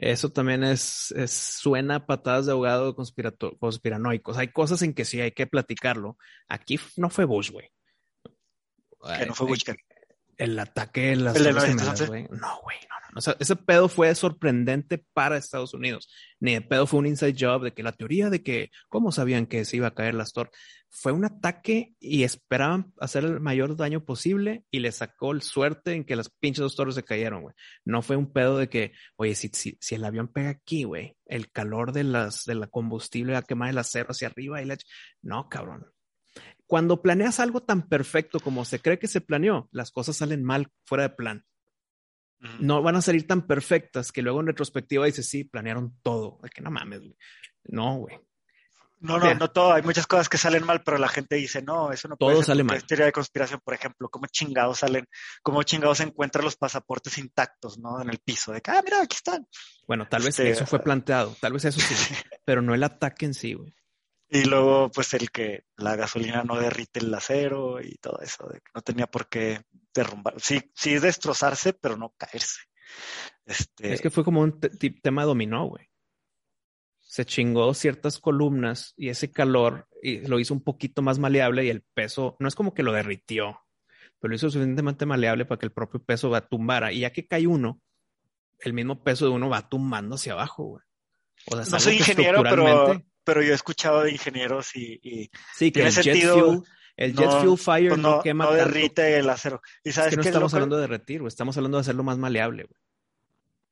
Eso 0.01 0.31
también 0.31 0.65
es, 0.65 1.13
es 1.13 1.31
suena 1.31 2.07
patadas 2.07 2.47
de 2.47 2.53
ahogado 2.53 2.97
conspiranoicos. 2.97 4.39
Hay 4.39 4.49
cosas 4.49 4.81
en 4.81 4.95
que 4.95 5.05
sí 5.05 5.21
hay 5.21 5.33
que 5.33 5.47
platicarlo. 5.47 6.17
Aquí 6.49 6.81
no 6.97 7.11
fue 7.11 7.27
Bush, 7.27 7.51
güey. 7.51 7.71
Que 9.19 9.27
no 9.27 9.35
fue 9.35 9.47
Bush. 9.47 9.63
El 10.39 10.59
ataque 10.59 11.13
en 11.13 11.25
las 11.25 11.37
¿El 11.37 11.53
güey. 12.09 12.23
No, 12.31 12.61
güey, 12.63 12.79
no, 12.89 12.97
no. 13.13 13.19
O 13.19 13.21
sea, 13.21 13.37
ese 13.39 13.57
pedo 13.57 13.91
fue 13.91 14.15
sorprendente 14.15 15.05
para 15.13 15.37
Estados 15.37 15.75
Unidos. 15.75 16.09
Ni 16.39 16.55
de 16.55 16.63
pedo 16.63 16.87
fue 16.87 17.01
un 17.01 17.07
inside 17.07 17.37
job 17.39 17.65
de 17.65 17.75
que 17.75 17.83
la 17.83 17.93
teoría 17.93 18.31
de 18.31 18.43
que, 18.43 18.71
¿cómo 18.89 19.13
sabían 19.13 19.45
que 19.45 19.67
se 19.67 19.77
iba 19.77 19.89
a 19.89 19.95
caer 19.95 20.15
las 20.15 20.33
torres? 20.33 20.55
Fue 20.93 21.13
un 21.13 21.25
ataque 21.25 21.95
y 22.01 22.25
esperaban 22.25 22.93
hacer 22.99 23.25
el 23.25 23.41
mayor 23.41 23.77
daño 23.77 24.05
posible 24.05 24.65
y 24.71 24.81
le 24.81 24.91
sacó 24.91 25.31
el 25.33 25.41
suerte 25.41 25.95
en 25.95 26.05
que 26.05 26.17
las 26.17 26.31
pinches 26.31 26.63
dos 26.63 26.75
torres 26.75 26.97
se 26.97 27.05
cayeron, 27.05 27.43
güey. 27.43 27.55
No 27.85 28.03
fue 28.03 28.17
un 28.17 28.33
pedo 28.33 28.59
de 28.59 28.69
que, 28.69 28.93
oye, 29.17 29.37
si, 29.37 29.51
si, 29.53 29.79
si 29.81 29.95
el 29.95 30.05
avión 30.05 30.29
pega 30.29 30.51
aquí, 30.51 30.83
güey, 30.83 31.17
el 31.27 31.51
calor 31.53 31.93
de 31.93 32.05
las, 32.05 32.45
de 32.45 32.57
la 32.57 32.67
combustible 32.67 33.35
va 33.35 33.39
a 33.39 33.43
quemar 33.43 33.71
el 33.71 33.79
acero 33.79 34.09
hacia 34.11 34.29
arriba 34.29 34.61
y 34.61 34.67
la... 34.67 34.77
No, 35.23 35.49
cabrón. 35.49 35.87
Cuando 36.67 37.03
planeas 37.03 37.41
algo 37.41 37.63
tan 37.63 37.89
perfecto 37.89 38.41
como 38.41 38.65
se 38.65 38.81
cree 38.81 38.99
que 38.99 39.09
se 39.09 39.21
planeó, 39.21 39.69
las 39.73 39.91
cosas 39.91 40.17
salen 40.17 40.43
mal 40.43 40.73
fuera 40.85 41.05
de 41.05 41.11
plan. 41.11 41.45
No 42.59 42.83
van 42.83 42.97
a 42.97 43.03
salir 43.03 43.27
tan 43.27 43.47
perfectas 43.47 44.13
que 44.13 44.23
luego 44.23 44.41
en 44.41 44.47
retrospectiva 44.47 45.05
dices, 45.05 45.29
sí, 45.29 45.45
planearon 45.45 45.99
todo. 46.03 46.39
Es 46.43 46.51
que 46.51 46.63
no 46.63 46.71
mames, 46.71 47.01
güey. 47.01 47.17
No, 47.65 47.99
güey. 47.99 48.19
No, 49.01 49.19
no, 49.19 49.35
no 49.35 49.51
todo. 49.51 49.73
Hay 49.73 49.83
muchas 49.83 50.07
cosas 50.07 50.29
que 50.29 50.37
salen 50.37 50.65
mal, 50.65 50.83
pero 50.83 50.99
la 50.99 51.09
gente 51.09 51.37
dice, 51.37 51.63
no, 51.63 51.91
eso 51.91 52.07
no 52.07 52.17
todo 52.17 52.31
puede 52.31 52.45
sale 52.45 52.63
mal. 52.63 52.85
Teoría 52.85 53.07
de 53.07 53.13
conspiración, 53.13 53.61
por 53.65 53.73
ejemplo, 53.73 54.11
cómo 54.11 54.27
chingados 54.27 54.81
salen, 54.81 55.07
cómo 55.43 55.63
chingados 55.63 55.99
se 55.99 56.05
encuentran 56.05 56.45
los 56.45 56.57
pasaportes 56.57 57.17
intactos, 57.17 57.79
¿no? 57.79 58.01
En 58.03 58.11
el 58.11 58.19
piso, 58.19 58.53
de 58.53 58.61
que, 58.61 58.71
ah, 58.71 58.83
mira, 58.85 59.03
aquí 59.03 59.17
están. 59.17 59.47
Bueno, 59.87 60.07
tal 60.07 60.23
vez 60.23 60.39
este, 60.39 60.51
eso 60.51 60.67
fue 60.67 60.81
planteado, 60.81 61.35
tal 61.41 61.55
vez 61.55 61.65
eso 61.65 61.81
sí, 61.81 61.95
pero 62.45 62.61
no 62.61 62.75
el 62.75 62.85
ataque 62.85 63.25
en 63.25 63.35
sí, 63.35 63.55
güey. 63.55 63.75
Y 64.29 64.45
luego, 64.45 64.91
pues, 64.91 65.13
el 65.15 65.31
que 65.33 65.65
la 65.77 65.97
gasolina 65.97 66.45
no 66.45 66.57
derrite 66.57 67.01
el 67.01 67.13
acero 67.13 67.81
y 67.81 67.97
todo 67.97 68.21
eso, 68.21 68.47
de 68.49 68.61
que 68.61 68.71
no 68.75 68.83
tenía 68.83 69.07
por 69.09 69.29
qué 69.29 69.63
derrumbar. 69.93 70.35
Sí, 70.39 70.71
sí 70.75 70.99
destrozarse, 70.99 71.73
pero 71.73 71.97
no 71.97 72.15
caerse. 72.17 72.61
Este... 73.45 73.93
Es 73.93 74.01
que 74.01 74.11
fue 74.11 74.25
como 74.25 74.43
un 74.43 74.61
tema 75.03 75.25
dominó, 75.25 75.67
güey. 75.67 75.90
Se 77.11 77.25
chingó 77.25 77.75
ciertas 77.75 78.21
columnas 78.21 78.95
y 78.97 79.09
ese 79.09 79.33
calor 79.33 79.89
y 80.01 80.21
lo 80.29 80.39
hizo 80.39 80.55
un 80.55 80.63
poquito 80.63 81.03
más 81.03 81.19
maleable 81.19 81.65
y 81.65 81.69
el 81.69 81.83
peso, 81.83 82.37
no 82.39 82.47
es 82.47 82.55
como 82.55 82.73
que 82.73 82.85
lo 82.85 82.93
derritió, 82.93 83.61
pero 84.21 84.31
lo 84.31 84.37
hizo 84.37 84.49
suficientemente 84.49 85.07
maleable 85.07 85.45
para 85.45 85.59
que 85.59 85.67
el 85.67 85.73
propio 85.73 86.01
peso 86.01 86.31
va 86.31 86.47
tumbara. 86.47 86.93
Y 86.93 87.01
ya 87.01 87.11
que 87.11 87.27
cae 87.27 87.49
uno, 87.49 87.81
el 88.61 88.75
mismo 88.75 89.03
peso 89.03 89.25
de 89.25 89.33
uno 89.33 89.49
va 89.49 89.69
tumbando 89.69 90.15
hacia 90.15 90.35
abajo, 90.35 90.65
güey. 90.65 90.85
O 91.47 91.57
sea, 91.57 91.65
no 91.69 91.81
soy 91.81 91.97
ingeniero, 91.97 92.45
pero 92.45 93.03
pero 93.25 93.43
yo 93.43 93.53
he 93.53 93.55
escuchado 93.55 94.03
de 94.03 94.13
ingenieros 94.13 94.75
y, 94.77 95.31
sí, 95.57 95.73
que 95.73 95.83
el 95.83 95.93
sentido. 95.93 96.37
Jet 96.37 96.45
fuel, 96.45 96.63
el 96.97 97.15
jet 97.17 97.31
fuel 97.31 97.59
fire 97.59 97.89
pues 97.91 98.01
no, 98.01 98.23
quema 98.23 98.45
no 98.45 98.53
derrite 98.53 99.19
el 99.19 99.29
acero. 99.29 99.61
¿Y 99.83 99.93
sabes 99.93 100.13
es 100.13 100.19
que 100.19 100.23
no 100.23 100.29
estamos 100.29 100.55
hablando 100.55 100.77
de 100.77 100.83
derretir, 100.83 101.23
estamos 101.27 101.57
hablando 101.57 101.79
de 101.79 101.83
hacerlo 101.83 102.03
más 102.03 102.19
maleable. 102.19 102.69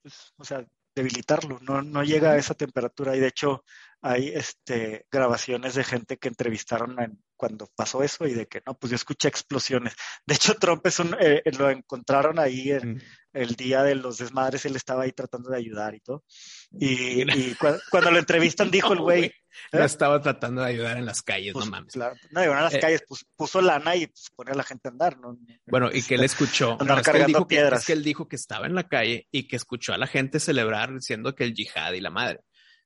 Pues, 0.03 0.33
o 0.37 0.45
sea, 0.45 0.67
debilitarlo, 0.99 1.59
no, 1.61 1.83
no 1.83 2.03
llega 2.03 2.33
a 2.33 2.37
esa 2.37 2.55
temperatura. 2.55 3.17
Y 3.17 3.21
de 3.21 3.29
hecho 3.29 3.65
hay 4.01 4.29
este, 4.29 5.07
grabaciones 5.11 5.75
de 5.75 5.85
gente 5.85 6.19
que 6.19 6.29
entrevistaron 6.29 6.97
cuando 7.37 7.69
pasó 7.75 8.03
eso 8.03 8.27
y 8.27 8.35
de 8.35 8.47
que 8.47 8.63
no, 8.67 8.75
pues 8.79 8.91
yo 8.91 8.97
escuché 8.97 9.29
explosiones. 9.29 9.95
De 10.27 10.35
hecho, 10.35 10.55
Trump 10.55 10.87
es 10.87 10.99
un, 10.99 11.17
eh, 11.21 11.43
lo 11.59 11.71
encontraron 11.71 12.39
ahí 12.39 12.73
en, 12.73 13.03
el 13.33 13.55
día 13.55 13.83
de 13.83 13.95
los 13.95 14.19
desmadres, 14.19 14.65
él 14.65 14.77
estaba 14.77 15.05
ahí 15.05 15.13
tratando 15.13 15.51
de 15.51 15.59
ayudar 15.59 15.95
y 15.95 16.01
todo. 16.01 16.25
Y, 16.73 17.55
cuando 17.91 18.11
lo 18.11 18.19
entrevistan 18.19 18.71
dijo 18.71 18.93
el 18.93 19.01
güey... 19.01 19.33
No 19.73 19.81
¿eh? 19.81 19.85
estaba 19.85 20.21
tratando 20.21 20.63
de 20.63 20.69
ayudar 20.69 20.99
en 20.99 21.07
las 21.07 21.23
calles, 21.23 21.55
no 21.55 21.61
pues, 21.61 21.71
mames. 21.71 21.97
no, 21.97 22.41
ayudar 22.41 22.59
en 22.59 22.65
las 22.65 22.75
eh, 22.75 22.81
calles, 22.81 23.05
pues, 23.09 23.25
puso 23.37 23.61
lana 23.61 23.97
y 23.97 24.07
pues, 24.07 24.31
pone 24.35 24.53
a 24.53 24.55
la 24.55 24.63
gente 24.63 24.89
a 24.89 24.91
andar, 24.93 25.19
¿no? 25.19 25.37
Bueno, 25.67 25.91
y 25.93 26.03
que 26.03 26.15
él 26.15 26.25
escuchó. 26.25 26.77
Andar 26.81 27.03
cargando 27.03 27.47
piedras. 27.47 27.81
es 27.81 27.87
que 27.87 27.93
él 27.93 28.05
dijo 28.05 28.29
que 28.29 28.37
estaba 28.37 28.67
en 28.67 28.75
la 28.75 28.89
calle 28.89 29.27
y 29.31 29.49
que 29.49 29.57
escuchó 29.57 29.93
a 29.93 29.99
la 29.99 30.07
gente 30.07 30.39
celebrar 30.39 30.95
diciendo 30.95 31.35
que 31.35 31.45
el 31.45 31.55
yihad 31.55 31.93
y 31.93 32.01
la 32.01 32.11
madre. 32.11 32.41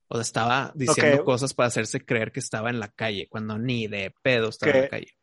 O 0.08 0.16
sea, 0.16 0.22
estaba 0.22 0.72
diciendo 0.74 1.24
cosas 1.24 1.54
para 1.54 1.68
hacerse 1.68 2.04
creer 2.04 2.32
que 2.32 2.40
estaba 2.40 2.70
en 2.70 2.80
la 2.80 2.88
calle, 2.88 3.28
cuando 3.30 3.58
ni 3.58 3.86
de 3.86 4.14
pedo 4.22 4.48
estaba 4.48 4.72
en 4.72 4.82
la 4.82 4.88
calle. 4.88 5.14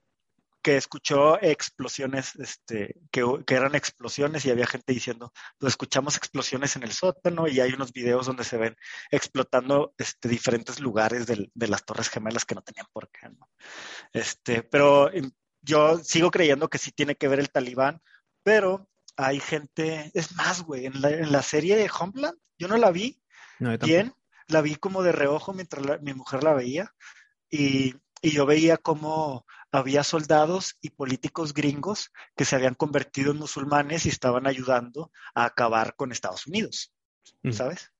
Que 0.62 0.76
escuchó 0.76 1.42
explosiones, 1.42 2.36
este, 2.36 2.96
que, 3.12 3.24
que, 3.46 3.56
eran 3.56 3.76
explosiones 3.76 4.46
y 4.46 4.52
había 4.52 4.68
gente 4.68 4.94
diciendo, 4.94 5.32
pues 5.58 5.72
escuchamos 5.72 6.18
explosiones 6.18 6.76
en 6.76 6.84
el 6.84 6.92
sótano 6.92 7.48
y 7.48 7.60
hay 7.60 7.74
unos 7.74 7.94
videos 7.94 8.26
donde 8.26 8.44
se 8.44 8.58
ven 8.58 8.76
explotando 9.10 9.94
este, 9.98 10.28
diferentes 10.28 10.80
lugares 10.80 11.28
de, 11.28 11.50
de 11.54 11.68
las 11.68 11.86
Torres 11.86 12.10
Gemelas 12.10 12.46
que 12.46 12.56
no 12.56 12.62
tenían 12.62 12.88
por 12.92 13.10
qué, 13.10 13.30
¿no? 13.30 13.50
Este, 14.12 14.64
pero 14.64 15.10
yo 15.62 16.00
sigo 16.00 16.32
creyendo 16.32 16.70
que 16.70 16.78
sí 16.78 16.92
tiene 16.92 17.16
que 17.16 17.28
ver 17.28 17.40
el 17.40 17.52
talibán, 17.52 18.02
pero 18.44 18.90
hay 19.16 19.40
gente, 19.40 20.12
es 20.14 20.36
más, 20.36 20.62
güey, 20.62 20.86
en 20.86 21.02
la, 21.02 21.10
en 21.10 21.32
la 21.32 21.42
serie 21.42 21.76
de 21.76 21.90
Homeland, 21.90 22.38
yo 22.58 22.68
no 22.68 22.78
la 22.78 22.92
vi 22.92 23.22
bien, 23.82 24.14
la 24.48 24.62
vi 24.62 24.76
como 24.76 25.04
de 25.04 25.12
reojo 25.12 25.54
mientras 25.54 26.02
mi 26.02 26.14
mujer 26.14 26.44
la 26.44 26.54
veía 26.54 26.94
y, 27.50 27.96
y 28.22 28.32
yo 28.32 28.46
veía 28.46 28.78
cómo 28.78 29.46
había 29.72 30.04
soldados 30.04 30.78
y 30.82 30.90
políticos 30.90 31.54
gringos 31.54 32.12
que 32.36 32.46
se 32.46 32.56
habían 32.56 32.76
convertido 32.76 33.32
en 33.32 33.38
musulmanes 33.38 34.06
y 34.06 34.10
estaban 34.10 34.48
ayudando 34.48 35.12
a 35.34 35.46
acabar 35.46 35.96
con 35.96 36.12
Estados 36.12 36.48
Unidos, 36.48 36.92
mm. 37.44 37.52
¿sabes? 37.52 37.92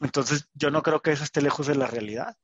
Entonces, 0.00 0.48
yo 0.54 0.70
no 0.70 0.82
creo 0.82 1.02
que 1.02 1.12
eso 1.12 1.24
esté 1.24 1.42
lejos 1.42 1.66
de 1.66 1.74
la 1.74 1.86
realidad. 1.86 2.36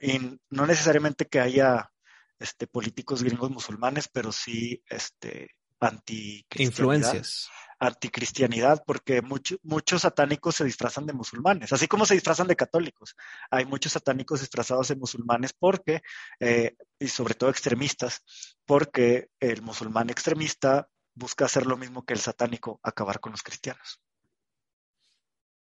y 0.00 0.40
no 0.50 0.66
necesariamente 0.66 1.26
que 1.26 1.40
haya 1.40 1.92
este, 2.38 2.66
políticos 2.66 3.22
gringos 3.22 3.50
musulmanes, 3.50 4.08
pero 4.08 4.32
sí 4.32 4.82
este, 4.88 5.54
anti 5.80 6.46
influencias 6.56 7.50
anticristianidad, 7.78 8.82
porque 8.86 9.22
muchos 9.22 10.02
satánicos 10.02 10.56
se 10.56 10.64
disfrazan 10.64 11.06
de 11.06 11.12
musulmanes, 11.12 11.72
así 11.72 11.86
como 11.86 12.06
se 12.06 12.14
disfrazan 12.14 12.48
de 12.48 12.56
católicos. 12.56 13.14
Hay 13.50 13.64
muchos 13.66 13.92
satánicos 13.92 14.40
disfrazados 14.40 14.88
de 14.88 14.96
musulmanes 14.96 15.52
porque, 15.52 16.02
eh, 16.40 16.76
y 16.98 17.08
sobre 17.08 17.34
todo 17.34 17.50
extremistas, 17.50 18.22
porque 18.66 19.28
el 19.40 19.62
musulmán 19.62 20.10
extremista 20.10 20.88
busca 21.14 21.44
hacer 21.44 21.66
lo 21.66 21.76
mismo 21.76 22.04
que 22.04 22.14
el 22.14 22.20
satánico, 22.20 22.80
acabar 22.82 23.20
con 23.20 23.32
los 23.32 23.42
cristianos. 23.42 24.00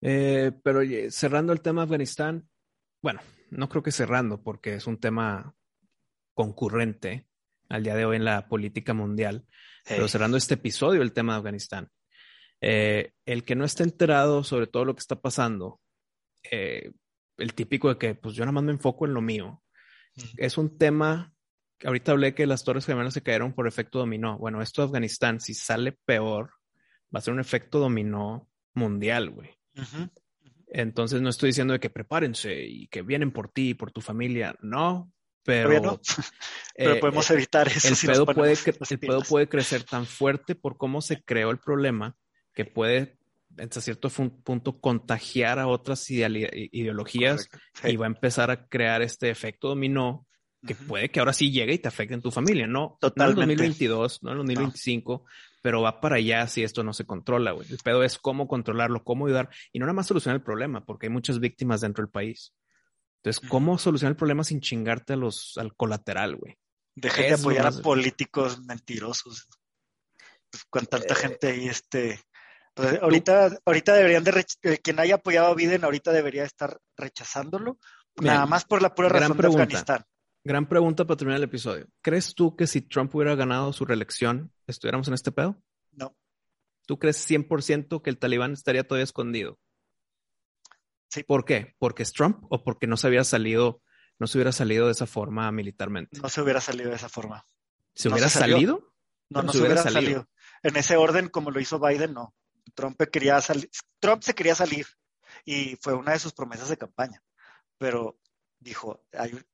Eh, 0.00 0.52
pero 0.62 0.80
cerrando 1.10 1.52
el 1.52 1.60
tema 1.60 1.82
de 1.82 1.84
Afganistán, 1.86 2.48
bueno, 3.02 3.20
no 3.50 3.68
creo 3.68 3.82
que 3.82 3.92
cerrando, 3.92 4.42
porque 4.42 4.74
es 4.74 4.86
un 4.86 4.98
tema 4.98 5.54
concurrente 6.34 7.26
al 7.68 7.82
día 7.82 7.94
de 7.94 8.04
hoy 8.04 8.16
en 8.16 8.24
la 8.24 8.48
política 8.48 8.94
mundial. 8.94 9.46
Pero 9.84 10.06
cerrando 10.06 10.36
este 10.36 10.54
episodio, 10.54 11.02
el 11.02 11.12
tema 11.12 11.32
de 11.32 11.38
Afganistán. 11.38 11.90
Eh, 12.60 13.12
el 13.24 13.44
que 13.44 13.54
no 13.54 13.64
esté 13.64 13.84
enterado 13.84 14.42
sobre 14.42 14.66
todo 14.66 14.84
lo 14.84 14.94
que 14.94 15.00
está 15.00 15.20
pasando, 15.20 15.80
eh, 16.50 16.90
el 17.36 17.54
típico 17.54 17.88
de 17.88 17.98
que 17.98 18.14
pues 18.14 18.34
yo 18.34 18.44
nada 18.44 18.52
más 18.52 18.64
me 18.64 18.72
enfoco 18.72 19.06
en 19.06 19.14
lo 19.14 19.20
mío, 19.20 19.62
es 20.36 20.58
un 20.58 20.76
tema 20.76 21.32
ahorita 21.84 22.12
hablé 22.12 22.34
que 22.34 22.46
las 22.46 22.64
Torres 22.64 22.86
Gemelas 22.86 23.14
se 23.14 23.22
cayeron 23.22 23.52
por 23.52 23.68
efecto 23.68 23.98
dominó. 23.98 24.38
Bueno, 24.38 24.62
esto 24.62 24.82
de 24.82 24.86
Afganistán, 24.86 25.40
si 25.40 25.54
sale 25.54 25.92
peor, 25.92 26.52
va 27.14 27.18
a 27.18 27.20
ser 27.20 27.34
un 27.34 27.40
efecto 27.40 27.78
dominó 27.78 28.48
mundial, 28.74 29.30
güey. 29.30 29.50
Entonces 30.66 31.22
no 31.22 31.30
estoy 31.30 31.50
diciendo 31.50 31.72
de 31.72 31.80
que 31.80 31.90
prepárense 31.90 32.64
y 32.64 32.88
que 32.88 33.02
vienen 33.02 33.32
por 33.32 33.50
ti 33.50 33.70
y 33.70 33.74
por 33.74 33.92
tu 33.92 34.00
familia. 34.00 34.56
No, 34.60 35.10
pero, 35.44 36.00
pero 36.76 37.00
podemos 37.00 37.30
eh, 37.30 37.34
evitar 37.34 37.68
eso. 37.68 37.88
El, 37.88 38.12
pedo 38.12 38.26
puede, 38.26 38.54
el 38.90 38.98
pedo 38.98 39.22
puede 39.22 39.48
crecer 39.48 39.84
tan 39.84 40.06
fuerte 40.06 40.54
por 40.54 40.76
cómo 40.76 41.00
se 41.00 41.22
creó 41.22 41.50
el 41.50 41.58
problema 41.58 42.16
que 42.58 42.64
puede 42.64 43.16
hasta 43.56 43.80
cierto 43.80 44.10
punto 44.10 44.80
contagiar 44.80 45.60
a 45.60 45.68
otras 45.68 46.10
ideologías 46.10 47.48
y 47.84 47.94
va 47.94 48.06
a 48.06 48.08
empezar 48.08 48.50
a 48.50 48.66
crear 48.66 49.00
este 49.00 49.30
efecto 49.30 49.68
dominó 49.68 50.26
que 50.66 50.74
puede 50.74 51.08
que 51.08 51.20
ahora 51.20 51.32
sí 51.32 51.52
llegue 51.52 51.74
y 51.74 51.78
te 51.78 51.86
afecte 51.86 52.14
en 52.14 52.20
tu 52.20 52.32
familia, 52.32 52.66
¿no? 52.66 52.98
Totalmente. 53.00 53.46
No 53.46 53.52
en 53.52 53.58
2022, 53.58 54.22
no 54.24 54.32
en 54.32 54.36
2025, 54.38 55.24
pero 55.62 55.82
va 55.82 56.00
para 56.00 56.16
allá 56.16 56.48
si 56.48 56.64
esto 56.64 56.82
no 56.82 56.92
se 56.92 57.06
controla, 57.06 57.52
güey. 57.52 57.70
El 57.70 57.78
pedo 57.78 58.02
es 58.02 58.18
cómo 58.18 58.48
controlarlo, 58.48 59.04
cómo 59.04 59.26
ayudar 59.26 59.50
y 59.72 59.78
no 59.78 59.86
nada 59.86 59.94
más 59.94 60.08
solucionar 60.08 60.38
el 60.38 60.42
problema, 60.42 60.84
porque 60.84 61.06
hay 61.06 61.12
muchas 61.12 61.38
víctimas 61.38 61.82
dentro 61.82 62.02
del 62.02 62.10
país. 62.10 62.52
Entonces, 63.22 63.48
¿cómo 63.48 63.78
solucionar 63.78 64.14
el 64.14 64.16
problema 64.16 64.42
sin 64.42 64.60
chingarte 64.60 65.12
a 65.12 65.16
los, 65.16 65.56
al 65.58 65.76
colateral, 65.76 66.34
güey? 66.34 66.58
Deja 66.96 67.22
de 67.22 67.34
apoyar 67.34 67.68
a 67.68 67.70
políticos 67.70 68.60
mentirosos. 68.64 69.46
Pues, 70.50 70.64
con 70.64 70.86
tanta 70.86 71.14
eh, 71.14 71.16
gente 71.16 71.46
ahí, 71.48 71.68
este. 71.68 72.20
Ahorita, 73.02 73.50
ahorita 73.64 73.94
deberían 73.94 74.24
de. 74.24 74.46
Eh, 74.62 74.78
quien 74.78 75.00
haya 75.00 75.16
apoyado 75.16 75.48
a 75.48 75.54
Biden, 75.54 75.84
ahorita 75.84 76.12
debería 76.12 76.44
estar 76.44 76.78
rechazándolo. 76.96 77.78
nada 78.16 78.46
más 78.46 78.64
por 78.64 78.82
la 78.82 78.94
pura 78.94 79.08
razón 79.08 79.36
de 79.36 79.46
Afganistán. 79.46 80.04
Gran 80.44 80.66
pregunta 80.66 81.04
para 81.04 81.16
terminar 81.16 81.38
el 81.38 81.44
episodio. 81.44 81.86
¿Crees 82.00 82.34
tú 82.34 82.56
que 82.56 82.66
si 82.66 82.80
Trump 82.80 83.14
hubiera 83.14 83.34
ganado 83.34 83.72
su 83.72 83.84
reelección, 83.84 84.52
estuviéramos 84.66 85.08
en 85.08 85.14
este 85.14 85.32
pedo? 85.32 85.60
No. 85.92 86.16
¿Tú 86.86 86.98
crees 86.98 87.28
100% 87.28 88.00
que 88.00 88.10
el 88.10 88.18
talibán 88.18 88.52
estaría 88.52 88.86
todavía 88.86 89.04
escondido? 89.04 89.58
Sí. 91.10 91.22
¿Por 91.24 91.44
qué? 91.44 91.74
¿Porque 91.78 92.02
es 92.02 92.12
Trump 92.12 92.44
o 92.50 92.62
porque 92.62 92.86
no 92.86 92.96
se 92.96 93.08
hubiera 93.08 93.24
salido, 93.24 93.82
no 94.18 94.26
se 94.26 94.38
hubiera 94.38 94.52
salido 94.52 94.86
de 94.86 94.92
esa 94.92 95.06
forma 95.06 95.50
militarmente? 95.52 96.18
No 96.20 96.28
se 96.28 96.40
hubiera 96.40 96.60
salido 96.60 96.90
de 96.90 96.96
esa 96.96 97.08
forma. 97.08 97.46
¿Se 97.94 98.08
hubiera 98.08 98.28
salido? 98.28 98.94
No, 99.30 99.42
no 99.42 99.52
se, 99.52 99.58
hubiera, 99.58 99.82
salido. 99.82 100.28
En 100.62 100.76
ese 100.76 100.96
orden, 100.96 101.28
como 101.28 101.50
lo 101.50 101.60
hizo 101.60 101.78
Biden, 101.78 102.14
no. 102.14 102.34
Trump 102.74 103.00
quería 103.10 103.40
salir. 103.40 103.70
Trump 104.00 104.22
se 104.22 104.34
quería 104.34 104.54
salir 104.54 104.86
y 105.44 105.76
fue 105.76 105.94
una 105.94 106.12
de 106.12 106.18
sus 106.18 106.32
promesas 106.32 106.68
de 106.68 106.76
campaña. 106.76 107.22
Pero 107.78 108.18
dijo, 108.58 109.04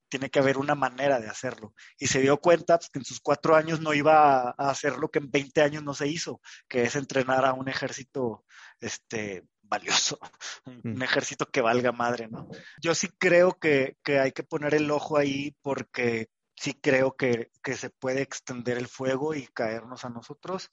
tiene 0.09 0.31
que 0.31 0.39
haber 0.39 0.59
una 0.59 0.75
manera 0.75 1.21
de 1.21 1.29
hacerlo. 1.29 1.75
Y 1.99 2.07
se 2.07 2.21
dio 2.21 2.39
cuenta 2.39 2.79
pues, 2.79 2.91
que 2.91 2.99
en 2.99 3.05
sus 3.05 3.21
cuatro 3.21 3.57
años 3.57 3.81
no 3.81 3.95
iba 3.95 4.51
a, 4.51 4.71
hacer 4.71 4.97
lo 4.97 5.11
que 5.11 5.19
en 5.19 5.31
20 5.31 5.63
años 5.63 5.83
no 5.83 5.95
se 5.95 6.07
hizo, 6.07 6.41
que 6.69 6.83
es 6.83 6.97
entrenar 6.97 7.45
a 7.45 7.53
un 7.53 7.69
ejército 7.69 8.45
este, 8.81 9.45
valioso, 9.63 10.19
un, 10.67 10.81
mm. 10.85 11.03
ejército 11.03 11.47
que 11.47 11.61
valga 11.61 11.93
madre, 11.93 12.29
¿no? 12.29 12.49
Yo 12.81 12.95
sí 12.95 13.09
creo 13.19 13.59
que, 13.59 13.97
hay 14.07 14.33
que 14.33 14.45
poner 14.45 14.75
el 14.75 14.91
ojo 14.91 15.19
ahí 15.19 15.57
porque 15.63 16.29
sí 16.57 16.75
creo 16.75 17.17
que, 17.17 17.51
que 17.63 17.77
se 17.77 17.91
puede 17.91 18.23
extender 18.23 18.79
el 18.79 18.89
fuego 18.89 19.35
y 19.35 19.49
caernos 19.49 20.05
a 20.05 20.11
nosotros. 20.11 20.71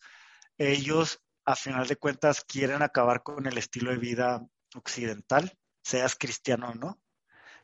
Ellos, 0.58 1.20
a 1.46 1.56
final 1.56 1.88
de 1.88 1.96
cuentas, 1.96 2.44
quieren 2.46 2.82
acabar 2.82 3.24
con 3.24 3.46
el 3.46 3.58
estilo 3.58 3.92
de 3.92 3.98
vida 3.98 4.46
occidental, 4.76 5.58
seas 5.84 6.16
cristiano 6.16 6.70
o 6.70 6.76
no 6.76 7.02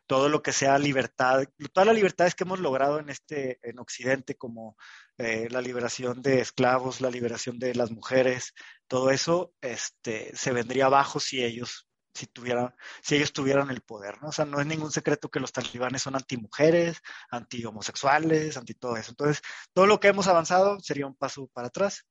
todo 0.07 0.29
lo 0.29 0.41
que 0.41 0.53
sea 0.53 0.79
libertad, 0.79 1.43
todas 1.73 1.85
las 1.85 1.95
libertades 1.95 2.33
que 2.33 2.45
hemos 2.45 2.59
logrado 2.59 2.99
en 2.99 3.09
este, 3.09 3.59
en 3.61 3.77
Occidente, 3.77 4.35
como 4.35 4.77
eh, 5.17 5.47
la 5.51 5.61
liberación 5.61 6.21
de 6.21 6.39
esclavos, 6.39 7.01
la 7.01 7.11
liberación 7.11 7.59
de 7.59 7.75
las 7.75 7.91
mujeres, 7.91 8.53
todo 8.87 9.11
eso, 9.11 9.53
este, 9.61 10.35
se 10.35 10.53
vendría 10.53 10.85
abajo 10.85 11.19
si 11.19 11.43
ellos, 11.43 11.89
si 12.13 12.25
tuvieran, 12.25 12.73
si 13.01 13.15
ellos 13.15 13.33
tuvieran 13.33 13.69
el 13.69 13.81
poder, 13.81 14.21
¿no? 14.21 14.29
O 14.29 14.31
sea, 14.31 14.45
no 14.45 14.61
es 14.61 14.65
ningún 14.65 14.91
secreto 14.91 15.29
que 15.29 15.41
los 15.41 15.51
talibanes 15.51 16.01
son 16.01 16.15
antimujeres, 16.15 17.01
anti-homosexuales, 17.29 18.55
anti 18.55 18.73
todo 18.75 18.95
eso. 18.95 19.11
Entonces, 19.11 19.41
todo 19.73 19.87
lo 19.87 19.99
que 19.99 20.07
hemos 20.07 20.27
avanzado 20.27 20.79
sería 20.79 21.05
un 21.05 21.15
paso 21.15 21.47
para 21.53 21.67
atrás. 21.67 22.05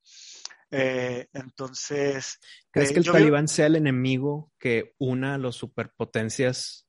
Eh, 0.70 1.28
entonces. 1.32 2.38
¿Crees 2.70 2.90
eh, 2.90 2.94
que 2.94 3.00
el 3.00 3.06
talibán 3.06 3.48
sea 3.48 3.66
el 3.66 3.76
enemigo 3.76 4.52
que 4.58 4.94
una 4.98 5.34
a 5.34 5.38
las 5.38 5.54
superpotencias 5.54 6.86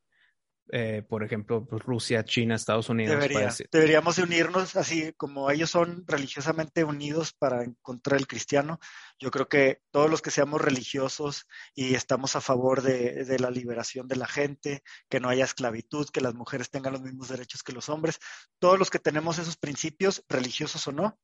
eh, 0.70 1.02
por 1.08 1.24
ejemplo, 1.24 1.66
pues, 1.66 1.82
Rusia, 1.84 2.26
China, 2.26 2.56
Estados 2.56 2.90
Unidos. 2.90 3.24
deberíamos 3.72 4.18
unirnos 4.18 4.76
así 4.76 5.14
como 5.14 5.50
ellos 5.50 5.70
son 5.70 6.04
religiosamente 6.06 6.84
unidos 6.84 7.34
para 7.34 7.64
encontrar 7.64 8.20
el 8.20 8.28
cristiano. 8.28 8.80
Yo 9.18 9.32
creo 9.32 9.48
que 9.48 9.82
todos 9.92 10.10
los 10.10 10.22
que 10.22 10.32
seamos 10.32 10.60
religiosos 10.60 11.48
y 11.74 11.96
estamos 11.96 12.36
a 12.36 12.42
favor 12.42 12.82
de, 12.82 13.24
de, 13.24 13.40
la 13.40 13.50
liberación 13.50 14.08
de 14.08 14.18
la 14.18 14.28
gente, 14.28 14.84
que 15.10 15.22
no 15.22 15.30
haya 15.30 15.46
esclavitud, 15.46 16.10
que 16.10 16.22
las 16.22 16.34
mujeres 16.34 16.70
tengan 16.70 16.94
los 16.94 17.02
mismos 17.02 17.30
derechos 17.30 17.64
que 17.64 17.72
los 17.72 17.88
hombres, 17.88 18.20
todos 18.60 18.78
los 18.78 18.90
que 18.90 19.00
tenemos 19.00 19.40
esos 19.40 19.56
principios, 19.56 20.24
religiosos 20.28 20.86
o 20.88 20.92
no, 20.92 21.18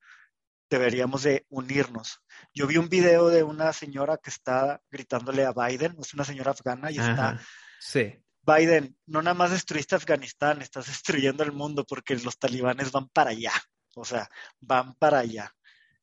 deberíamos 0.74 1.24
de 1.24 1.46
unirnos. 1.50 2.20
Yo 2.54 2.68
vi 2.68 2.78
un 2.78 2.90
video 2.90 3.30
de 3.30 3.44
una 3.44 3.74
señora 3.74 4.18
que 4.18 4.30
está 4.30 4.82
gritándole 4.90 5.46
a 5.46 5.54
Biden, 5.54 5.96
es 6.00 6.14
una 6.14 6.26
señora 6.26 6.52
afgana 6.52 6.92
y 6.92 6.98
está 6.98 7.40
sí. 7.80 8.16
Biden, 8.46 8.98
no 9.06 9.22
nada 9.22 9.36
más 9.36 9.52
destruiste 9.52 9.96
Afganistán, 9.96 10.62
estás 10.62 10.88
destruyendo 10.88 11.44
el 11.44 11.52
mundo 11.52 11.86
porque 11.86 12.16
los 12.16 12.38
talibanes 12.38 12.92
van 12.92 13.08
para 13.10 13.30
allá. 13.30 13.54
O 13.96 14.04
sea, 14.04 14.28
van 14.60 14.96
para 14.96 15.20
allá. 15.20 15.54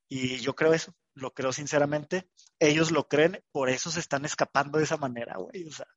Y 0.07 0.37
yo 0.37 0.55
creo 0.55 0.73
eso, 0.73 0.95
lo 1.13 1.33
creo 1.33 1.51
sinceramente. 1.51 2.29
Ellos 2.57 2.91
lo 2.91 3.07
creen, 3.07 3.43
por 3.51 3.69
eso 3.69 3.91
se 3.91 3.99
están 3.99 4.23
escapando 4.23 4.77
de 4.77 4.85
esa 4.85 4.97
manera, 4.97 5.37
güey. 5.37 5.67
O 5.67 5.71
sea, 5.71 5.87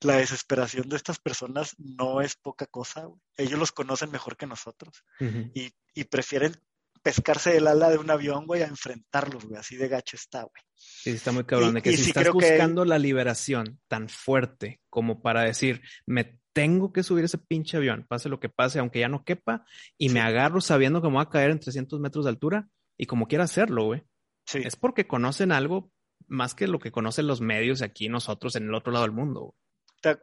la 0.00 0.16
desesperación 0.16 0.88
de 0.88 0.96
estas 0.96 1.18
personas 1.18 1.74
no 1.78 2.20
es 2.20 2.36
poca 2.36 2.66
cosa, 2.66 3.04
güey. 3.04 3.20
Ellos 3.36 3.58
los 3.58 3.72
conocen 3.72 4.10
mejor 4.10 4.36
que 4.36 4.46
nosotros 4.46 5.04
y, 5.20 5.72
y 5.94 6.04
prefieren 6.04 6.56
pescarse 7.02 7.56
el 7.56 7.66
ala 7.66 7.90
de 7.90 7.98
un 7.98 8.10
avión, 8.10 8.46
güey, 8.46 8.62
a 8.62 8.66
enfrentarlos, 8.66 9.44
güey. 9.44 9.58
Así 9.58 9.76
de 9.76 9.88
gacho 9.88 10.16
está, 10.16 10.42
güey. 10.42 10.62
Sí, 10.74 11.10
está 11.10 11.32
muy 11.32 11.44
cabrón. 11.44 11.74
de 11.74 11.82
que 11.82 11.96
si 11.96 12.10
estás 12.10 12.30
buscando 12.30 12.84
la 12.84 12.98
liberación 12.98 13.80
tan 13.88 14.08
fuerte 14.08 14.80
como 14.88 15.22
para 15.22 15.42
decir, 15.42 15.82
me 16.06 16.40
tengo 16.52 16.92
que 16.92 17.02
subir 17.02 17.24
ese 17.24 17.38
pinche 17.38 17.76
avión, 17.76 18.06
pase 18.08 18.28
lo 18.28 18.40
que 18.40 18.48
pase, 18.48 18.78
aunque 18.78 19.00
ya 19.00 19.08
no 19.08 19.24
quepa, 19.24 19.64
y 19.98 20.10
me 20.10 20.20
agarro 20.20 20.60
sabiendo 20.60 21.00
que 21.00 21.08
me 21.08 21.14
voy 21.14 21.22
a 21.22 21.30
caer 21.30 21.50
en 21.50 21.60
300 21.60 21.98
metros 22.00 22.24
de 22.24 22.30
altura 22.30 22.68
y 22.98 23.06
como 23.06 23.26
quiera 23.26 23.44
hacerlo, 23.44 23.84
güey. 23.84 24.02
Sí. 24.46 24.60
Es 24.64 24.76
porque 24.76 25.06
conocen 25.06 25.52
algo 25.52 25.90
más 26.28 26.54
que 26.54 26.66
lo 26.66 26.78
que 26.78 26.92
conocen 26.92 27.26
los 27.26 27.40
medios 27.40 27.82
aquí 27.82 28.08
nosotros 28.08 28.56
en 28.56 28.64
el 28.64 28.74
otro 28.74 28.92
lado 28.92 29.04
del 29.04 29.14
mundo. 29.14 29.54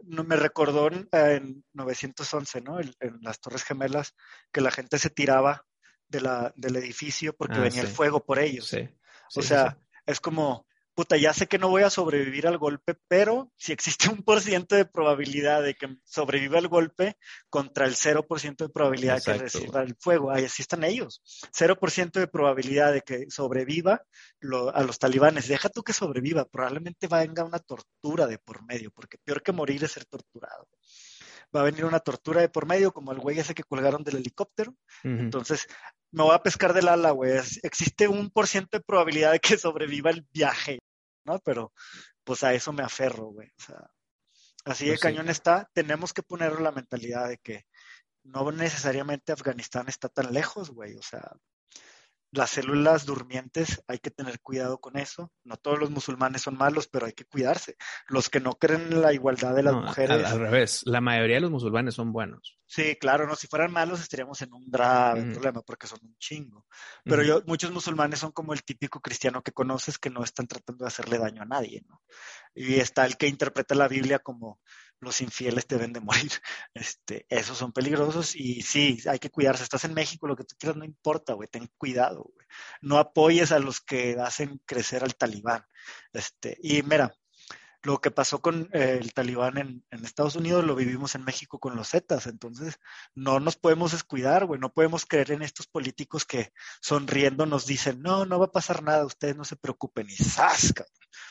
Me 0.03 0.35
recordó 0.35 0.89
en, 0.91 1.63
911, 1.73 2.61
¿no? 2.61 2.79
En, 2.79 2.93
las 3.21 3.39
Torres 3.39 3.63
Gemelas, 3.63 4.13
que 4.51 4.59
la 4.61 4.71
gente 4.71 4.97
se 4.97 5.09
tiraba 5.09 5.65
de 6.09 6.21
la, 6.21 6.53
del 6.55 6.75
edificio 6.75 7.35
porque 7.35 7.57
ah, 7.57 7.61
venía 7.61 7.81
el 7.81 7.87
fuego 7.87 8.23
por 8.23 8.39
ellos. 8.39 8.67
Sí. 8.67 8.89
o 9.35 9.41
sea, 9.41 9.77
es 10.05 10.19
como, 10.19 10.65
puta, 10.95 11.15
ya 11.17 11.33
sé 11.33 11.47
que 11.47 11.59
no 11.59 11.69
voy 11.69 11.83
a 11.83 11.89
sobrevivir 11.89 12.47
al 12.47 12.57
golpe, 12.57 12.95
pero 13.07 13.51
si 13.57 13.71
existe 13.71 14.09
un 14.09 14.23
por 14.23 14.41
ciento 14.41 14.75
de 14.75 14.85
probabilidad 14.85 15.63
de 15.63 15.75
que 15.75 15.97
sobreviva 16.03 16.59
el 16.59 16.67
golpe 16.67 17.15
contra 17.49 17.85
el 17.85 17.95
0% 17.95 18.57
de 18.57 18.69
probabilidad 18.69 19.17
de 19.17 19.21
que 19.21 19.37
reciba 19.37 19.81
el 19.81 19.95
fuego, 19.95 20.31
ahí 20.31 20.45
así 20.45 20.61
están 20.61 20.83
ellos. 20.83 21.21
0% 21.57 22.11
de 22.11 22.27
probabilidad 22.27 22.91
de 22.91 23.01
que 23.01 23.29
sobreviva 23.29 24.03
a 24.73 24.83
los 24.83 24.99
talibanes. 24.99 25.47
Deja 25.47 25.69
tú 25.69 25.83
que 25.83 25.93
sobreviva, 25.93 26.45
probablemente 26.45 27.07
venga 27.07 27.45
una 27.45 27.59
tortura 27.59 28.27
de 28.27 28.39
por 28.39 28.65
medio, 28.65 28.91
porque 28.91 29.17
peor 29.23 29.41
que 29.41 29.51
morir 29.51 29.83
es 29.83 29.91
ser 29.91 30.05
torturado 30.05 30.67
va 31.55 31.61
a 31.61 31.63
venir 31.63 31.85
una 31.85 31.99
tortura 31.99 32.41
de 32.41 32.49
por 32.49 32.65
medio, 32.65 32.91
como 32.91 33.11
el 33.11 33.19
güey 33.19 33.39
ese 33.39 33.53
que 33.53 33.63
colgaron 33.63 34.03
del 34.03 34.17
helicóptero. 34.17 34.75
Entonces, 35.03 35.67
me 36.11 36.23
voy 36.23 36.35
a 36.35 36.43
pescar 36.43 36.73
del 36.73 36.87
ala, 36.87 37.11
güey. 37.11 37.39
Existe 37.63 38.07
un 38.07 38.29
por 38.29 38.47
ciento 38.47 38.77
de 38.77 38.83
probabilidad 38.83 39.31
de 39.31 39.39
que 39.39 39.57
sobreviva 39.57 40.09
el 40.09 40.25
viaje. 40.31 40.79
¿no? 41.25 41.39
Pero 41.39 41.73
pues 42.23 42.43
a 42.43 42.53
eso 42.53 42.73
me 42.73 42.83
aferro, 42.83 43.27
güey. 43.27 43.47
O 43.47 43.61
sea, 43.63 43.91
así 44.65 44.85
de 44.85 44.91
pues 44.91 45.01
cañón 45.01 45.29
está. 45.29 45.69
Tenemos 45.73 46.13
que 46.13 46.23
poner 46.23 46.59
la 46.59 46.71
mentalidad 46.71 47.27
de 47.27 47.37
que 47.37 47.65
no 48.23 48.51
necesariamente 48.51 49.31
Afganistán 49.31 49.87
está 49.87 50.09
tan 50.09 50.33
lejos, 50.33 50.71
güey. 50.71 50.95
O 50.95 51.01
sea, 51.01 51.31
las 52.31 52.51
células 52.51 53.05
durmientes, 53.05 53.83
hay 53.87 53.99
que 53.99 54.11
tener 54.11 54.39
cuidado 54.39 54.79
con 54.79 54.97
eso. 54.97 55.31
No 55.43 55.57
todos 55.57 55.79
los 55.79 55.89
musulmanes 55.89 56.43
son 56.43 56.57
malos, 56.57 56.87
pero 56.87 57.07
hay 57.07 57.13
que 57.13 57.25
cuidarse. 57.25 57.75
Los 58.07 58.29
que 58.29 58.39
no 58.39 58.53
creen 58.53 58.93
en 58.93 59.01
la 59.01 59.13
igualdad 59.13 59.55
de 59.55 59.63
las 59.63 59.73
mujeres. 59.73 60.25
Al, 60.25 60.39
revés, 60.39 60.81
la 60.85 61.01
mayoría 61.01 61.37
de 61.37 61.41
los 61.41 61.51
musulmanes 61.51 61.95
son 61.95 62.11
buenos. 62.11 62.57
Sí, 62.65 62.95
claro, 62.97 63.25
no, 63.25 63.35
si 63.35 63.47
fueran 63.47 63.71
malos 63.71 63.99
estaríamos 63.99 64.41
en 64.43 64.53
un 64.53 64.69
grave 64.69 65.23
problema 65.31 65.61
porque 65.63 65.87
son 65.87 65.99
un 66.03 66.15
chingo. 66.19 66.67
Pero 67.03 67.23
yo, 67.23 67.41
muchos 67.47 67.71
musulmanes 67.71 68.19
son 68.19 68.31
como 68.31 68.53
el 68.53 68.63
típico 68.63 69.01
cristiano 69.01 69.41
que 69.41 69.51
conoces 69.51 69.97
que 69.97 70.11
no 70.11 70.23
están 70.23 70.45
tratando 70.45 70.83
de 70.83 70.89
hacerle 70.89 71.17
daño 71.17 71.41
a 71.41 71.45
nadie, 71.45 71.83
¿no? 71.87 72.03
Y 72.53 72.75
está 72.75 73.05
el 73.05 73.17
que 73.17 73.27
interpreta 73.27 73.73
la 73.73 73.87
Biblia 73.87 74.19
como 74.19 74.59
los 75.01 75.21
infieles 75.21 75.67
deben 75.67 75.93
de 75.93 76.01
morir. 76.01 76.31
Este, 76.73 77.25
esos 77.29 77.57
son 77.57 77.73
peligrosos 77.73 78.35
y 78.35 78.61
sí, 78.61 78.99
hay 79.07 79.19
que 79.19 79.29
cuidarse. 79.29 79.63
Estás 79.63 79.85
en 79.85 79.93
México, 79.93 80.27
lo 80.27 80.35
que 80.35 80.43
tú 80.43 80.55
quieras 80.57 80.77
no 80.77 80.85
importa, 80.85 81.33
güey, 81.33 81.49
ten 81.49 81.69
cuidado, 81.77 82.23
güey. 82.33 82.47
No 82.81 82.97
apoyes 82.97 83.51
a 83.51 83.59
los 83.59 83.81
que 83.81 84.17
hacen 84.19 84.61
crecer 84.65 85.03
al 85.03 85.15
talibán. 85.15 85.65
Este, 86.13 86.57
y 86.61 86.83
mira, 86.83 87.13
lo 87.81 88.01
que 88.01 88.11
pasó 88.11 88.41
con 88.41 88.69
eh, 88.73 88.97
el 89.01 89.13
talibán 89.13 89.57
en, 89.57 89.83
Estados 90.03 90.35
Unidos 90.35 90.65
lo 90.65 90.75
vivimos 90.75 91.15
en 91.15 91.23
México 91.23 91.59
con 91.59 91.75
los 91.75 91.89
Zetas, 91.89 92.27
entonces 92.27 92.79
no 93.15 93.39
nos 93.39 93.55
podemos 93.55 93.91
descuidar, 93.91 94.45
güey, 94.45 94.59
no 94.59 94.73
podemos 94.73 95.05
creer 95.05 95.31
en 95.31 95.41
estos 95.41 95.67
políticos 95.67 96.25
que 96.25 96.51
sonriendo 96.81 97.45
nos 97.45 97.65
dicen, 97.65 98.01
no, 98.01 98.25
no 98.25 98.39
va 98.39 98.45
a 98.45 98.51
pasar 98.51 98.83
nada, 98.83 99.05
ustedes 99.05 99.37
no 99.37 99.45
se 99.45 99.55
preocupen, 99.55 100.09
y 100.09 100.15
¡zasca! 100.15 100.85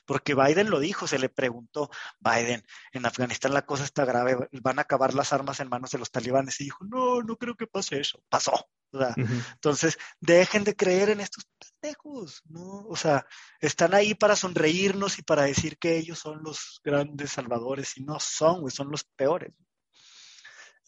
Porque 0.07 0.35
Biden 0.35 0.71
lo 0.71 0.81
dijo, 0.81 1.07
se 1.07 1.19
le 1.19 1.29
preguntó, 1.29 1.91
Biden, 2.21 2.65
en 2.93 3.07
Afganistán 3.07 3.55
la 3.55 3.67
cosa 3.67 3.85
está 3.85 4.05
grave, 4.05 4.49
van 4.63 4.79
a 4.79 4.83
acabar 4.83 5.15
las 5.15 5.33
armas 5.33 5.61
en 5.61 5.69
manos 5.69 5.91
de 5.91 5.99
los 5.99 6.11
talibanes, 6.11 6.61
y 6.61 6.65
dijo, 6.65 6.85
no, 6.85 7.23
no 7.23 7.37
creo 7.37 7.57
que 7.57 7.67
pase 7.67 8.01
eso, 8.01 8.23
pasó. 8.29 8.69
Entonces, 9.17 9.99
dejen 10.21 10.65
de 10.65 10.75
creer 10.75 11.11
en 11.11 11.21
estos 11.21 11.47
pendejos, 11.81 12.43
¿no? 12.49 12.87
O 12.89 12.97
sea, 12.97 13.27
están 13.61 13.95
ahí 13.95 14.15
para 14.15 14.37
sonreírnos 14.37 15.19
y 15.19 15.23
para 15.23 15.43
decir 15.43 15.79
que 15.79 15.99
ellos 15.99 16.19
son 16.19 16.43
los 16.43 16.81
grandes 16.83 17.33
salvadores 17.33 17.97
y 17.99 18.05
no 18.05 18.19
son, 18.19 18.63
güey, 18.63 18.75
son 18.75 18.91
los 18.91 19.05
peores. 19.05 19.53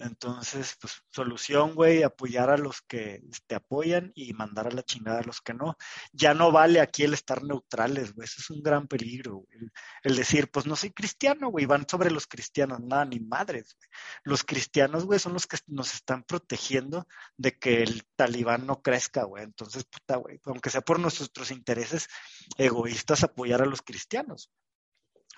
Entonces, 0.01 0.77
pues 0.81 1.03
solución, 1.11 1.75
güey, 1.75 2.03
apoyar 2.03 2.49
a 2.51 2.57
los 2.57 2.81
que 2.81 3.23
te 3.47 3.55
apoyan 3.55 4.13
y 4.15 4.33
mandar 4.33 4.67
a 4.67 4.71
la 4.71 4.83
chingada 4.83 5.21
a 5.21 5.25
los 5.25 5.43
que 5.43 5.53
no. 5.53 5.77
Ya 6.13 6.33
no 6.33 6.51
vale 6.53 6.81
aquí 6.81 7.05
el 7.05 7.13
estar 7.15 7.43
neutrales, 7.43 8.15
güey, 8.15 8.25
eso 8.25 8.41
es 8.41 8.51
un 8.51 8.63
gran 8.63 8.87
peligro. 8.89 9.45
El, 9.51 9.71
el, 10.03 10.17
decir, 10.17 10.51
pues 10.51 10.67
no 10.67 10.75
soy 10.75 10.91
cristiano, 10.93 11.51
güey, 11.51 11.67
van 11.67 11.87
sobre 11.89 12.11
los 12.11 12.27
cristianos, 12.27 12.81
nada, 12.81 13.05
ni 13.05 13.21
madres, 13.21 13.77
güey. 13.79 13.89
Los 14.25 14.43
cristianos, 14.43 15.05
güey, 15.05 15.19
son 15.19 15.35
los 15.35 15.47
que 15.47 15.59
nos 15.67 15.93
están 15.95 16.25
protegiendo 16.25 17.07
de 17.37 17.59
que 17.59 17.83
el 17.83 18.05
talibán 18.17 18.67
no 18.67 18.83
crezca, 18.83 19.25
güey. 19.25 19.45
Entonces, 19.45 19.85
puta, 19.85 20.17
güey, 20.17 20.41
aunque 20.45 20.71
sea 20.71 20.81
por 20.81 20.99
nuestros 20.99 21.51
intereses 21.51 22.09
egoístas, 22.57 23.23
apoyar 23.23 23.63
a 23.63 23.67
los 23.67 23.83
cristianos 23.83 24.51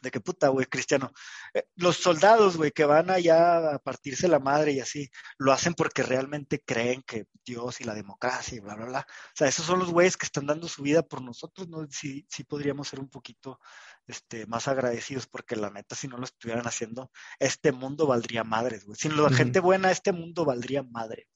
de 0.03 0.11
que 0.11 0.20
puta, 0.20 0.48
güey, 0.48 0.66
cristiano. 0.66 1.12
Eh, 1.55 1.64
los 1.76 1.96
soldados, 1.96 2.57
güey, 2.57 2.72
que 2.72 2.84
van 2.84 3.11
allá 3.11 3.74
a 3.74 3.78
partirse 3.78 4.28
la 4.28 4.40
madre 4.40 4.72
y 4.72 4.80
así, 4.80 5.11
lo 5.38 5.53
hacen 5.53 5.74
porque 5.74 6.03
realmente 6.03 6.61
creen 6.64 7.03
que 7.07 7.26
Dios 7.44 7.80
y 7.80 7.84
la 7.84 7.94
democracia 7.94 8.57
y 8.57 8.61
bla, 8.61 8.74
bla, 8.74 8.86
bla. 8.86 9.07
O 9.09 9.32
sea, 9.34 9.48
esos 9.48 9.64
son 9.64 9.78
los 9.78 9.90
güeyes 9.90 10.16
que 10.16 10.26
están 10.26 10.46
dando 10.46 10.68
su 10.68 10.82
vida 10.82 11.03
por 11.03 11.22
nosotros, 11.22 11.68
¿no? 11.68 11.86
Sí, 11.90 12.26
sí 12.28 12.44
podríamos 12.44 12.88
ser 12.88 13.00
un 13.00 13.09
poquito 13.09 13.61
este, 14.07 14.46
más 14.46 14.68
agradecidos 14.68 15.26
porque 15.26 15.57
la 15.57 15.70
neta, 15.70 15.94
si 15.94 16.09
no 16.09 16.18
lo 16.18 16.24
estuvieran 16.24 16.66
haciendo, 16.66 17.11
este 17.38 17.72
mundo 17.72 18.07
valdría 18.07 18.44
madres, 18.44 18.84
güey. 18.84 18.96
Sin 18.98 19.16
la 19.16 19.30
gente 19.30 19.61
buena, 19.61 19.90
este 19.90 20.12
mundo 20.12 20.44
valdría 20.44 20.82
madre 20.82 21.28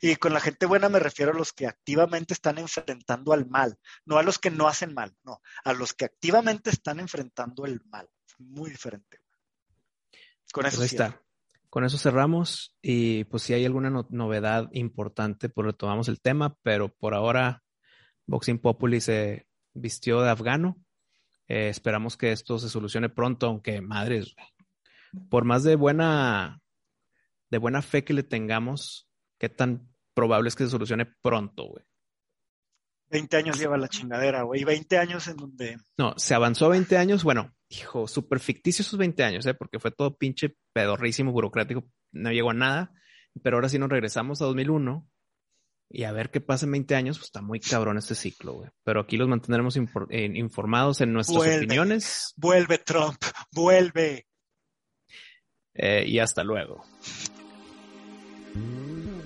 y 0.00 0.16
con 0.16 0.32
la 0.32 0.40
gente 0.40 0.66
buena 0.66 0.88
me 0.88 1.00
refiero 1.00 1.32
a 1.32 1.34
los 1.34 1.52
que 1.52 1.66
activamente 1.66 2.34
están 2.34 2.58
enfrentando 2.58 3.32
al 3.32 3.46
mal, 3.46 3.78
no 4.04 4.18
a 4.18 4.22
los 4.22 4.38
que 4.38 4.50
no 4.50 4.68
hacen 4.68 4.94
mal, 4.94 5.14
no, 5.24 5.40
a 5.64 5.72
los 5.72 5.94
que 5.94 6.04
activamente 6.04 6.70
están 6.70 7.00
enfrentando 7.00 7.64
el 7.64 7.80
mal. 7.90 8.08
muy 8.38 8.70
diferente. 8.70 9.18
Con 10.52 10.66
eso 10.66 10.78
pues 10.78 10.92
está. 10.92 11.20
Con 11.68 11.84
eso 11.84 11.98
cerramos 11.98 12.76
y 12.82 13.24
pues 13.24 13.44
si 13.44 13.54
hay 13.54 13.64
alguna 13.64 13.90
novedad 14.10 14.68
importante, 14.72 15.48
pues 15.48 15.66
retomamos 15.66 16.08
el 16.08 16.20
tema, 16.20 16.56
pero 16.62 16.88
por 16.88 17.14
ahora 17.14 17.62
Boxing 18.26 18.58
Populi 18.58 19.00
se 19.00 19.46
vistió 19.74 20.20
de 20.20 20.30
afgano. 20.30 20.76
Eh, 21.46 21.68
esperamos 21.68 22.16
que 22.16 22.32
esto 22.32 22.58
se 22.58 22.68
solucione 22.68 23.08
pronto, 23.08 23.46
aunque 23.46 23.80
madres, 23.80 24.34
por 25.28 25.44
más 25.44 25.62
de 25.62 25.76
buena 25.76 26.59
de 27.50 27.58
buena 27.58 27.82
fe 27.82 28.04
que 28.04 28.14
le 28.14 28.22
tengamos, 28.22 29.08
¿qué 29.38 29.48
tan 29.48 29.92
probable 30.14 30.48
es 30.48 30.56
que 30.56 30.64
se 30.64 30.70
solucione 30.70 31.06
pronto, 31.06 31.64
güey? 31.64 31.84
20 33.10 33.36
años 33.36 33.58
lleva 33.58 33.76
la 33.76 33.88
chingadera, 33.88 34.42
güey. 34.42 34.64
20 34.64 34.98
años 34.98 35.26
en 35.26 35.36
donde. 35.36 35.78
No, 35.98 36.14
se 36.16 36.34
avanzó 36.34 36.68
20 36.68 36.96
años. 36.96 37.24
Bueno, 37.24 37.52
hijo, 37.68 38.06
súper 38.06 38.38
ficticio 38.38 38.82
esos 38.82 38.98
20 38.98 39.24
años, 39.24 39.46
¿eh? 39.46 39.54
Porque 39.54 39.80
fue 39.80 39.90
todo 39.90 40.16
pinche 40.16 40.56
pedorrísimo, 40.72 41.32
burocrático. 41.32 41.84
No 42.12 42.30
llegó 42.30 42.50
a 42.50 42.54
nada. 42.54 42.92
Pero 43.42 43.56
ahora 43.56 43.68
sí 43.68 43.78
nos 43.78 43.90
regresamos 43.90 44.40
a 44.42 44.44
2001 44.46 45.08
y 45.88 46.04
a 46.04 46.12
ver 46.12 46.30
qué 46.30 46.40
pasa 46.40 46.66
en 46.66 46.72
20 46.72 46.94
años. 46.94 47.18
Pues 47.18 47.26
está 47.26 47.42
muy 47.42 47.58
cabrón 47.58 47.98
este 47.98 48.14
ciclo, 48.14 48.54
güey. 48.54 48.70
Pero 48.84 49.00
aquí 49.00 49.16
los 49.16 49.28
mantendremos 49.28 49.76
informados 49.76 51.00
en 51.00 51.12
nuestras 51.12 51.56
opiniones. 51.56 52.32
Vuelve, 52.36 52.78
Trump. 52.78 53.18
Vuelve. 53.52 54.26
Eh, 55.74 56.04
y 56.06 56.18
hasta 56.20 56.44
luego. 56.44 56.84
Mm-hmm. 58.56 59.19